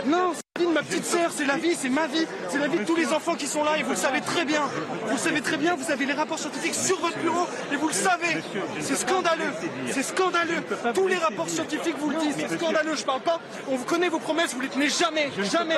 Non, 0.05 0.33
la 0.59 0.65
vie 0.65 0.67
de 0.67 0.73
ma 0.73 0.83
petite 0.83 1.05
sœur. 1.05 1.31
C'est 1.31 1.45
la 1.45 1.55
vie. 1.55 1.75
C'est 1.75 1.89
ma 1.89 2.07
vie. 2.07 2.25
C'est 2.49 2.59
la 2.59 2.67
vie 2.67 2.79
de 2.79 2.83
tous 2.83 2.95
les 2.95 3.13
enfants 3.13 3.35
qui 3.35 3.47
sont 3.47 3.63
là. 3.63 3.77
Et 3.77 3.83
vous 3.83 3.91
le 3.91 3.95
savez 3.95 4.21
très 4.21 4.45
bien. 4.45 4.61
Vous 5.05 5.11
le 5.11 5.17
savez 5.17 5.41
très 5.41 5.57
bien. 5.57 5.75
Vous 5.75 5.91
avez 5.91 6.05
les 6.05 6.13
rapports 6.13 6.39
scientifiques 6.39 6.75
sur 6.75 6.99
votre 6.99 7.17
bureau. 7.19 7.47
Et 7.71 7.75
vous 7.75 7.87
le 7.87 7.93
savez. 7.93 8.41
C'est 8.79 8.95
scandaleux. 8.95 9.51
C'est 9.89 10.03
scandaleux. 10.03 10.63
Tous 10.93 11.07
les 11.07 11.17
rapports 11.17 11.49
scientifiques 11.49 11.97
vous 11.97 12.09
le 12.09 12.17
disent. 12.17 12.35
C'est 12.37 12.57
scandaleux. 12.57 12.95
Je 12.95 13.05
parle 13.05 13.21
pas. 13.21 13.39
On 13.67 13.75
vous 13.75 13.85
connaît 13.85 14.09
vos 14.09 14.19
promesses. 14.19 14.53
Vous 14.53 14.61
les 14.61 14.67
tenez 14.69 14.89
jamais. 14.89 15.29
Jamais. 15.51 15.77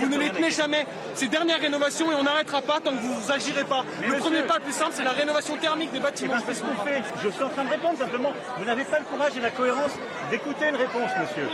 Vous 0.00 0.08
ne 0.08 0.18
les 0.18 0.30
tenez 0.30 0.50
jamais. 0.50 0.86
Ces 1.14 1.28
dernières 1.28 1.60
rénovations 1.60 2.10
et 2.10 2.14
on 2.14 2.22
n'arrêtera 2.22 2.62
pas 2.62 2.80
tant 2.80 2.92
que 2.92 3.02
vous 3.02 3.32
agirez 3.32 3.64
pas. 3.64 3.84
Le 4.06 4.16
premier 4.16 4.42
pas 4.42 4.56
le 4.56 4.64
plus 4.64 4.72
simple, 4.72 4.92
c'est 4.94 5.04
la 5.04 5.12
rénovation 5.12 5.56
thermique 5.56 5.92
des 5.92 6.00
bâtiments. 6.00 6.34
C'est 6.46 6.54
ce 6.54 6.62
qu'on 6.62 6.84
fait. 6.84 7.02
Je 7.22 7.28
suis 7.28 7.42
en 7.42 7.48
train 7.48 7.64
de 7.64 7.70
répondre 7.70 7.98
simplement. 7.98 8.32
Vous 8.58 8.64
n'avez 8.64 8.84
pas 8.84 8.98
le 8.98 9.04
courage 9.04 9.32
et 9.36 9.40
la 9.40 9.50
cohérence 9.50 9.92
d'écouter 10.30 10.68
une 10.68 10.76
réponse, 10.76 11.10
monsieur. 11.20 11.48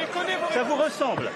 Ça 0.53 0.63
vous 0.63 0.77
ressemble. 0.77 1.31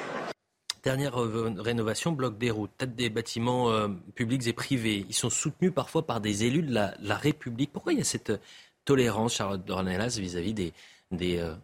Dernière 0.83 1.15
rénovation, 1.15 2.11
bloc 2.11 2.39
des 2.39 2.51
routes, 2.51 2.73
tête 2.77 2.97
des 2.97 3.09
bâtiments 3.09 3.71
euh, 3.71 3.87
publics 4.17 4.49
et 4.49 4.53
privés. 4.53 5.07
Ils 5.09 5.15
sont 5.15 5.31
soutenus 5.31 5.73
parfois 5.73 6.05
par 6.05 6.21
des 6.21 6.43
élus 6.43 6.63
de 6.63 6.75
la, 6.75 7.17
République. 7.17 7.73
Pourquoi 7.73 7.93
il 7.93 7.99
y 7.99 8.03
a 8.03 8.05
cette 8.05 8.33
tolérance, 8.85 9.35
Charlotte 9.35 9.65
Dornelas, 9.65 10.19
vis-à-vis 10.19 10.55
des, 10.55 10.73
des 11.13 11.39
euh, 11.39 11.55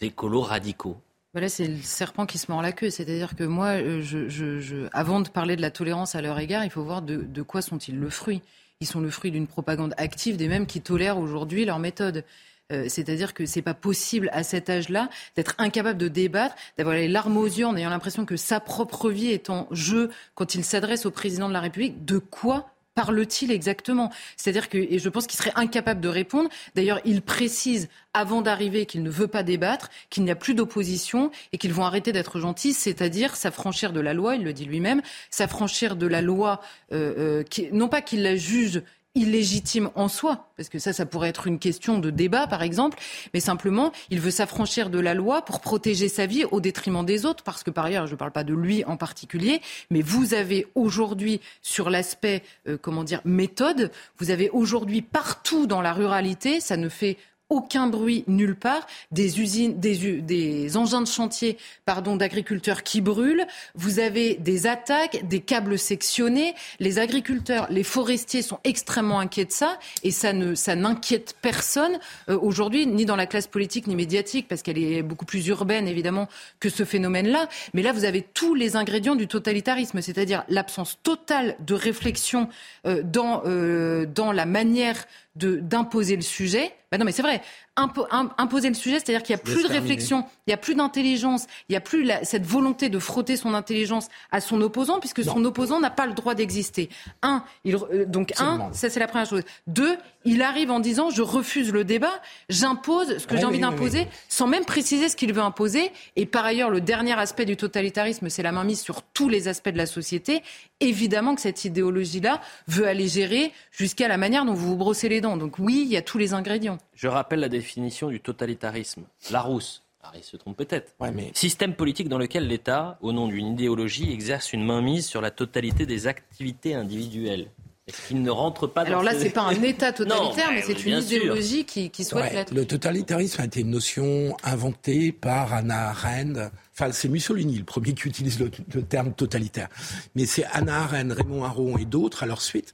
écolos 0.00 0.42
radicaux? 0.42 0.96
Voilà, 1.32 1.48
c'est 1.48 1.66
le 1.66 1.78
serpent 1.78 2.26
qui 2.26 2.38
se 2.38 2.50
mord 2.50 2.62
la 2.62 2.70
queue. 2.70 2.90
C'est-à-dire 2.90 3.34
que 3.34 3.42
moi, 3.42 3.80
euh, 3.80 4.88
avant 4.92 5.20
de 5.20 5.28
parler 5.28 5.56
de 5.56 5.62
la 5.62 5.72
tolérance 5.72 6.14
à 6.14 6.22
leur 6.22 6.38
égard, 6.38 6.64
il 6.64 6.70
faut 6.70 6.84
voir 6.84 7.02
de, 7.02 7.16
de 7.16 7.42
quoi 7.42 7.62
sont-ils 7.62 7.98
le 7.98 8.08
fruit. 8.08 8.40
Ils 8.80 8.86
sont 8.86 9.00
le 9.00 9.10
fruit 9.10 9.32
d'une 9.32 9.48
propagande 9.48 9.94
active 9.96 10.36
des 10.36 10.46
mêmes 10.46 10.66
qui 10.66 10.80
tolèrent 10.80 11.18
aujourd'hui 11.18 11.64
leur 11.64 11.80
méthode. 11.80 12.24
Euh, 12.70 12.86
c'est-à-dire 12.88 13.34
que 13.34 13.46
c'est 13.46 13.62
pas 13.62 13.74
possible 13.74 14.30
à 14.32 14.42
cet 14.42 14.70
âge-là 14.70 15.08
d'être 15.36 15.54
incapable 15.58 15.98
de 15.98 16.08
débattre, 16.08 16.54
d'avoir 16.78 16.96
les 16.96 17.08
larmes 17.08 17.36
aux 17.36 17.46
yeux 17.46 17.66
en 17.66 17.76
ayant 17.76 17.90
l'impression 17.90 18.24
que 18.24 18.36
sa 18.36 18.60
propre 18.60 19.10
vie 19.10 19.30
est 19.30 19.50
en 19.50 19.68
jeu 19.70 20.10
quand 20.34 20.54
il 20.54 20.64
s'adresse 20.64 21.06
au 21.06 21.10
président 21.10 21.48
de 21.48 21.54
la 21.54 21.60
République. 21.60 22.04
De 22.04 22.18
quoi 22.18 22.70
parle-t-il 22.94 23.50
exactement? 23.50 24.10
C'est-à-dire 24.36 24.68
que, 24.68 24.76
et 24.76 24.98
je 24.98 25.08
pense 25.08 25.26
qu'il 25.26 25.38
serait 25.38 25.52
incapable 25.54 26.00
de 26.00 26.08
répondre. 26.08 26.50
D'ailleurs, 26.74 27.00
il 27.04 27.22
précise 27.22 27.88
avant 28.12 28.42
d'arriver 28.42 28.86
qu'il 28.86 29.02
ne 29.02 29.10
veut 29.10 29.28
pas 29.28 29.42
débattre, 29.42 29.88
qu'il 30.10 30.24
n'y 30.24 30.30
a 30.30 30.36
plus 30.36 30.54
d'opposition 30.54 31.30
et 31.52 31.58
qu'ils 31.58 31.72
vont 31.72 31.84
arrêter 31.84 32.12
d'être 32.12 32.40
gentils, 32.40 32.72
c'est-à-dire 32.72 33.36
s'affranchir 33.36 33.92
de 33.92 34.00
la 34.00 34.12
loi, 34.12 34.34
il 34.34 34.44
le 34.44 34.52
dit 34.52 34.64
lui-même, 34.64 35.02
s'affranchir 35.30 35.96
de 35.96 36.06
la 36.06 36.20
loi, 36.20 36.60
euh, 36.92 37.14
euh, 37.18 37.42
qui, 37.42 37.68
non 37.72 37.88
pas 37.88 38.02
qu'il 38.02 38.22
la 38.22 38.36
juge 38.36 38.82
illégitime 39.14 39.90
en 39.96 40.08
soi, 40.08 40.46
parce 40.56 40.68
que 40.68 40.78
ça, 40.78 40.92
ça 40.92 41.04
pourrait 41.04 41.30
être 41.30 41.46
une 41.48 41.58
question 41.58 41.98
de 41.98 42.10
débat, 42.10 42.46
par 42.46 42.62
exemple, 42.62 42.98
mais 43.34 43.40
simplement, 43.40 43.92
il 44.10 44.20
veut 44.20 44.30
s'affranchir 44.30 44.88
de 44.88 45.00
la 45.00 45.14
loi 45.14 45.42
pour 45.42 45.60
protéger 45.60 46.08
sa 46.08 46.26
vie 46.26 46.44
au 46.44 46.60
détriment 46.60 47.04
des 47.04 47.26
autres, 47.26 47.42
parce 47.42 47.64
que 47.64 47.70
par 47.70 47.86
ailleurs, 47.86 48.06
je 48.06 48.12
ne 48.12 48.16
parle 48.16 48.30
pas 48.30 48.44
de 48.44 48.54
lui 48.54 48.84
en 48.84 48.96
particulier, 48.96 49.60
mais 49.90 50.00
vous 50.00 50.32
avez 50.34 50.68
aujourd'hui, 50.76 51.40
sur 51.60 51.90
l'aspect, 51.90 52.42
euh, 52.68 52.78
comment 52.80 53.02
dire, 53.02 53.20
méthode, 53.24 53.90
vous 54.18 54.30
avez 54.30 54.48
aujourd'hui 54.50 55.02
partout 55.02 55.66
dans 55.66 55.82
la 55.82 55.92
ruralité, 55.92 56.60
ça 56.60 56.76
ne 56.76 56.88
fait 56.88 57.16
aucun 57.50 57.88
bruit 57.88 58.24
nulle 58.26 58.56
part, 58.56 58.86
des 59.10 59.40
usines, 59.40 59.78
des, 59.78 60.76
engins 60.76 61.02
de 61.02 61.06
chantier, 61.06 61.58
pardon, 61.84 62.16
d'agriculteurs 62.16 62.82
qui 62.82 63.00
brûlent. 63.00 63.46
Vous 63.74 63.98
avez 63.98 64.36
des 64.36 64.66
attaques, 64.66 65.26
des 65.26 65.40
câbles 65.40 65.78
sectionnés. 65.78 66.54
Les 66.78 66.98
agriculteurs, 66.98 67.66
les 67.70 67.82
forestiers 67.82 68.42
sont 68.42 68.60
extrêmement 68.64 69.18
inquiets 69.18 69.44
de 69.44 69.52
ça, 69.52 69.78
et 70.02 70.10
ça 70.10 70.32
ne, 70.32 70.54
ça 70.54 70.76
n'inquiète 70.76 71.36
personne 71.42 71.98
euh, 72.28 72.38
aujourd'hui, 72.40 72.86
ni 72.86 73.04
dans 73.04 73.16
la 73.16 73.26
classe 73.26 73.48
politique 73.48 73.86
ni 73.86 73.96
médiatique, 73.96 74.46
parce 74.48 74.62
qu'elle 74.62 74.78
est 74.78 75.02
beaucoup 75.02 75.26
plus 75.26 75.46
urbaine 75.48 75.88
évidemment 75.88 76.28
que 76.60 76.68
ce 76.68 76.84
phénomène-là. 76.84 77.48
Mais 77.74 77.82
là, 77.82 77.92
vous 77.92 78.04
avez 78.04 78.22
tous 78.22 78.54
les 78.54 78.76
ingrédients 78.76 79.16
du 79.16 79.26
totalitarisme, 79.26 80.00
c'est-à-dire 80.00 80.44
l'absence 80.48 80.98
totale 81.02 81.56
de 81.60 81.74
réflexion 81.74 82.48
euh, 82.86 83.02
dans 83.02 83.42
euh, 83.44 84.06
dans 84.06 84.32
la 84.32 84.46
manière 84.46 85.06
d'imposer 85.46 86.16
le 86.16 86.22
sujet. 86.22 86.72
Ben 86.90 86.98
non, 86.98 87.04
mais 87.04 87.12
c'est 87.12 87.22
vrai. 87.22 87.42
Imposer 87.80 88.68
le 88.68 88.74
sujet, 88.74 88.98
c'est-à-dire 88.98 89.22
qu'il 89.22 89.34
n'y 89.34 89.40
a 89.40 89.44
plus 89.44 89.62
de 89.62 89.68
réflexion, 89.68 90.24
il 90.46 90.50
n'y 90.50 90.54
a 90.54 90.56
plus 90.56 90.74
d'intelligence, 90.74 91.46
il 91.68 91.72
n'y 91.72 91.76
a 91.76 91.80
plus 91.80 92.10
cette 92.22 92.46
volonté 92.46 92.88
de 92.88 92.98
frotter 92.98 93.36
son 93.36 93.54
intelligence 93.54 94.08
à 94.30 94.40
son 94.40 94.60
opposant, 94.60 95.00
puisque 95.00 95.24
son 95.24 95.44
opposant 95.44 95.80
n'a 95.80 95.90
pas 95.90 96.06
le 96.06 96.12
droit 96.12 96.34
d'exister. 96.34 96.88
Un, 97.22 97.44
il, 97.64 97.76
euh, 97.76 98.04
donc 98.06 98.32
un, 98.38 98.72
ça 98.72 98.90
c'est 98.90 99.00
la 99.00 99.08
première 99.08 99.28
chose. 99.28 99.42
Deux, 99.66 99.96
il 100.24 100.42
arrive 100.42 100.70
en 100.70 100.80
disant 100.80 101.10
je 101.10 101.22
refuse 101.22 101.72
le 101.72 101.84
débat, 101.84 102.20
j'impose 102.48 103.18
ce 103.18 103.26
que 103.26 103.36
j'ai 103.36 103.44
envie 103.44 103.60
d'imposer, 103.60 104.08
sans 104.28 104.46
même 104.46 104.64
préciser 104.64 105.08
ce 105.08 105.16
qu'il 105.16 105.32
veut 105.32 105.42
imposer. 105.42 105.92
Et 106.16 106.26
par 106.26 106.44
ailleurs, 106.44 106.70
le 106.70 106.80
dernier 106.80 107.18
aspect 107.18 107.44
du 107.44 107.56
totalitarisme, 107.56 108.28
c'est 108.28 108.42
la 108.42 108.52
mainmise 108.52 108.80
sur 108.80 109.02
tous 109.02 109.28
les 109.28 109.48
aspects 109.48 109.70
de 109.70 109.78
la 109.78 109.86
société. 109.86 110.42
Évidemment 110.80 111.34
que 111.34 111.40
cette 111.40 111.64
idéologie-là 111.64 112.40
veut 112.68 112.86
aller 112.86 113.08
gérer 113.08 113.52
jusqu'à 113.70 114.08
la 114.08 114.16
manière 114.16 114.44
dont 114.44 114.54
vous 114.54 114.68
vous 114.68 114.76
brossez 114.76 115.08
les 115.08 115.20
dents. 115.20 115.36
Donc 115.36 115.58
oui, 115.58 115.82
il 115.84 115.88
y 115.88 115.96
a 115.96 116.02
tous 116.02 116.18
les 116.18 116.34
ingrédients. 116.34 116.78
Je 116.94 117.08
rappelle 117.08 117.40
la 117.40 117.48
définition 117.48 117.69
du 117.76 118.20
totalitarisme. 118.20 119.02
Larousse. 119.30 119.82
Alors, 120.02 120.14
il 120.16 120.24
se 120.24 120.36
trompe 120.36 120.56
peut-être. 120.56 120.94
Système 121.34 121.74
politique 121.74 122.08
dans 122.08 122.18
lequel 122.18 122.46
l'État, 122.46 122.98
au 123.02 123.12
nom 123.12 123.28
d'une 123.28 123.48
idéologie, 123.48 124.10
exerce 124.12 124.52
une 124.52 124.64
mainmise 124.64 125.06
sur 125.06 125.20
la 125.20 125.30
totalité 125.30 125.84
des 125.84 126.06
activités 126.06 126.74
individuelles. 126.74 127.48
Est-ce 127.86 128.08
qu'il 128.08 128.22
ne 128.22 128.30
rentre 128.30 128.66
pas 128.66 128.84
dans 128.84 128.90
Alors 128.90 129.02
là, 129.02 129.14
ce 129.14 129.24
n'est 129.24 129.30
pas 129.30 129.42
un 129.42 129.62
État 129.62 129.92
totalitaire, 129.92 130.52
mais 130.52 130.62
c'est 130.62 130.86
une 130.86 130.98
idéologie 130.98 131.64
qui, 131.64 131.90
qui 131.90 132.04
souhaite 132.04 132.32
l'être. 132.32 132.54
Le 132.54 132.64
totalitarisme 132.64 133.42
a 133.42 133.44
été 133.44 133.60
une 133.60 133.70
notion 133.70 134.36
inventée 134.44 135.12
par 135.12 135.52
Anna 135.52 135.88
Arendt. 135.88 136.50
Enfin, 136.72 136.92
c'est 136.92 137.08
Mussolini, 137.08 137.58
le 137.58 137.64
premier 137.64 137.92
qui 137.92 138.08
utilise 138.08 138.38
le, 138.38 138.50
le 138.72 138.82
terme 138.82 139.12
totalitaire. 139.12 139.68
Mais 140.14 140.24
c'est 140.24 140.44
Anna 140.52 140.82
Arendt, 140.82 141.14
Raymond 141.14 141.44
Aron 141.44 141.78
et 141.78 141.84
d'autres, 141.84 142.22
à 142.22 142.26
leur 142.26 142.42
suite, 142.42 142.72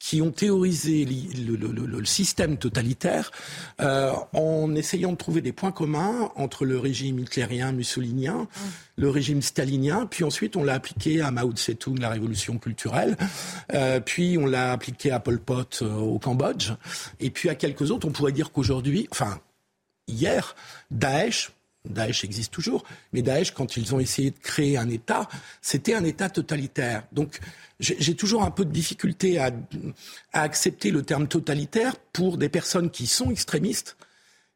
qui 0.00 0.22
ont 0.22 0.32
théorisé 0.32 1.04
le, 1.04 1.56
le, 1.56 1.86
le, 1.86 2.04
système 2.06 2.56
totalitaire 2.56 3.30
euh, 3.80 4.12
en 4.32 4.74
essayant 4.74 5.12
de 5.12 5.16
trouver 5.16 5.42
des 5.42 5.52
points 5.52 5.72
communs 5.72 6.32
entre 6.36 6.64
le 6.64 6.78
régime 6.78 7.18
hitlérien, 7.18 7.70
mussolinien, 7.72 8.48
le 8.96 9.10
régime 9.10 9.42
stalinien, 9.42 10.06
puis 10.06 10.24
ensuite 10.24 10.56
on 10.56 10.64
l'a 10.64 10.72
appliqué 10.72 11.20
à 11.20 11.30
Mao 11.30 11.52
Tse-tung, 11.52 12.00
la 12.00 12.08
révolution 12.08 12.56
culturelle, 12.58 13.16
euh, 13.74 14.00
puis 14.00 14.38
on 14.38 14.46
l'a 14.46 14.72
appliqué 14.72 15.10
à 15.10 15.20
Pol 15.20 15.38
Pot 15.38 15.82
euh, 15.82 15.94
au 15.94 16.18
Cambodge, 16.18 16.72
et 17.20 17.30
puis 17.30 17.50
à 17.50 17.54
quelques 17.54 17.90
autres. 17.90 18.08
On 18.08 18.12
pourrait 18.12 18.32
dire 18.32 18.52
qu'aujourd'hui, 18.52 19.06
enfin 19.12 19.38
hier, 20.08 20.56
Daesh, 20.90 21.52
Daesh 21.88 22.24
existe 22.24 22.52
toujours, 22.52 22.84
mais 23.12 23.22
Daesh, 23.22 23.52
quand 23.52 23.76
ils 23.76 23.94
ont 23.94 24.00
essayé 24.00 24.30
de 24.30 24.38
créer 24.38 24.76
un 24.76 24.88
État, 24.90 25.28
c'était 25.62 25.94
un 25.94 26.04
État 26.04 26.28
totalitaire. 26.28 27.04
Donc 27.12 27.40
j'ai 27.78 28.14
toujours 28.14 28.42
un 28.42 28.50
peu 28.50 28.66
de 28.66 28.70
difficulté 28.70 29.38
à, 29.38 29.50
à, 30.32 30.42
accepter 30.42 30.90
le 30.90 31.02
terme 31.02 31.26
totalitaire 31.26 31.96
pour 32.12 32.36
des 32.36 32.50
personnes 32.50 32.90
qui 32.90 33.06
sont 33.06 33.30
extrémistes 33.30 33.96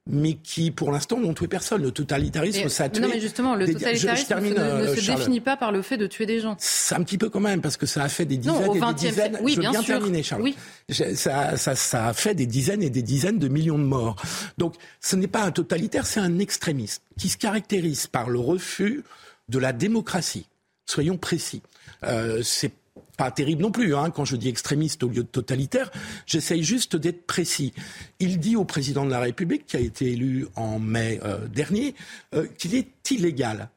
mais 0.06 0.34
qui, 0.34 0.70
pour 0.70 0.92
l'instant, 0.92 1.18
n'ont 1.18 1.32
tué 1.32 1.48
personne. 1.48 1.82
Le 1.82 1.90
totalitarisme, 1.90 2.68
ça 2.68 2.84
a 2.84 2.88
tué. 2.90 3.00
Non, 3.00 3.08
mais 3.08 3.20
justement, 3.20 3.54
le 3.54 3.66
totalitarisme 3.66 4.34
ne, 4.34 4.58
euh, 4.58 4.94
se 4.94 5.06
définit 5.06 5.40
pas 5.40 5.56
par 5.56 5.72
le 5.72 5.80
fait 5.80 5.96
de 5.96 6.06
tuer 6.06 6.26
des 6.26 6.40
gens. 6.40 6.56
C'est 6.58 6.94
un 6.94 7.02
petit 7.02 7.16
peu 7.16 7.30
quand 7.30 7.40
même, 7.40 7.62
parce 7.62 7.78
que 7.78 7.86
ça 7.86 8.02
a 8.02 8.08
fait 8.08 8.26
des 8.26 8.36
dizaines 8.36 8.76
et 8.76 8.80
des 8.80 8.94
dizaines. 8.94 9.38
Oui, 9.40 9.54
je 9.54 9.60
bien, 9.60 9.70
bien 9.70 9.82
terminer, 9.82 10.22
Charles. 10.22 10.42
Oui. 10.42 10.56
Ça, 10.90 11.56
ça, 11.56 11.74
ça 11.74 12.08
a 12.08 12.12
fait 12.12 12.34
des 12.34 12.46
dizaines 12.46 12.82
et 12.82 12.90
des 12.90 13.02
dizaines 13.02 13.38
de 13.38 13.48
millions 13.48 13.78
de 13.78 13.84
morts. 13.84 14.16
Donc, 14.58 14.74
ce 15.00 15.16
n'est 15.16 15.26
pas 15.26 15.42
un 15.42 15.52
totalitaire, 15.52 16.06
c'est 16.06 16.20
un 16.20 16.38
extrémiste 16.38 17.02
qui 17.18 17.30
se 17.30 17.38
caractérise 17.38 18.06
par 18.06 18.28
le 18.28 18.38
refus 18.38 19.04
de 19.48 19.58
la 19.58 19.72
démocratie. 19.72 20.46
Soyons 20.84 21.16
précis. 21.16 21.62
Euh, 22.02 22.42
c'est 22.42 22.72
pas 23.16 23.30
terrible 23.30 23.62
non 23.62 23.70
plus, 23.70 23.94
hein, 23.94 24.10
quand 24.10 24.24
je 24.24 24.36
dis 24.36 24.48
extrémiste 24.48 25.02
au 25.02 25.08
lieu 25.08 25.22
de 25.22 25.28
totalitaire, 25.28 25.90
j'essaye 26.26 26.62
juste 26.62 26.96
d'être 26.96 27.26
précis. 27.26 27.72
Il 28.20 28.38
dit 28.38 28.56
au 28.56 28.64
président 28.64 29.04
de 29.04 29.10
la 29.10 29.20
République, 29.20 29.66
qui 29.66 29.76
a 29.76 29.80
été 29.80 30.12
élu 30.12 30.46
en 30.56 30.78
mai 30.78 31.20
euh, 31.24 31.46
dernier, 31.48 31.94
euh, 32.34 32.46
qu'il 32.58 32.74
est 32.74 33.10
illégal. 33.10 33.68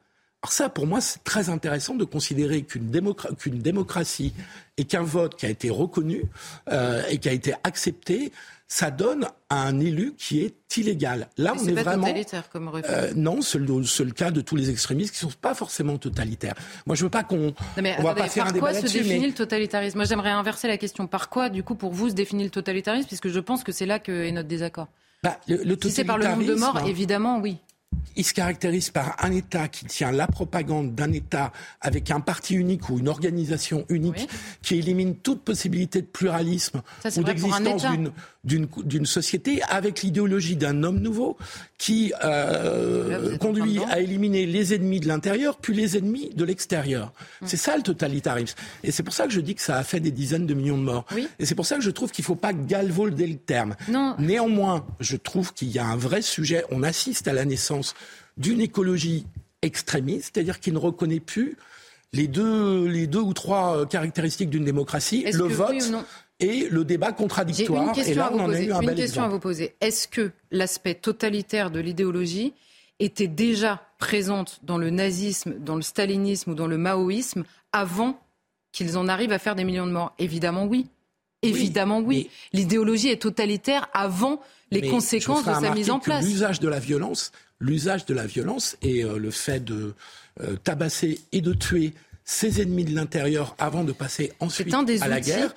Alors 0.42 0.52
ça, 0.52 0.68
pour 0.68 0.86
moi, 0.86 1.00
c'est 1.00 1.24
très 1.24 1.48
intéressant 1.48 1.94
de 1.94 2.04
considérer 2.04 2.62
qu'une 2.62 2.90
démocratie 2.90 4.32
et 4.76 4.84
qu'un 4.84 5.02
vote 5.02 5.36
qui 5.36 5.46
a 5.46 5.48
été 5.48 5.68
reconnu 5.68 6.24
euh, 6.70 7.02
et 7.08 7.18
qui 7.18 7.28
a 7.28 7.32
été 7.32 7.54
accepté 7.64 8.32
ça 8.68 8.90
donne 8.90 9.26
un 9.48 9.80
élu 9.80 10.14
qui 10.16 10.42
est 10.42 10.76
illégal. 10.76 11.28
Là, 11.38 11.54
on 11.58 11.66
est, 11.66 11.72
pas 11.72 11.82
vraiment. 11.82 12.06
Totalitaire 12.06 12.50
comme 12.50 12.70
euh, 12.74 13.12
non, 13.16 13.40
c'est 13.40 13.58
le, 13.58 14.10
cas 14.10 14.30
de 14.30 14.42
tous 14.42 14.56
les 14.56 14.68
extrémistes 14.68 15.14
qui 15.16 15.24
ne 15.24 15.30
sont 15.30 15.38
pas 15.40 15.54
forcément 15.54 15.96
totalitaires. 15.96 16.54
Moi, 16.86 16.94
je 16.94 17.02
veux 17.02 17.10
pas 17.10 17.24
qu'on. 17.24 17.54
On 17.78 18.02
va 18.02 18.14
pas 18.14 18.28
faire 18.28 18.46
un 18.46 18.52
débat 18.52 18.72
Par 18.72 18.80
quoi 18.80 18.88
se 18.88 18.92
définit 18.92 19.26
le 19.26 19.32
totalitarisme? 19.32 19.96
Moi, 19.96 20.04
j'aimerais 20.04 20.30
inverser 20.30 20.68
la 20.68 20.76
question. 20.76 21.06
Par 21.06 21.30
quoi, 21.30 21.48
du 21.48 21.62
coup, 21.62 21.76
pour 21.76 21.92
vous, 21.92 22.10
se 22.10 22.14
définit 22.14 22.44
le 22.44 22.50
totalitarisme? 22.50 23.08
Puisque 23.08 23.28
je 23.28 23.40
pense 23.40 23.64
que 23.64 23.72
c'est 23.72 23.86
là 23.86 23.98
que 23.98 24.12
est 24.26 24.32
notre 24.32 24.48
désaccord. 24.48 24.88
Bah, 25.22 25.38
le, 25.48 25.76
si 25.82 25.90
c'est 25.90 26.04
par 26.04 26.18
le 26.18 26.26
nombre 26.26 26.44
de 26.44 26.54
morts, 26.54 26.86
évidemment, 26.86 27.40
oui 27.40 27.58
il 28.18 28.24
se 28.24 28.34
caractérise 28.34 28.90
par 28.90 29.16
un 29.24 29.30
État 29.30 29.68
qui 29.68 29.86
tient 29.86 30.10
la 30.10 30.26
propagande 30.26 30.94
d'un 30.94 31.12
État 31.12 31.52
avec 31.80 32.10
un 32.10 32.20
parti 32.20 32.54
unique 32.54 32.90
ou 32.90 32.98
une 32.98 33.08
organisation 33.08 33.84
unique 33.88 34.28
qui 34.60 34.76
élimine 34.76 35.16
toute 35.16 35.42
possibilité 35.42 36.02
de 36.02 36.06
pluralisme 36.06 36.82
ou 37.16 37.22
d'existence 37.22 37.86
d'une 37.86 38.10
société 39.04 39.60
avec 39.68 40.02
l'idéologie 40.02 40.56
d'un 40.56 40.82
homme 40.82 41.00
nouveau 41.00 41.36
qui 41.76 42.12
euh, 42.24 43.36
conduit 43.38 43.78
à 43.90 44.00
éliminer 44.00 44.46
les 44.46 44.74
ennemis 44.74 45.00
de 45.00 45.08
l'intérieur 45.08 45.56
puis 45.56 45.74
les 45.74 45.96
ennemis 45.96 46.30
de 46.34 46.44
l'extérieur. 46.44 47.12
Hum. 47.42 47.48
C'est 47.48 47.56
ça 47.56 47.76
le 47.76 47.82
totalitarisme. 47.82 48.56
Et 48.82 48.90
c'est 48.90 49.02
pour 49.02 49.14
ça 49.14 49.26
que 49.26 49.32
je 49.32 49.40
dis 49.40 49.54
que 49.54 49.62
ça 49.62 49.76
a 49.76 49.84
fait 49.84 50.00
des 50.00 50.10
dizaines 50.10 50.46
de 50.46 50.54
millions 50.54 50.78
de 50.78 50.82
morts. 50.82 51.06
Et 51.38 51.46
c'est 51.46 51.54
pour 51.54 51.66
ça 51.66 51.76
que 51.76 51.82
je 51.82 51.90
trouve 51.90 52.10
qu'il 52.10 52.22
ne 52.22 52.26
faut 52.26 52.34
pas 52.34 52.52
galvauder 52.52 53.26
le 53.26 53.36
terme. 53.36 53.76
Néanmoins, 54.18 54.86
je 55.00 55.16
trouve 55.16 55.52
qu'il 55.52 55.68
y 55.68 55.78
a 55.78 55.86
un 55.86 55.96
vrai 55.96 56.22
sujet. 56.22 56.64
On 56.70 56.82
assiste 56.82 57.28
à 57.28 57.32
la 57.32 57.44
naissance 57.44 57.94
d'une 58.36 58.60
écologie 58.60 59.26
extrémiste, 59.62 60.30
c'est-à-dire 60.32 60.60
qui 60.60 60.70
ne 60.70 60.78
reconnaît 60.78 61.20
plus 61.20 61.56
les 62.12 62.28
deux, 62.28 62.86
les 62.86 63.06
deux 63.06 63.20
ou 63.20 63.34
trois 63.34 63.86
caractéristiques 63.86 64.50
d'une 64.50 64.64
démocratie, 64.64 65.24
le 65.30 65.44
vote 65.44 65.74
et 66.40 66.68
le 66.68 66.84
débat 66.84 67.12
contradictoire. 67.12 67.98
et 67.98 68.14
là, 68.14 68.30
on 68.32 68.40
en 68.40 68.50
a 68.50 68.60
eu 68.60 68.72
un 68.72 68.80
une 68.80 68.94
question 68.94 69.22
à 69.22 69.28
vous 69.28 69.40
poser. 69.40 69.74
Est-ce 69.80 70.06
que 70.08 70.30
l'aspect 70.50 70.94
totalitaire 70.94 71.70
de 71.70 71.80
l'idéologie 71.80 72.54
était 73.00 73.28
déjà 73.28 73.82
présente 73.98 74.60
dans 74.62 74.78
le 74.78 74.90
nazisme, 74.90 75.54
dans 75.58 75.76
le 75.76 75.82
stalinisme 75.82 76.52
ou 76.52 76.54
dans 76.54 76.66
le 76.66 76.78
maoïsme 76.78 77.44
avant 77.72 78.20
qu'ils 78.72 78.96
en 78.96 79.08
arrivent 79.08 79.32
à 79.32 79.38
faire 79.38 79.54
des 79.54 79.64
millions 79.64 79.86
de 79.86 79.92
morts? 79.92 80.14
Évidemment 80.18 80.64
oui. 80.64 80.86
Évidemment 81.42 82.00
oui. 82.00 82.30
L'idéologie 82.52 83.08
est 83.08 83.22
totalitaire 83.22 83.88
avant 83.92 84.40
les 84.70 84.88
conséquences 84.88 85.44
de 85.44 85.52
sa 85.52 85.74
mise 85.74 85.90
en 85.90 85.98
place. 85.98 86.24
L'usage 86.24 86.60
de 86.60 86.68
la 86.68 86.78
violence 86.78 87.32
l'usage 87.60 88.06
de 88.06 88.14
la 88.14 88.26
violence 88.26 88.76
et 88.82 89.04
euh, 89.04 89.18
le 89.18 89.30
fait 89.30 89.64
de 89.64 89.94
euh, 90.40 90.56
tabasser 90.62 91.20
et 91.32 91.40
de 91.40 91.52
tuer 91.52 91.92
ses 92.24 92.60
ennemis 92.60 92.84
de 92.84 92.94
l'intérieur 92.94 93.54
avant 93.58 93.84
de 93.84 93.92
passer 93.92 94.32
ensuite 94.40 94.72
à 94.74 95.08
la 95.08 95.20
guerre. 95.20 95.54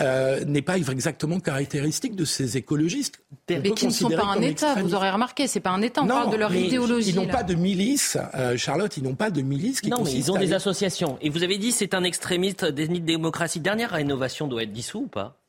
Euh, 0.00 0.42
n'est 0.46 0.62
pas 0.62 0.78
exactement 0.78 1.38
caractéristique 1.38 2.16
de 2.16 2.24
ces 2.24 2.56
écologistes. 2.56 3.22
Mais 3.50 3.72
qui 3.72 3.86
ne 3.86 3.92
sont 3.92 4.08
pas 4.08 4.24
un 4.24 4.40
État, 4.40 4.74
vous 4.76 4.94
aurez 4.94 5.10
remarqué, 5.10 5.46
c'est 5.46 5.60
pas 5.60 5.70
un 5.70 5.82
État, 5.82 6.02
on 6.02 6.06
parle 6.06 6.32
de 6.32 6.36
leur 6.36 6.54
idéologie. 6.54 7.10
Ils 7.10 7.16
n'ont 7.16 7.26
pas 7.26 7.42
de 7.42 7.54
milice, 7.54 8.16
Charlotte, 8.56 8.96
ils 8.96 9.02
n'ont 9.02 9.14
pas 9.14 9.30
de 9.30 9.42
milice 9.42 9.82
qui 9.82 9.90
Non, 9.90 10.02
mais 10.02 10.12
ils 10.12 10.32
ont 10.32 10.38
des 10.38 10.54
associations. 10.54 11.18
Et 11.20 11.28
vous 11.28 11.42
avez 11.42 11.58
dit 11.58 11.72
c'est 11.72 11.94
un 11.94 12.04
extrémiste 12.04 12.64
d'ethnie 12.64 13.00
de 13.00 13.06
démocratie. 13.06 13.60
Dernière 13.60 13.90
rénovation 13.90 14.48
doit 14.48 14.62
être 14.62 14.72
dissous 14.72 15.00
ou 15.00 15.08
pas? 15.08 15.41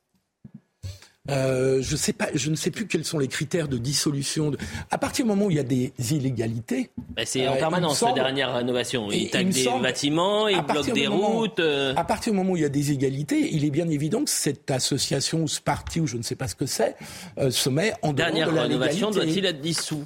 Euh, 1.29 1.81
je, 1.81 1.95
sais 1.95 2.11
pas, 2.11 2.27
je 2.33 2.49
ne 2.49 2.55
sais 2.55 2.69
plus 2.69 2.85
quels 2.85 3.05
sont 3.05 3.17
les 3.17 3.29
critères 3.29 3.69
de 3.69 3.77
dissolution. 3.77 4.51
De... 4.51 4.57
À 4.91 4.97
partir 4.97 5.23
du 5.23 5.29
moment 5.29 5.45
où 5.45 5.51
il 5.51 5.55
y 5.55 5.59
a 5.59 5.63
des 5.63 5.93
illégalités. 6.11 6.91
Ben 7.15 7.25
c'est 7.25 7.47
en 7.47 7.53
euh, 7.53 7.57
permanence, 7.57 8.01
la 8.01 8.11
dernière 8.11 8.53
rénovation. 8.53 9.09
Ils 9.09 9.29
taguent 9.29 9.49
des 9.49 9.69
bâtiments, 9.81 10.49
ils 10.49 10.61
bloquent 10.61 10.91
des 10.91 11.07
routes. 11.07 11.59
Euh. 11.59 11.93
À 11.95 12.03
partir 12.03 12.33
du 12.33 12.37
moment 12.37 12.51
où 12.51 12.57
il 12.57 12.63
y 12.63 12.65
a 12.65 12.69
des 12.69 12.91
égalités, 12.91 13.53
il 13.53 13.63
est 13.63 13.71
bien 13.71 13.87
évident 13.87 14.23
que 14.23 14.29
cette 14.29 14.69
association 14.69 15.43
ou 15.43 15.47
ce 15.47 15.61
parti, 15.61 16.01
ou 16.01 16.07
je 16.07 16.17
ne 16.17 16.23
sais 16.23 16.35
pas 16.35 16.49
ce 16.49 16.55
que 16.55 16.65
c'est, 16.65 16.97
se 17.49 17.69
met 17.69 17.93
en 18.01 18.11
dehors 18.11 18.13
dernière 18.13 18.51
de 18.51 18.55
la 18.55 18.63
rénovation 18.63 19.11
doit-il 19.11 19.45
être 19.45 19.61
dissous 19.61 20.05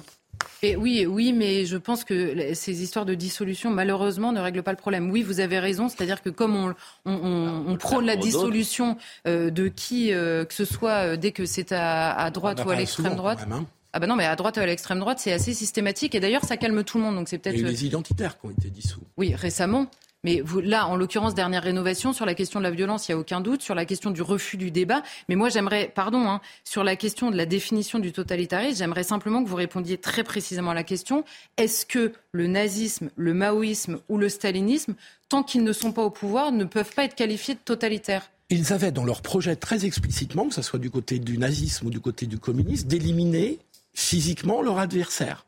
et 0.62 0.76
oui, 0.76 1.06
oui, 1.06 1.32
mais 1.32 1.66
je 1.66 1.76
pense 1.76 2.04
que 2.04 2.54
ces 2.54 2.82
histoires 2.82 3.04
de 3.04 3.14
dissolution, 3.14 3.70
malheureusement, 3.70 4.32
ne 4.32 4.40
règlent 4.40 4.62
pas 4.62 4.72
le 4.72 4.76
problème. 4.76 5.10
Oui, 5.10 5.22
vous 5.22 5.40
avez 5.40 5.58
raison, 5.58 5.88
c'est-à-dire 5.88 6.22
que 6.22 6.30
comme 6.30 6.56
on, 6.56 6.74
on, 7.04 7.64
on, 7.68 7.76
prône 7.76 8.06
la 8.06 8.16
dissolution 8.16 8.96
euh, 9.26 9.50
de 9.50 9.68
qui 9.68 10.12
euh, 10.12 10.44
que 10.44 10.54
ce 10.54 10.64
soit, 10.64 11.12
euh, 11.12 11.16
dès 11.16 11.30
que 11.30 11.46
c'est 11.46 11.72
à, 11.72 12.12
à, 12.12 12.30
droite 12.30 12.64
ou 12.64 12.70
à 12.70 12.76
l'extrême 12.76 13.14
droite. 13.14 13.46
Hein. 13.50 13.66
Ah 13.92 14.00
ben 14.00 14.06
non, 14.06 14.16
mais 14.16 14.26
à 14.26 14.36
droite 14.36 14.56
ou 14.56 14.60
à 14.60 14.66
l'extrême 14.66 15.00
droite, 15.00 15.18
c'est 15.18 15.32
assez 15.32 15.54
systématique. 15.54 16.14
Et 16.14 16.20
d'ailleurs, 16.20 16.44
ça 16.44 16.56
calme 16.56 16.84
tout 16.84 16.98
le 16.98 17.04
monde. 17.04 17.14
Donc 17.14 17.28
c'est 17.28 17.38
peut-être. 17.38 17.56
les 17.56 17.86
identitaires 17.86 18.38
qui 18.38 18.46
ont 18.46 18.50
été 18.50 18.68
dissous. 18.68 19.00
Oui, 19.16 19.34
récemment. 19.34 19.86
Mais 20.24 20.42
là, 20.62 20.86
en 20.88 20.96
l'occurrence, 20.96 21.34
dernière 21.34 21.62
rénovation, 21.62 22.12
sur 22.12 22.26
la 22.26 22.34
question 22.34 22.58
de 22.58 22.64
la 22.64 22.70
violence, 22.70 23.08
il 23.08 23.12
n'y 23.12 23.16
a 23.16 23.18
aucun 23.18 23.40
doute, 23.40 23.62
sur 23.62 23.74
la 23.74 23.84
question 23.84 24.10
du 24.10 24.22
refus 24.22 24.56
du 24.56 24.70
débat. 24.70 25.02
Mais 25.28 25.36
moi, 25.36 25.48
j'aimerais, 25.48 25.92
pardon, 25.94 26.28
hein, 26.28 26.40
sur 26.64 26.82
la 26.82 26.96
question 26.96 27.30
de 27.30 27.36
la 27.36 27.46
définition 27.46 27.98
du 27.98 28.12
totalitarisme, 28.12 28.78
j'aimerais 28.78 29.04
simplement 29.04 29.44
que 29.44 29.48
vous 29.48 29.56
répondiez 29.56 29.96
très 29.96 30.24
précisément 30.24 30.72
à 30.72 30.74
la 30.74 30.84
question 30.84 31.24
est-ce 31.56 31.86
que 31.86 32.12
le 32.32 32.46
nazisme, 32.46 33.10
le 33.16 33.34
maoïsme 33.34 34.00
ou 34.08 34.18
le 34.18 34.28
stalinisme, 34.28 34.94
tant 35.28 35.42
qu'ils 35.42 35.62
ne 35.62 35.72
sont 35.72 35.92
pas 35.92 36.02
au 36.02 36.10
pouvoir, 36.10 36.50
ne 36.50 36.64
peuvent 36.64 36.94
pas 36.94 37.04
être 37.04 37.14
qualifiés 37.14 37.54
de 37.54 37.60
totalitaires? 37.60 38.30
Ils 38.50 38.72
avaient 38.72 38.92
dans 38.92 39.04
leur 39.04 39.22
projet 39.22 39.56
très 39.56 39.84
explicitement, 39.84 40.48
que 40.48 40.54
ce 40.54 40.62
soit 40.62 40.78
du 40.78 40.90
côté 40.90 41.18
du 41.18 41.38
nazisme 41.38 41.86
ou 41.86 41.90
du 41.90 42.00
côté 42.00 42.26
du 42.26 42.38
communisme, 42.38 42.88
d'éliminer 42.88 43.58
physiquement 43.94 44.62
leur 44.62 44.78
adversaire. 44.78 45.44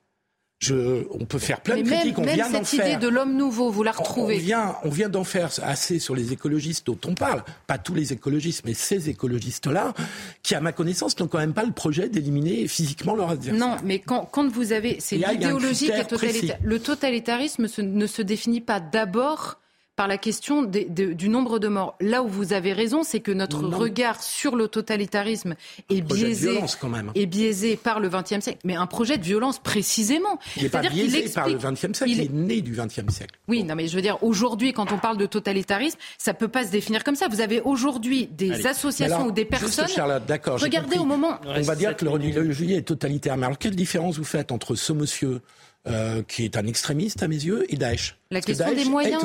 Je, 0.60 1.06
on 1.10 1.24
peut 1.24 1.38
faire 1.38 1.62
plein 1.62 1.78
de 1.78 1.88
critiques. 1.88 2.18
on 2.18 2.22
même 2.22 2.34
vient 2.34 2.64
cette 2.64 2.72
idée 2.74 2.96
de 2.96 3.08
l'homme 3.08 3.34
nouveau, 3.34 3.70
vous 3.70 3.82
la 3.82 3.92
retrouvez. 3.92 4.36
On, 4.36 4.38
vient, 4.38 4.76
on 4.84 4.90
vient 4.90 5.08
d'en 5.08 5.24
faire 5.24 5.50
assez 5.62 5.98
sur 5.98 6.14
les 6.14 6.34
écologistes 6.34 6.86
dont 6.86 6.98
on 7.06 7.14
parle. 7.14 7.42
Pas 7.66 7.78
tous 7.78 7.94
les 7.94 8.12
écologistes, 8.12 8.62
mais 8.66 8.74
ces 8.74 9.08
écologistes-là, 9.08 9.94
qui, 10.42 10.54
à 10.54 10.60
ma 10.60 10.72
connaissance, 10.72 11.18
n'ont 11.18 11.28
quand 11.28 11.38
même 11.38 11.54
pas 11.54 11.64
le 11.64 11.72
projet 11.72 12.10
d'éliminer 12.10 12.68
physiquement 12.68 13.14
leur 13.14 13.30
adversaire. 13.30 13.58
Non, 13.58 13.76
mais 13.84 14.00
quand, 14.00 14.26
quand 14.26 14.48
vous 14.48 14.72
avez, 14.72 14.98
c'est 15.00 15.16
l'idéologie 15.16 15.86
qui 15.86 15.92
est 15.92 16.04
totalitaire. 16.04 16.58
Le 16.62 16.78
totalitarisme 16.78 17.66
ne 17.78 18.06
se 18.06 18.20
définit 18.20 18.60
pas 18.60 18.80
d'abord 18.80 19.60
par 20.00 20.08
la 20.08 20.16
question 20.16 20.62
du 20.62 21.28
nombre 21.28 21.58
de 21.58 21.68
morts. 21.68 21.94
Là 22.00 22.22
où 22.22 22.26
vous 22.26 22.54
avez 22.54 22.72
raison, 22.72 23.02
c'est 23.02 23.20
que 23.20 23.32
notre 23.32 23.60
regard 23.66 24.22
sur 24.22 24.56
le 24.56 24.66
totalitarisme 24.66 25.56
est 25.90 26.00
biaisé, 26.00 26.58
est 27.14 27.26
biaisé 27.26 27.76
par 27.76 28.00
le 28.00 28.08
XXe 28.08 28.40
siècle. 28.40 28.60
Mais 28.64 28.76
un 28.76 28.86
projet 28.86 29.18
de 29.18 29.24
violence 29.24 29.58
précisément. 29.58 30.38
Il 30.56 30.62
n'est 30.62 30.68
pas 30.70 30.80
biaisé 30.80 31.28
par 31.28 31.50
le 31.50 31.56
XXe 31.56 31.98
siècle, 31.98 32.04
il 32.06 32.20
est... 32.22 32.32
né 32.32 32.62
du 32.62 32.72
XXe 32.72 33.12
siècle. 33.12 33.38
Oui, 33.46 33.62
non, 33.62 33.74
mais 33.74 33.88
je 33.88 33.94
veux 33.94 34.00
dire, 34.00 34.16
aujourd'hui, 34.22 34.72
quand 34.72 34.90
on 34.90 34.96
parle 34.96 35.18
de 35.18 35.26
totalitarisme, 35.26 35.98
ça 36.16 36.32
peut 36.32 36.48
pas 36.48 36.64
se 36.64 36.70
définir 36.70 37.04
comme 37.04 37.14
ça. 37.14 37.28
Vous 37.28 37.42
avez 37.42 37.60
aujourd'hui 37.60 38.26
des 38.26 38.66
associations 38.66 39.26
ou 39.26 39.32
des 39.32 39.44
personnes. 39.44 39.84
d'accord. 40.26 40.58
Regardez 40.60 40.96
au 40.96 41.04
moment. 41.04 41.38
On 41.44 41.60
va 41.60 41.76
dire 41.76 41.94
que 41.94 42.06
le 42.06 42.52
juillet 42.52 42.78
est 42.78 42.88
totalitaire. 42.88 43.36
Mais 43.36 43.44
alors, 43.44 43.58
quelle 43.58 43.76
différence 43.76 44.16
vous 44.16 44.24
faites 44.24 44.50
entre 44.50 44.76
ce 44.76 44.94
monsieur 44.94 45.42
euh, 45.88 46.22
qui 46.22 46.44
est 46.44 46.56
un 46.56 46.66
extrémiste 46.66 47.22
à 47.22 47.28
mes 47.28 47.36
yeux, 47.36 47.64
et 47.72 47.76
Daesh. 47.76 48.16
La 48.30 48.40
question 48.40 48.74
des 48.74 48.84
moyens. 48.84 49.22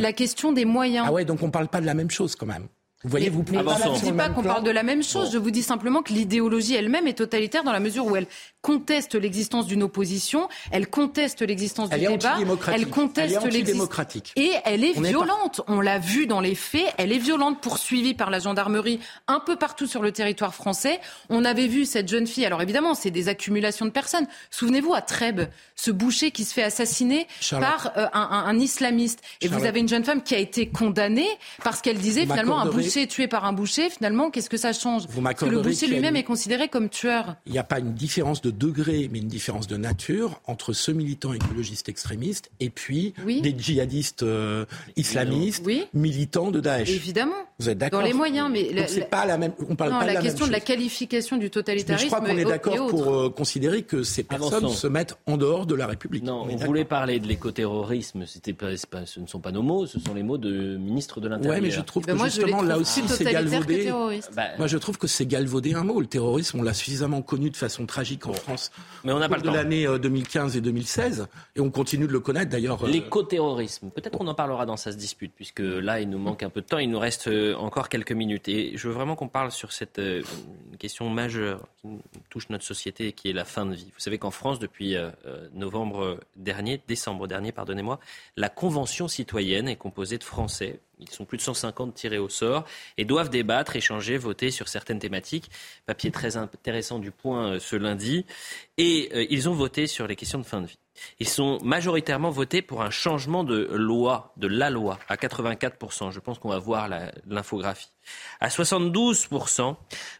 La 0.00 0.12
question 0.12 0.52
des 0.52 0.64
moyens. 0.64 1.06
Ah 1.08 1.12
ouais, 1.12 1.24
donc 1.24 1.42
on 1.42 1.50
parle 1.50 1.68
pas 1.68 1.80
de 1.80 1.86
la 1.86 1.94
même 1.94 2.10
chose 2.10 2.34
quand 2.34 2.46
même. 2.46 2.66
Vous 3.04 3.10
voyez, 3.10 3.30
vous 3.30 3.44
je 3.48 3.52
ne 3.52 4.04
dis 4.04 4.12
pas 4.12 4.28
qu'on 4.28 4.44
parle 4.44 4.62
de 4.62 4.70
la 4.70 4.84
même 4.84 5.02
chose. 5.02 5.32
Je 5.32 5.38
vous 5.38 5.50
dis 5.50 5.62
simplement 5.62 6.02
que 6.02 6.12
l'idéologie 6.12 6.74
elle-même 6.74 7.08
est 7.08 7.18
totalitaire 7.18 7.64
dans 7.64 7.72
la 7.72 7.80
mesure 7.80 8.06
où 8.06 8.14
elle 8.14 8.26
conteste 8.62 9.16
l'existence 9.16 9.66
d'une 9.66 9.82
opposition, 9.82 10.48
elle 10.70 10.88
conteste 10.88 11.42
l'existence 11.42 11.90
du 11.90 11.98
débat, 11.98 12.38
elle 12.72 12.88
conteste 12.88 13.42
l'existence 13.44 14.32
et 14.36 14.52
elle 14.64 14.84
est 14.84 14.98
violente. 14.98 15.60
On 15.66 15.80
l'a 15.80 15.98
vu 15.98 16.26
dans 16.26 16.40
les 16.40 16.54
faits, 16.54 16.94
elle 16.96 17.12
est 17.12 17.18
violente, 17.18 17.60
poursuivie 17.60 18.14
par 18.14 18.30
la 18.30 18.38
gendarmerie 18.38 19.00
un 19.26 19.40
peu 19.40 19.56
partout 19.56 19.88
sur 19.88 20.00
le 20.00 20.12
territoire 20.12 20.54
français. 20.54 21.00
On 21.28 21.44
avait 21.44 21.66
vu 21.66 21.84
cette 21.84 22.08
jeune 22.08 22.26
fille. 22.26 22.46
Alors 22.46 22.62
évidemment, 22.62 22.94
c'est 22.94 23.10
des 23.10 23.28
accumulations 23.28 23.84
de 23.84 23.90
personnes. 23.90 24.26
Souvenez-vous 24.50 24.94
à 24.94 25.02
Trèbes, 25.02 25.48
ce 25.74 25.90
boucher 25.90 26.30
qui 26.30 26.44
se 26.44 26.54
fait 26.54 26.62
assassiner 26.62 27.26
par 27.50 27.92
euh, 27.96 28.06
un, 28.12 28.58
islamiste. 28.58 29.22
Et 29.40 29.48
vous 29.48 29.64
avez 29.64 29.80
une 29.80 29.88
jeune 29.88 30.04
femme 30.04 30.22
qui 30.22 30.36
a 30.36 30.38
été 30.38 30.68
condamnée 30.68 31.28
parce 31.64 31.80
qu'elle 31.80 31.98
disait 31.98 32.22
finalement 32.22 32.60
un 32.60 32.66
boucher 32.66 33.08
tué 33.08 33.26
par 33.26 33.44
un 33.44 33.52
boucher, 33.52 33.90
finalement, 33.90 34.30
qu'est-ce 34.30 34.50
que 34.50 34.56
ça 34.56 34.72
change? 34.72 35.08
Parce 35.08 35.34
que 35.34 35.46
le 35.46 35.60
boucher 35.60 35.88
lui-même 35.88 36.14
est 36.14 36.22
considéré 36.22 36.68
comme 36.68 36.88
tueur. 36.88 37.34
Il 37.46 37.52
n'y 37.52 37.58
a 37.58 37.64
pas 37.64 37.80
une 37.80 37.94
différence 37.94 38.40
de 38.40 38.51
degré, 38.52 39.08
mais 39.10 39.18
une 39.18 39.28
différence 39.28 39.66
de 39.66 39.76
nature 39.76 40.40
entre 40.46 40.72
ce 40.72 40.90
militant 40.90 41.32
écologiste 41.32 41.88
extrémiste 41.88 42.50
et 42.60 42.70
puis 42.70 43.14
des 43.26 43.54
djihadistes 43.56 44.22
euh, 44.22 44.64
islamistes, 44.96 45.64
militants 45.94 46.50
de 46.50 46.60
Daesh. 46.60 46.90
Évidemment. 46.90 47.32
Vous 47.58 47.68
êtes 47.68 47.78
d'accord 47.78 48.00
Dans 48.00 48.06
les 48.06 48.12
moyens, 48.12 48.50
mais 48.50 48.86
c'est 48.88 49.08
pas 49.08 49.24
la 49.24 49.38
même. 49.38 49.52
On 49.68 49.76
parle 49.76 49.92
non, 49.92 50.00
pas 50.00 50.06
la, 50.06 50.14
la 50.14 50.20
question 50.20 50.46
de 50.46 50.52
la 50.52 50.60
qualification 50.60 51.36
du 51.36 51.50
totalitarisme. 51.50 52.04
je 52.04 52.10
crois 52.10 52.20
qu'on 52.20 52.36
est 52.36 52.44
d'accord 52.44 52.86
pour 52.88 53.12
euh, 53.12 53.30
considérer 53.30 53.82
que 53.82 54.02
ces 54.02 54.22
personnes 54.22 54.68
se 54.68 54.86
mettent 54.86 55.16
en 55.26 55.36
dehors 55.36 55.66
de 55.66 55.74
la 55.74 55.86
République. 55.86 56.24
Non, 56.24 56.46
on, 56.50 56.56
voulait 56.56 56.84
parler 56.84 57.20
de 57.20 57.28
l'écoterrorisme. 57.28 58.24
C'était 58.26 58.52
pas, 58.52 58.76
ce 58.76 59.20
ne 59.20 59.26
sont 59.26 59.40
pas 59.40 59.52
nos 59.52 59.62
mots, 59.62 59.86
ce 59.86 60.00
sont 60.00 60.14
les 60.14 60.22
mots 60.22 60.38
de 60.38 60.76
ministre 60.76 61.20
de 61.20 61.28
l'Intérieur. 61.28 61.56
Oui, 61.56 61.62
mais 61.62 61.70
je 61.70 61.80
trouve 61.80 62.04
ben 62.04 62.16
que 62.16 62.24
justement 62.24 62.62
là 62.62 62.78
aussi 62.78 63.02
c'est 63.06 63.24
galvaudé. 63.24 63.92
Bah, 64.34 64.42
Moi, 64.58 64.66
je 64.66 64.78
trouve 64.78 64.98
que 64.98 65.06
c'est 65.06 65.26
galvaudé 65.26 65.74
un 65.74 65.84
mot. 65.84 66.00
Le 66.00 66.06
terrorisme, 66.06 66.60
on 66.60 66.62
l'a 66.62 66.74
suffisamment 66.74 67.22
connu 67.22 67.50
de 67.50 67.56
façon 67.56 67.86
tragique 67.86 68.26
en 68.26 68.32
France. 68.42 68.70
Mais 69.04 69.12
on 69.12 69.18
n'a 69.18 69.28
pas 69.28 69.36
le 69.36 69.42
de 69.42 69.50
l'année 69.50 69.86
2015 69.86 70.54
euh, 70.54 70.58
et 70.58 70.60
2016, 70.60 71.28
et 71.56 71.60
on 71.60 71.70
continue 71.70 72.06
de 72.06 72.12
le 72.12 72.20
connaître 72.20 72.50
d'ailleurs. 72.50 72.84
Euh, 72.84 72.88
L'écoterrorisme. 72.88 73.90
Peut-être 73.90 74.18
qu'on 74.18 74.28
en 74.28 74.34
parlera 74.34 74.66
dans 74.66 74.76
sa 74.76 74.92
dispute, 74.92 75.32
puisque 75.34 75.60
là, 75.60 76.00
il 76.00 76.10
nous 76.10 76.18
manque 76.18 76.42
un 76.42 76.50
peu 76.50 76.60
de 76.60 76.66
temps. 76.66 76.78
Il 76.78 76.90
nous 76.90 76.98
reste 76.98 77.28
encore 77.56 77.88
quelques 77.88 78.12
minutes. 78.12 78.48
Et 78.48 78.76
je 78.76 78.88
veux 78.88 78.94
vraiment 78.94 79.16
qu'on 79.16 79.28
parle 79.28 79.50
sur 79.50 79.72
cette 79.72 79.98
euh, 79.98 80.22
question 80.78 81.08
majeure 81.08 81.68
qui 81.80 81.88
touche 82.30 82.48
notre 82.50 82.64
société, 82.64 83.12
qui 83.12 83.30
est 83.30 83.32
la 83.32 83.44
fin 83.44 83.66
de 83.66 83.74
vie. 83.74 83.90
Vous 83.92 84.00
savez 84.00 84.18
qu'en 84.18 84.30
France, 84.30 84.58
depuis 84.58 84.96
euh, 84.96 85.10
euh, 85.26 85.48
novembre 85.54 86.18
dernier, 86.36 86.80
décembre 86.88 87.26
dernier, 87.26 87.52
pardonnez-moi, 87.52 87.98
la 88.36 88.48
Convention 88.48 89.08
citoyenne 89.08 89.68
est 89.68 89.76
composée 89.76 90.18
de 90.18 90.24
Français. 90.24 90.80
Ils 90.98 91.10
sont 91.10 91.24
plus 91.24 91.38
de 91.38 91.42
150 91.42 91.94
tirés 91.94 92.18
au 92.18 92.28
sort 92.28 92.64
et 92.96 93.04
doivent 93.04 93.30
débattre, 93.30 93.76
échanger, 93.76 94.16
voter 94.16 94.50
sur 94.50 94.68
certaines 94.68 94.98
thématiques. 94.98 95.50
Papier 95.86 96.10
très 96.10 96.36
intéressant 96.36 96.98
du 96.98 97.10
point 97.10 97.58
ce 97.58 97.76
lundi. 97.76 98.24
Et 98.78 99.32
ils 99.32 99.48
ont 99.48 99.54
voté 99.54 99.86
sur 99.86 100.06
les 100.06 100.16
questions 100.16 100.38
de 100.38 100.44
fin 100.44 100.60
de 100.60 100.66
vie. 100.66 100.78
Ils 101.18 101.28
sont 101.28 101.58
majoritairement 101.62 102.30
votés 102.30 102.62
pour 102.62 102.82
un 102.82 102.90
changement 102.90 103.44
de 103.44 103.68
loi, 103.72 104.32
de 104.36 104.46
la 104.46 104.70
loi, 104.70 104.98
à 105.08 105.16
84%. 105.16 106.10
Je 106.10 106.20
pense 106.20 106.38
qu'on 106.38 106.50
va 106.50 106.58
voir 106.58 106.88
l'infographie. 107.26 107.90
À 108.40 108.48
72% 108.48 109.76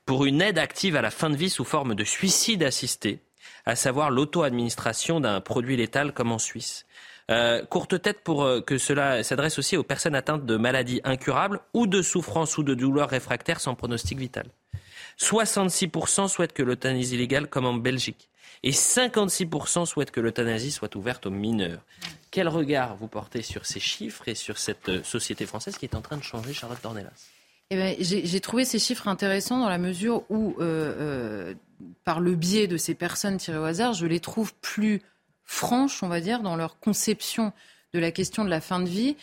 pour 0.07 0.25
une 0.25 0.41
aide 0.41 0.59
active 0.59 0.97
à 0.97 1.03
la 1.03 1.11
fin 1.11 1.31
de 1.31 1.37
vie 1.37 1.51
sous 1.51 1.65
forme 1.65 1.95
de 1.95 2.05
suicide 2.05 2.63
assisté, 2.63 3.21
à 3.65 3.77
savoir 3.77 4.11
l'auto-administration 4.11 5.21
d'un 5.21 5.41
produit 5.41 5.77
létal 5.77 6.13
comme 6.13 6.33
en 6.33 6.39
Suisse. 6.39 6.87
Euh, 7.31 7.65
courte 7.65 8.01
tête 8.03 8.21
pour 8.25 8.43
euh, 8.43 8.61
que 8.61 8.79
cela 8.79 9.23
s'adresse 9.23 9.59
aussi 9.59 9.77
aux 9.77 9.85
personnes 9.85 10.15
atteintes 10.15 10.45
de 10.45 10.57
maladies 10.57 11.01
incurables 11.05 11.61
ou 11.73 11.87
de 11.87 12.03
souffrances 12.03 12.59
ou 12.59 12.65
de 12.65 12.75
douleurs 12.75 13.09
réfractaires 13.09 13.61
sans 13.61 13.75
pronostic 13.75 14.19
vital. 14.19 14.47
66% 15.21 16.29
souhaitent 16.29 16.53
que 16.53 16.63
l'euthanasie 16.63 17.17
légale 17.17 17.47
comme 17.47 17.67
en 17.67 17.75
Belgique 17.75 18.29
et 18.65 18.73
56% 18.73 19.87
souhaitent 19.87 20.11
que 20.11 20.21
l'euthanasie 20.21 20.73
soit 20.73 20.95
ouverte 20.97 21.27
aux 21.27 21.31
mineurs. 21.31 21.83
Quel 22.31 22.49
regard 22.49 22.97
vous 22.97 23.09
portez 23.09 23.43
sur 23.43 23.67
ces 23.67 23.81
chiffres 23.81 24.27
et 24.27 24.35
sur 24.35 24.59
cette 24.59 24.89
euh, 24.89 25.03
société 25.05 25.47
française 25.47 25.77
qui 25.79 25.85
est 25.85 25.95
en 25.95 26.01
train 26.01 26.17
de 26.17 26.23
changer, 26.23 26.53
Charlotte 26.53 26.83
Dornelas? 26.83 27.31
Eh 27.71 27.77
ben, 27.77 27.97
J'ai 28.01 28.41
trouvé 28.41 28.65
ces 28.65 28.79
chiffres 28.79 29.09
intéressants 29.09 29.59
dans 29.59 29.69
la 29.69 29.79
mesure 29.79 30.25
où, 30.29 30.57
par 32.05 32.21
le 32.21 32.35
biais 32.35 32.67
de 32.67 32.77
ces 32.77 32.95
personnes 32.95 33.39
tirées 33.39 33.57
au 33.57 33.65
hasard, 33.65 33.95
je 33.95 34.05
les 34.05 34.21
trouve 34.21 34.53
plus 34.61 35.01
franches, 35.45 36.03
on 36.03 36.09
va 36.09 36.21
dire, 36.21 36.41
dans 36.41 36.57
leur 36.57 36.79
conception 36.79 37.53
de 37.95 37.99
la 37.99 38.11
question 38.11 38.45
de 38.45 38.51
la 38.51 38.61
fin 38.61 38.81
de 38.81 38.89
vie 38.89 39.17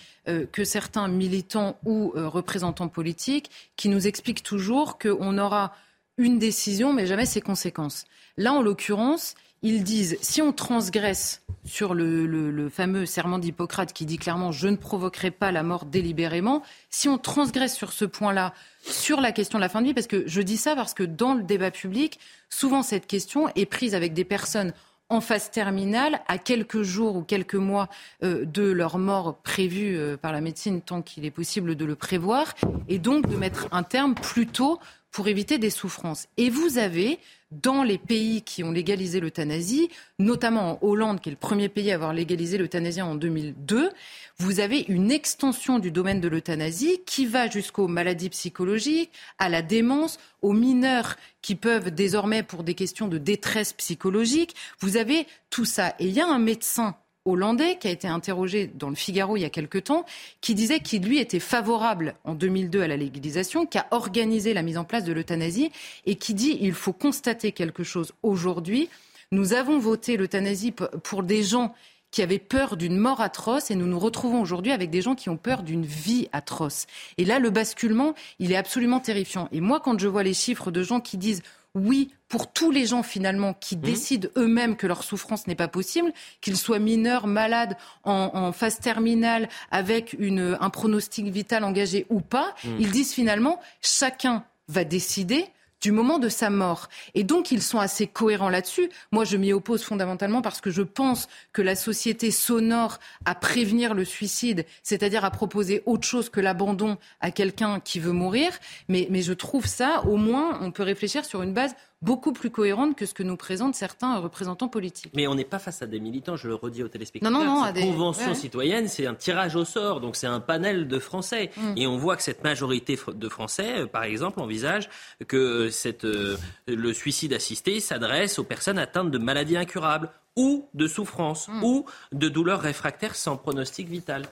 que 0.51 0.63
certains 0.63 1.07
militants 1.07 1.80
ou 1.86 2.11
représentants 2.15 2.88
politiques 2.88 3.49
qui 3.78 3.89
nous 3.89 4.05
expliquent 4.05 4.43
toujours 4.43 4.99
qu'on 4.99 5.39
aura 5.39 5.74
une 6.20 6.38
décision, 6.38 6.93
mais 6.93 7.07
jamais 7.07 7.26
ses 7.26 7.41
conséquences. 7.41 8.05
Là, 8.38 8.53
en 8.53 8.61
l'occurrence, 8.61 9.36
ils 9.61 9.84
disent 9.84 10.17
si 10.22 10.41
on 10.41 10.53
transgresse 10.53 11.41
sur 11.65 11.93
le, 11.93 12.70
fameux 12.70 13.05
serment 13.05 13.39
d'Hippocrate 13.39 13.93
qui 13.93 14.05
dit 14.05 14.17
clairement 14.17 14.51
je 14.51 14.67
ne 14.67 14.76
provoquerai 14.76 15.32
pas 15.32 15.51
la 15.51 15.63
mort 15.63 15.86
délibérément, 15.86 16.63
si 16.89 17.09
on 17.09 17.17
transgresse 17.17 17.76
sur 17.76 17.91
ce 17.91 18.05
point-là, 18.05 18.53
sur 18.82 19.20
la 19.20 19.32
question 19.32 19.57
de 19.57 19.61
la 19.61 19.70
fin 19.70 19.82
de 19.82 19.88
vie, 19.88 19.93
parce 19.93 20.07
que 20.07 20.24
je 20.28 20.41
dis 20.41 20.57
ça 20.57 20.76
parce 20.76 20.93
que 20.93 21.03
dans 21.03 21.34
le 21.34 21.43
débat 21.43 21.72
public, 21.72 22.20
souvent 22.49 22.84
cette 22.84 23.07
question 23.07 23.49
est 23.55 23.65
prise 23.65 23.95
avec 23.95 24.13
des 24.13 24.24
personnes 24.24 24.74
en 25.10 25.22
phase 25.22 25.49
terminale, 25.49 26.22
à 26.28 26.38
quelques 26.38 26.84
jours 26.84 27.16
ou 27.16 27.24
quelques 27.24 27.55
mois 27.55 27.89
euh, 28.24 28.45
de 28.45 28.72
leur 28.72 28.97
mort 28.97 29.38
prévue 29.43 29.97
euh, 29.97 30.18
par 30.18 30.32
la 30.32 30.41
médecine, 30.41 30.82
tant 30.82 31.01
qu'il 31.01 31.26
est 31.26 31.32
possible 31.32 31.76
de 31.76 31.86
le 31.86 31.95
prévoir, 31.95 32.53
et 32.88 32.99
donc 32.99 33.28
de 33.28 33.36
mettre 33.36 33.68
un 33.72 33.84
terme 33.84 34.14
plus 34.14 34.45
tôt 34.45 34.80
pour 35.12 35.28
éviter 35.28 35.57
des 35.57 35.70
souffrances. 35.70 36.28
Et 36.38 36.49
vous 36.49 36.78
avez, 36.78 37.20
dans 37.51 37.84
les 37.84 37.97
pays 37.97 38.43
qui 38.43 38.64
ont 38.64 38.72
légalisé 38.72 39.20
l'euthanasie, 39.20 39.89
notamment 40.20 40.74
en 40.74 40.88
Hollande, 40.88 41.20
qui 41.20 41.30
est 41.30 41.32
le 41.32 41.38
premier 41.38 41.68
pays 41.68 41.91
à 41.91 41.95
avoir 41.95 42.14
légalisé 42.14 42.57
l'euthanasie 42.57 43.01
en 43.01 43.16
2002, 43.16 43.89
vous 44.38 44.60
avez 44.60 44.86
une 44.88 45.12
extension 45.12 45.80
du 45.80 45.91
domaine 45.91 46.22
de 46.22 46.28
l'euthanasie 46.28 47.01
qui 47.05 47.26
va 47.26 47.49
jusqu'aux 47.49 47.88
maladies 47.88 48.30
psychologiques, 48.30 49.12
à 49.39 49.49
la 49.49 49.62
démence, 49.62 50.20
aux 50.41 50.53
mineurs 50.53 51.16
qui 51.41 51.55
peuvent 51.55 51.91
désormais, 51.91 52.43
pour 52.43 52.64
des 52.64 52.76
questions 52.76 53.07
de 53.07 53.18
détresse 53.18 53.74
psychologique, 53.74 54.55
vous 54.80 54.97
avez 54.97 55.26
tout 55.49 55.66
ça. 55.66 55.95
Et 55.99 56.05
il 56.05 56.12
y 56.12 56.22
a 56.22 56.28
un 56.28 56.39
médecin 56.39 56.95
hollandais 57.32 57.77
qui 57.80 57.88
a 57.88 57.91
été 57.91 58.07
interrogé 58.07 58.71
dans 58.73 58.89
le 58.89 58.95
Figaro 58.95 59.38
il 59.38 59.41
y 59.41 59.45
a 59.45 59.49
quelque 59.49 59.77
temps, 59.77 60.05
qui 60.41 60.55
disait 60.55 60.80
qu'il 60.80 61.03
lui 61.03 61.19
était 61.19 61.39
favorable 61.39 62.15
en 62.23 62.36
2002 62.36 62.82
à 62.82 62.88
la 62.88 62.97
légalisation, 62.97 63.65
qui 63.65 63.77
a 63.77 63.88
organisé 63.91 64.53
la 64.53 64.61
mise 64.61 64.77
en 64.77 64.84
place 64.84 65.03
de 65.03 65.13
l'euthanasie 65.13 65.71
et 66.05 66.15
qui 66.15 66.34
dit 66.34 66.57
il 66.61 66.73
faut 66.73 66.93
constater 66.93 67.51
quelque 67.51 67.84
chose 67.84 68.13
aujourd'hui. 68.23 68.89
Nous 69.32 69.53
avons 69.53 69.77
voté 69.77 70.17
l'euthanasie 70.17 70.73
pour 71.03 71.23
des 71.23 71.43
gens 71.43 71.73
qui 72.11 72.21
avaient 72.21 72.39
peur 72.39 72.77
d'une 72.77 72.97
mort 72.97 73.21
atroce 73.21 73.69
et 73.69 73.75
nous 73.75 73.86
nous 73.86 73.99
retrouvons 73.99 74.41
aujourd'hui 74.41 74.71
avec 74.71 74.89
des 74.89 75.01
gens 75.01 75.15
qui 75.15 75.30
ont 75.30 75.38
peur 75.38 75.63
d'une 75.63 75.86
vie 75.86 76.27
atroce. 76.32 76.88
Et 77.17 77.25
là, 77.25 77.39
le 77.39 77.49
basculement, 77.49 78.15
il 78.39 78.51
est 78.51 78.55
absolument 78.55 78.99
terrifiant. 78.99 79.47
Et 79.51 79.61
moi, 79.61 79.80
quand 79.80 79.99
je 79.99 80.07
vois 80.07 80.23
les 80.23 80.34
chiffres 80.34 80.71
de 80.71 80.82
gens 80.84 80.99
qui 80.99 81.17
disent 81.17 81.43
oui, 81.76 82.11
pour 82.28 82.51
tous 82.51 82.72
les 82.72 82.86
gens 82.86 83.03
finalement 83.03 83.53
qui 83.53 83.78
mmh. 83.78 83.82
décident 83.82 84.30
eux-mêmes 84.38 84.76
que 84.76 84.88
leur 84.88 85.03
souffrance 85.03 85.47
n'est 85.47 85.55
pas 85.55 85.67
possible, 85.67 86.11
qu'ils 86.41 86.57
soient 86.57 86.80
mineurs, 86.80 87.28
malades, 87.28 87.78
en, 88.03 88.51
phase 88.51 88.80
terminale, 88.80 89.49
avec 89.72 90.17
un 90.20 90.70
pronostic 90.70 91.28
vital 91.28 91.63
engagé 91.63 92.05
ou 92.09 92.22
pas, 92.22 92.55
mmh. 92.63 92.70
ils 92.80 92.91
disent 92.91 93.13
finalement 93.13 93.59
chacun 93.82 94.43
va 94.67 94.84
décider 94.84 95.45
du 95.82 95.91
moment 95.91 96.19
de 96.19 96.30
sa 96.30 96.49
mort. 96.49 96.89
Et 97.13 97.23
donc, 97.23 97.51
ils 97.51 97.61
sont 97.61 97.80
assez 97.80 98.07
cohérents 98.07 98.49
là-dessus. 98.49 98.89
Moi, 99.11 99.25
je 99.25 99.38
m'y 99.38 99.53
oppose 99.53 99.84
fondamentalement 99.84 100.41
parce 100.41 100.61
que 100.61 100.71
je 100.71 100.82
pense 100.82 101.27
que 101.53 101.61
la 101.61 101.75
société 101.75 102.32
s'honore 102.32 102.99
à 103.25 103.36
prévenir 103.36 103.93
le 103.93 104.05
suicide, 104.05 104.65
c'est-à-dire 104.84 105.25
à 105.25 105.32
proposer 105.32 105.84
autre 105.86 106.07
chose 106.07 106.30
que 106.30 106.39
l'abandon 106.39 106.97
à 107.21 107.32
quelqu'un 107.32 107.80
qui 107.80 107.99
veut 107.99 108.11
mourir. 108.11 108.51
Mais, 108.88 109.07
mais 109.09 109.21
je 109.21 109.34
trouve 109.34 109.65
ça, 109.65 110.03
au 110.05 110.17
moins, 110.17 110.59
on 110.61 110.71
peut 110.71 110.84
réfléchir 110.84 111.25
sur 111.25 111.41
une 111.41 111.53
base 111.53 111.75
beaucoup 112.02 112.32
plus 112.32 112.50
cohérente 112.50 112.95
que 112.95 113.06
ce 113.06 113.14
que 113.14 113.24
nous 113.24 113.36
présentent 113.36 113.76
certains 113.76 114.18
représentants 114.20 114.70
politiques. 114.70 115.12
Mais 115.16 115.28
on 115.28 115.36
n'est 115.36 115.43
pas 115.43 115.60
face 115.60 115.82
à 115.82 115.88
des 115.88 116.00
militants, 116.00 116.38
je 116.38 116.47
le 116.47 116.56
redis 116.56 116.84
aux 116.84 116.88
téléspectateurs. 116.88 117.38
Non, 117.38 117.45
non, 117.45 117.60
non, 117.62 117.66
Cette 117.66 117.84
convention 117.84 118.34
citoyenne, 118.34 118.88
c'est 118.88 119.06
un 119.06 119.16
tirage 119.16 119.56
au 119.56 119.66
sort, 119.66 120.00
donc 120.00 120.16
c'est 120.16 120.28
un 120.28 120.39
panel 120.39 120.88
de 120.88 121.00
Français. 121.00 121.52
Mm. 121.58 121.74
Et 121.76 121.88
on 121.88 121.97
voit 121.97 122.16
que 122.16 122.24
cette 122.24 122.43
majorité 122.43 122.97
de 123.14 123.30
Français, 123.30 123.82
euh, 123.82 123.86
par 123.86 124.04
exemple, 124.04 124.39
envisage 124.39 124.89
que 125.28 125.70
cette, 125.70 126.06
euh, 126.06 126.38
le 126.68 126.93
suicide 126.93 127.34
assisté 127.34 127.80
s'adresse 127.80 128.39
aux 128.39 128.45
personnes 128.45 128.80
atteintes 128.80 129.12
de 129.12 129.18
maladies 129.18 129.58
incurables 129.58 130.10
ou 130.38 130.68
de 130.74 130.88
souffrances 130.88 131.50
mm. 131.50 131.64
ou 131.64 131.86
de 132.14 132.30
douleurs 132.30 132.62
réfractaires 132.62 133.16
sans 133.16 133.36
pronostic 133.36 133.89
vital. 133.89 134.24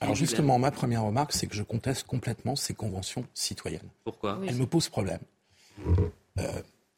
Alors 0.00 0.14
justement, 0.14 0.58
ma 0.58 0.70
première 0.70 1.04
remarque, 1.04 1.32
c'est 1.32 1.46
que 1.46 1.54
je 1.54 1.62
conteste 1.62 2.06
complètement 2.06 2.54
ces 2.54 2.74
conventions 2.74 3.24
citoyennes. 3.32 3.88
Pourquoi? 4.04 4.38
Elles 4.46 4.56
me 4.56 4.66
posent 4.66 4.90
problème. 4.90 5.20
Euh, 6.38 6.42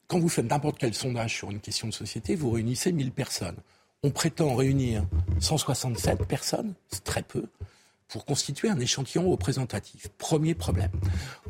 quand 0.09 0.19
vous 0.19 0.29
faites 0.29 0.51
n'importe 0.51 0.79
quel 0.79 0.95
sondage 0.95 1.37
sur 1.37 1.51
une 1.51 1.61
question 1.61 1.87
de 1.87 1.93
société, 1.93 2.35
vous 2.35 2.51
réunissez 2.51 2.93
1000 2.93 3.13
personnes. 3.13 3.57
On 4.03 4.11
prétend 4.11 4.55
réunir 4.55 5.05
167 5.39 6.25
personnes, 6.25 6.73
c'est 6.89 7.05
très 7.05 7.23
peu, 7.23 7.45
pour 8.09 8.25
constituer 8.25 8.71
un 8.71 8.81
échantillon 8.81 9.31
représentatif. 9.31 10.09
Premier 10.17 10.55
problème. 10.55 10.91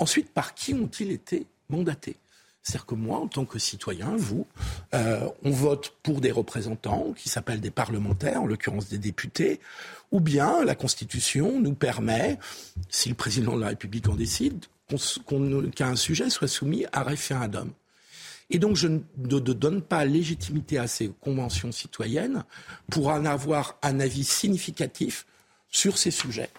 Ensuite, 0.01 0.31
par 0.33 0.55
qui 0.55 0.75
ont-ils 0.75 1.13
été 1.13 1.47
mandatés? 1.69 2.17
C'est-à-dire 2.63 2.87
que 2.87 2.97
moi, 2.97 3.19
en 3.19 3.29
tant 3.29 3.45
que 3.45 3.61
citoyen, 3.61 4.17
vous, 4.17 4.47
euh, 4.93 5.29
on 5.45 5.51
vote 5.51 5.95
pour 6.03 6.21
des 6.21 6.33
représentants 6.33 7.13
qui 7.17 7.29
s'appellent 7.29 7.61
des 7.61 7.71
parlementaires, 7.71 8.43
en 8.43 8.47
l'occurrence 8.47 8.89
des 8.89 8.99
députés, 8.99 9.61
ou 10.11 10.21
bien 10.21 10.65
la 10.65 10.75
Constitution 10.75 11.61
nous 11.61 11.75
permet, 11.75 12.39
si 12.91 13.09
le 13.09 13.15
président 13.15 13.55
de 13.55 13.61
la 13.61 13.69
République 13.69 14.09
en 14.09 14.17
décide, 14.17 14.67
qu'un 15.77 15.97
sujet 15.97 16.29
soit 16.29 16.49
soumis 16.49 16.87
à 16.93 17.05
référendum. 17.05 17.71
Et 18.51 18.59
donc, 18.59 18.77
je 18.77 18.89
ne, 18.89 18.99
donne 19.17 19.83
pas 19.83 20.05
légitimité 20.05 20.79
à 20.79 20.87
ces 20.87 21.11
conventions 21.21 21.71
citoyennes 21.73 22.45
pour 22.91 23.09
en 23.09 23.25
avoir 23.25 23.77
un 23.83 24.01
avis 24.01 24.25
significatif 24.25 25.27
sur 25.71 25.99
ces 25.99 26.11
sujets. 26.11 26.51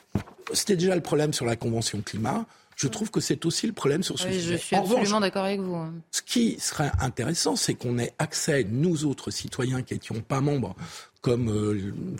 C'était 0.53 0.75
déjà 0.75 0.95
le 0.95 1.01
problème 1.01 1.33
sur 1.33 1.45
la 1.45 1.55
Convention 1.55 2.01
climat. 2.01 2.45
Je 2.75 2.87
trouve 2.87 3.11
que 3.11 3.19
c'est 3.19 3.45
aussi 3.45 3.67
le 3.67 3.73
problème 3.73 4.03
sur 4.03 4.17
ce 4.17 4.27
oui, 4.27 4.35
sujet. 4.35 4.53
Je 4.53 4.57
suis 4.57 4.75
absolument 4.75 5.19
d'accord 5.19 5.43
avec 5.43 5.59
vous. 5.59 5.75
Hein. 5.75 5.93
Ce 6.11 6.21
qui 6.21 6.57
serait 6.59 6.91
intéressant, 7.01 7.55
c'est 7.57 7.73
qu'on 7.73 7.97
ait 7.97 8.13
accès, 8.19 8.63
nous 8.63 9.03
autres 9.05 9.31
citoyens 9.31 9.81
qui 9.81 9.95
n'étions 9.95 10.21
pas 10.21 10.39
membres, 10.39 10.75
comme 11.21 11.49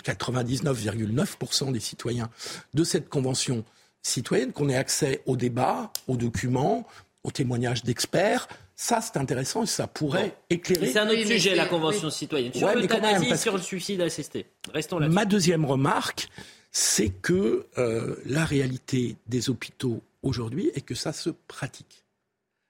99,9% 0.04 1.70
euh, 1.70 1.72
des 1.72 1.80
citoyens 1.80 2.30
de 2.74 2.84
cette 2.84 3.08
convention 3.08 3.64
citoyenne, 4.02 4.52
qu'on 4.52 4.68
ait 4.68 4.76
accès 4.76 5.22
aux 5.26 5.38
débats, 5.38 5.94
aux 6.08 6.18
documents, 6.18 6.86
aux 7.24 7.32
témoignages 7.32 7.84
d'experts, 7.84 8.48
ça, 8.76 9.02
c'est 9.02 9.18
intéressant 9.18 9.64
et 9.64 9.68
ça 9.68 9.88
pourrait 9.88 10.38
éclairer. 10.50 10.88
C'est 10.92 11.00
un 11.00 11.10
autre 11.10 11.26
sujet, 11.26 11.54
la 11.54 11.66
Convention 11.66 12.10
citoyenne. 12.10 12.54
Sur 12.54 12.74
l'euthanasie, 12.74 13.38
sur 13.38 13.58
le 13.58 13.62
suicide 13.62 14.00
assisté. 14.00 14.46
Restons 14.74 15.00
là. 15.00 15.10
Ma 15.10 15.26
deuxième 15.26 15.66
remarque, 15.66 16.30
c'est 16.72 17.10
que 17.10 17.68
euh, 17.78 18.16
la 18.26 18.46
réalité 18.46 19.18
des 19.28 19.50
hôpitaux 19.50 20.02
aujourd'hui 20.24 20.72
est 20.76 20.82
que 20.82 20.96
ça 20.96 21.12
se 21.12 21.30
pratique. 21.30 22.06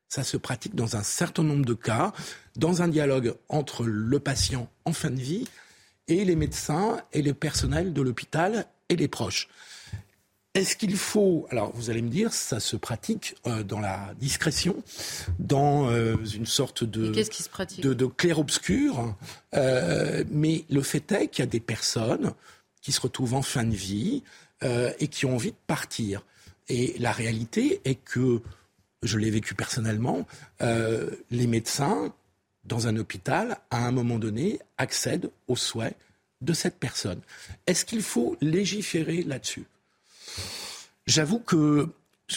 Ça 0.08 0.24
se 0.24 0.38
pratique 0.38 0.74
dans 0.74 0.96
un 0.96 1.04
certain 1.04 1.44
nombre 1.44 1.66
de 1.66 1.76
cas, 1.76 2.12
dans 2.56 2.82
un 2.82 2.88
dialogue 2.88 3.36
entre 3.48 3.84
le 3.84 4.20
patient 4.20 4.68
en 4.86 4.94
fin 4.94 5.12
de 5.12 5.20
vie 5.20 5.48
et 6.08 6.26
les 6.26 6.36
médecins 6.36 7.02
et 7.14 7.22
le 7.22 7.36
personnel 7.36 7.94
de 7.94 8.02
l'hôpital 8.02 8.66
et 8.90 8.96
les 8.96 9.08
proches. 9.08 9.48
Est-ce 10.60 10.76
qu'il 10.76 10.98
faut, 10.98 11.48
alors 11.52 11.72
vous 11.74 11.90
allez 11.90 12.02
me 12.02 12.10
dire, 12.10 12.34
ça 12.34 12.60
se 12.60 12.76
pratique 12.76 13.36
euh, 13.48 13.64
dans 13.64 13.80
la 13.80 14.14
discrétion, 14.20 14.76
dans 15.40 15.90
euh, 15.90 16.18
une 16.36 16.46
sorte 16.46 16.84
de, 16.84 17.14
de, 17.82 17.94
de 17.94 18.06
clair-obscur, 18.06 19.16
euh, 19.56 20.26
mais 20.30 20.66
le 20.70 20.82
fait 20.82 21.10
est 21.14 21.30
qu'il 21.30 21.44
y 21.44 21.48
a 21.48 21.50
des 21.50 21.62
personnes 21.62 22.34
qui 22.82 22.92
se 22.92 23.00
retrouvent 23.00 23.36
en 23.36 23.42
fin 23.42 23.64
de 23.64 23.74
vie 23.74 24.22
et 25.00 25.08
qui 25.08 25.26
ont 25.26 25.36
envie 25.36 25.52
de 25.52 25.64
partir. 25.66 26.26
Et 26.68 26.94
la 27.00 27.14
réalité 27.14 27.80
est 27.86 27.96
que, 27.96 28.42
je 29.02 29.18
l'ai 29.18 29.30
vécu 29.30 29.56
personnellement, 29.56 30.28
les 30.60 31.48
médecins 31.48 32.14
dans 32.66 32.88
un 32.88 32.98
hôpital, 32.98 33.58
à 33.72 33.86
un 33.86 33.92
moment 33.92 34.20
donné, 34.20 34.60
accèdent 34.78 35.30
aux 35.48 35.56
souhaits 35.56 35.96
de 36.42 36.52
cette 36.52 36.76
personne. 36.76 37.22
Est-ce 37.68 37.86
qu'il 37.86 38.02
faut 38.02 38.36
légiférer 38.42 39.24
là-dessus? 39.24 39.66
J'avoue 41.08 41.40
que 41.40 41.90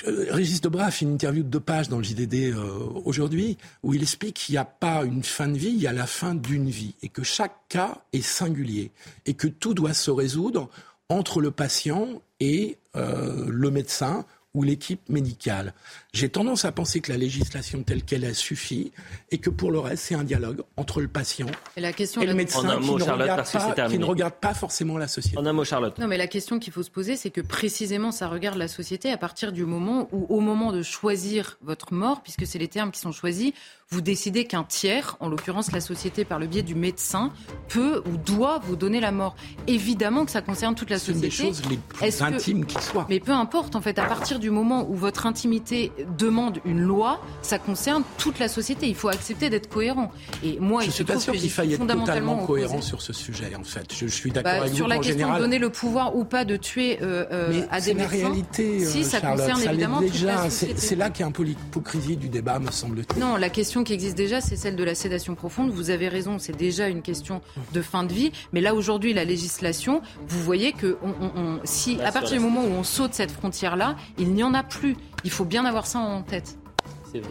euh, 0.06 0.26
Régis 0.30 0.60
Debray 0.60 0.84
a 0.84 0.90
fait 0.90 1.04
une 1.04 1.12
interview 1.12 1.42
de 1.42 1.48
deux 1.48 1.60
pages 1.60 1.88
dans 1.88 1.98
le 1.98 2.04
JDD 2.04 2.54
euh, 2.54 2.78
aujourd'hui 3.04 3.58
où 3.82 3.94
il 3.94 4.02
explique 4.02 4.34
qu'il 4.34 4.54
n'y 4.54 4.58
a 4.58 4.64
pas 4.64 5.04
une 5.04 5.22
fin 5.22 5.48
de 5.48 5.58
vie, 5.58 5.68
il 5.68 5.80
y 5.80 5.86
a 5.86 5.92
la 5.92 6.06
fin 6.06 6.34
d'une 6.34 6.70
vie 6.70 6.94
et 7.02 7.08
que 7.08 7.22
chaque 7.22 7.68
cas 7.68 8.02
est 8.12 8.22
singulier 8.22 8.90
et 9.26 9.34
que 9.34 9.46
tout 9.46 9.74
doit 9.74 9.94
se 9.94 10.10
résoudre 10.10 10.70
entre 11.08 11.40
le 11.40 11.50
patient 11.50 12.22
et 12.40 12.78
euh, 12.96 13.46
le 13.48 13.70
médecin 13.70 14.24
ou 14.54 14.62
l'équipe 14.62 15.00
médicale. 15.08 15.72
J'ai 16.12 16.28
tendance 16.28 16.64
à 16.64 16.72
penser 16.72 17.00
que 17.00 17.10
la 17.10 17.18
législation 17.18 17.82
telle 17.82 18.02
qu'elle 18.02 18.24
a 18.24 18.34
suffi 18.34 18.92
et 19.30 19.38
que 19.38 19.48
pour 19.48 19.70
le 19.70 19.78
reste, 19.78 20.04
c'est 20.04 20.14
un 20.14 20.24
dialogue 20.24 20.62
entre 20.76 21.00
le 21.00 21.08
patient 21.08 21.46
et, 21.76 21.80
la 21.80 21.92
question 21.92 22.20
et 22.20 22.26
le 22.26 22.34
médecin 22.34 22.60
qui, 22.80 22.90
ne 22.90 23.02
regarde 23.02 23.50
pas, 23.50 23.88
qui, 23.88 23.98
ne 23.98 24.04
regarde 24.04 24.34
pas, 24.34 24.54
forcément 24.54 24.98
la 24.98 25.08
société. 25.08 25.38
En 25.38 25.46
un 25.46 25.52
mot, 25.52 25.64
Charlotte. 25.64 25.98
Non, 25.98 26.06
mais 26.06 26.18
la 26.18 26.26
question 26.26 26.58
qu'il 26.58 26.72
faut 26.72 26.82
se 26.82 26.90
poser, 26.90 27.16
c'est 27.16 27.30
que 27.30 27.40
précisément, 27.40 28.12
ça 28.12 28.28
regarde 28.28 28.58
la 28.58 28.68
société 28.68 29.10
à 29.10 29.16
partir 29.16 29.52
du 29.52 29.64
moment 29.64 30.08
où, 30.12 30.26
au 30.28 30.40
moment 30.40 30.72
de 30.72 30.82
choisir 30.82 31.58
votre 31.62 31.94
mort, 31.94 32.22
puisque 32.22 32.46
c'est 32.46 32.58
les 32.58 32.68
termes 32.68 32.90
qui 32.90 33.00
sont 33.00 33.12
choisis, 33.12 33.52
vous 33.92 34.00
décidez 34.00 34.46
qu'un 34.46 34.64
tiers, 34.64 35.16
en 35.20 35.28
l'occurrence 35.28 35.70
la 35.70 35.80
société 35.80 36.24
par 36.24 36.38
le 36.38 36.46
biais 36.46 36.62
du 36.62 36.74
médecin, 36.74 37.30
peut 37.68 38.02
ou 38.06 38.16
doit 38.16 38.58
vous 38.60 38.74
donner 38.74 39.00
la 39.00 39.12
mort. 39.12 39.36
Évidemment 39.66 40.24
que 40.24 40.30
ça 40.30 40.40
concerne 40.40 40.74
toute 40.74 40.88
la 40.88 40.98
société. 40.98 41.30
C'est 41.30 41.42
une 41.44 41.50
des 41.50 41.56
choses 41.56 41.70
les 41.70 41.76
plus 41.76 42.22
intimes 42.22 42.64
qui 42.64 42.82
soient. 42.82 43.06
Mais 43.10 43.20
peu 43.20 43.32
importe, 43.32 43.76
en 43.76 43.82
fait, 43.82 43.98
à 43.98 44.04
partir 44.04 44.38
du 44.42 44.50
moment 44.50 44.86
où 44.90 44.94
votre 44.94 45.24
intimité 45.26 45.92
demande 46.18 46.58
une 46.64 46.80
loi, 46.80 47.20
ça 47.40 47.58
concerne 47.58 48.02
toute 48.18 48.38
la 48.38 48.48
société. 48.48 48.88
Il 48.88 48.94
faut 48.94 49.08
accepter 49.08 49.48
d'être 49.48 49.68
cohérent. 49.68 50.10
Et 50.44 50.58
moi, 50.60 50.82
je 50.82 50.88
ne 50.88 50.92
suis 50.92 51.04
pas 51.04 51.18
sûr 51.18 51.32
qu'il 51.32 51.50
faille 51.50 51.74
être 51.74 51.86
totalement 51.86 52.44
cohérent 52.44 52.82
sur 52.82 53.00
ce 53.00 53.12
sujet, 53.12 53.52
en 53.58 53.64
fait. 53.64 53.86
Je, 53.94 54.06
suis 54.06 54.30
d'accord 54.30 54.52
bah, 54.52 54.60
avec 54.62 54.74
sur 54.74 54.84
vous. 54.84 54.90
Sur 54.90 54.98
la 54.98 54.98
question 54.98 55.34
de 55.34 55.38
donner 55.38 55.58
le 55.58 55.70
pouvoir 55.70 56.16
ou 56.16 56.24
pas 56.24 56.44
de 56.44 56.56
tuer 56.56 56.98
euh, 57.00 57.24
euh, 57.32 57.62
à 57.70 57.80
des 57.80 57.94
médecins. 57.94 58.10
C'est 58.10 58.22
la 58.22 58.28
réalité, 58.28 58.84
si, 58.84 59.04
ça 59.04 59.20
Charlotte, 59.20 59.48
concerne 59.48 59.70
évidemment 59.70 60.00
déjà. 60.00 60.50
C'est 60.50 60.96
là 60.96 61.08
qu'il 61.10 61.20
y 61.20 61.24
a 61.24 61.28
un 61.28 61.32
peu 61.32 61.44
l'hypocrisie 61.44 62.16
du 62.16 62.28
débat, 62.28 62.58
me 62.58 62.70
semble-t-il. 62.70 63.20
Non, 63.20 63.36
la 63.36 63.48
question 63.48 63.84
qui 63.84 63.92
existe 63.92 64.16
déjà, 64.16 64.40
c'est 64.40 64.56
celle 64.56 64.76
de 64.76 64.84
la 64.84 64.94
sédation 64.94 65.34
profonde. 65.36 65.70
Vous 65.70 65.90
avez 65.90 66.08
raison, 66.08 66.38
c'est 66.38 66.56
déjà 66.56 66.88
une 66.88 67.02
question 67.02 67.40
de 67.72 67.80
fin 67.80 68.02
de 68.02 68.12
vie. 68.12 68.32
Mais 68.52 68.60
là, 68.60 68.74
aujourd'hui, 68.74 69.14
la 69.14 69.24
législation, 69.24 70.02
vous 70.26 70.42
voyez 70.42 70.72
que 70.72 70.96
on, 71.02 71.60
si, 71.64 72.00
à 72.00 72.10
partir 72.10 72.38
du 72.38 72.44
moment 72.44 72.64
où 72.64 72.72
on 72.72 72.82
saute 72.82 73.14
cette 73.14 73.30
frontière-là, 73.30 73.96
il 74.18 74.31
n'y 74.32 74.44
en 74.44 74.54
a 74.54 74.62
plus. 74.62 74.96
Il 75.24 75.30
faut 75.30 75.44
bien 75.44 75.64
avoir 75.64 75.86
ça 75.86 75.98
en 75.98 76.22
tête. 76.22 76.56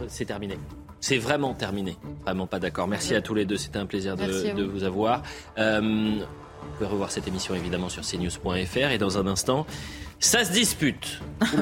C'est 0.08 0.24
terminé. 0.24 0.58
C'est 1.00 1.18
vraiment 1.18 1.54
terminé. 1.54 1.96
Vraiment 2.24 2.46
pas 2.46 2.60
d'accord. 2.60 2.86
Merci 2.86 3.14
à 3.14 3.20
tous 3.20 3.34
les 3.34 3.44
deux. 3.44 3.56
C'était 3.56 3.78
un 3.78 3.86
plaisir 3.86 4.16
de, 4.16 4.62
vous. 4.62 4.84
avoir. 4.84 5.22
Euh, 5.58 5.80
vous 5.80 6.76
pouvez 6.76 6.88
revoir 6.88 7.10
cette 7.10 7.26
émission 7.26 7.54
évidemment 7.56 7.88
sur 7.88 8.02
cnews.fr 8.02 8.90
et 8.90 8.98
dans 8.98 9.18
un 9.18 9.26
instant, 9.26 9.66
ça 10.20 10.44
se 10.44 10.52
dispute. 10.52 11.20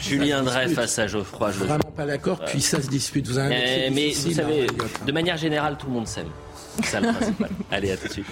Julien 0.00 0.42
Drey 0.42 0.68
face 0.68 0.98
à 0.98 1.06
Geoffroy. 1.06 1.52
Je 1.52 1.58
Vraiment 1.60 1.92
pas 1.96 2.06
d'accord, 2.06 2.40
puis 2.44 2.60
ça 2.60 2.82
se 2.82 2.88
dispute. 2.88 3.28
Vous 3.28 3.38
avez 3.38 3.86
eh, 3.86 3.90
mais 3.90 4.10
vous 4.10 4.32
savez, 4.32 4.66
de 5.06 5.12
manière 5.12 5.36
générale, 5.36 5.76
tout 5.78 5.86
le 5.86 5.92
monde 5.92 6.08
s'aime. 6.08 6.28
C'est 6.76 6.86
ça 6.86 7.00
le 7.00 7.12
principal. 7.12 7.50
Allez, 7.70 7.92
à 7.92 7.96
tout 7.96 8.08
de 8.08 8.12
suite. 8.12 8.26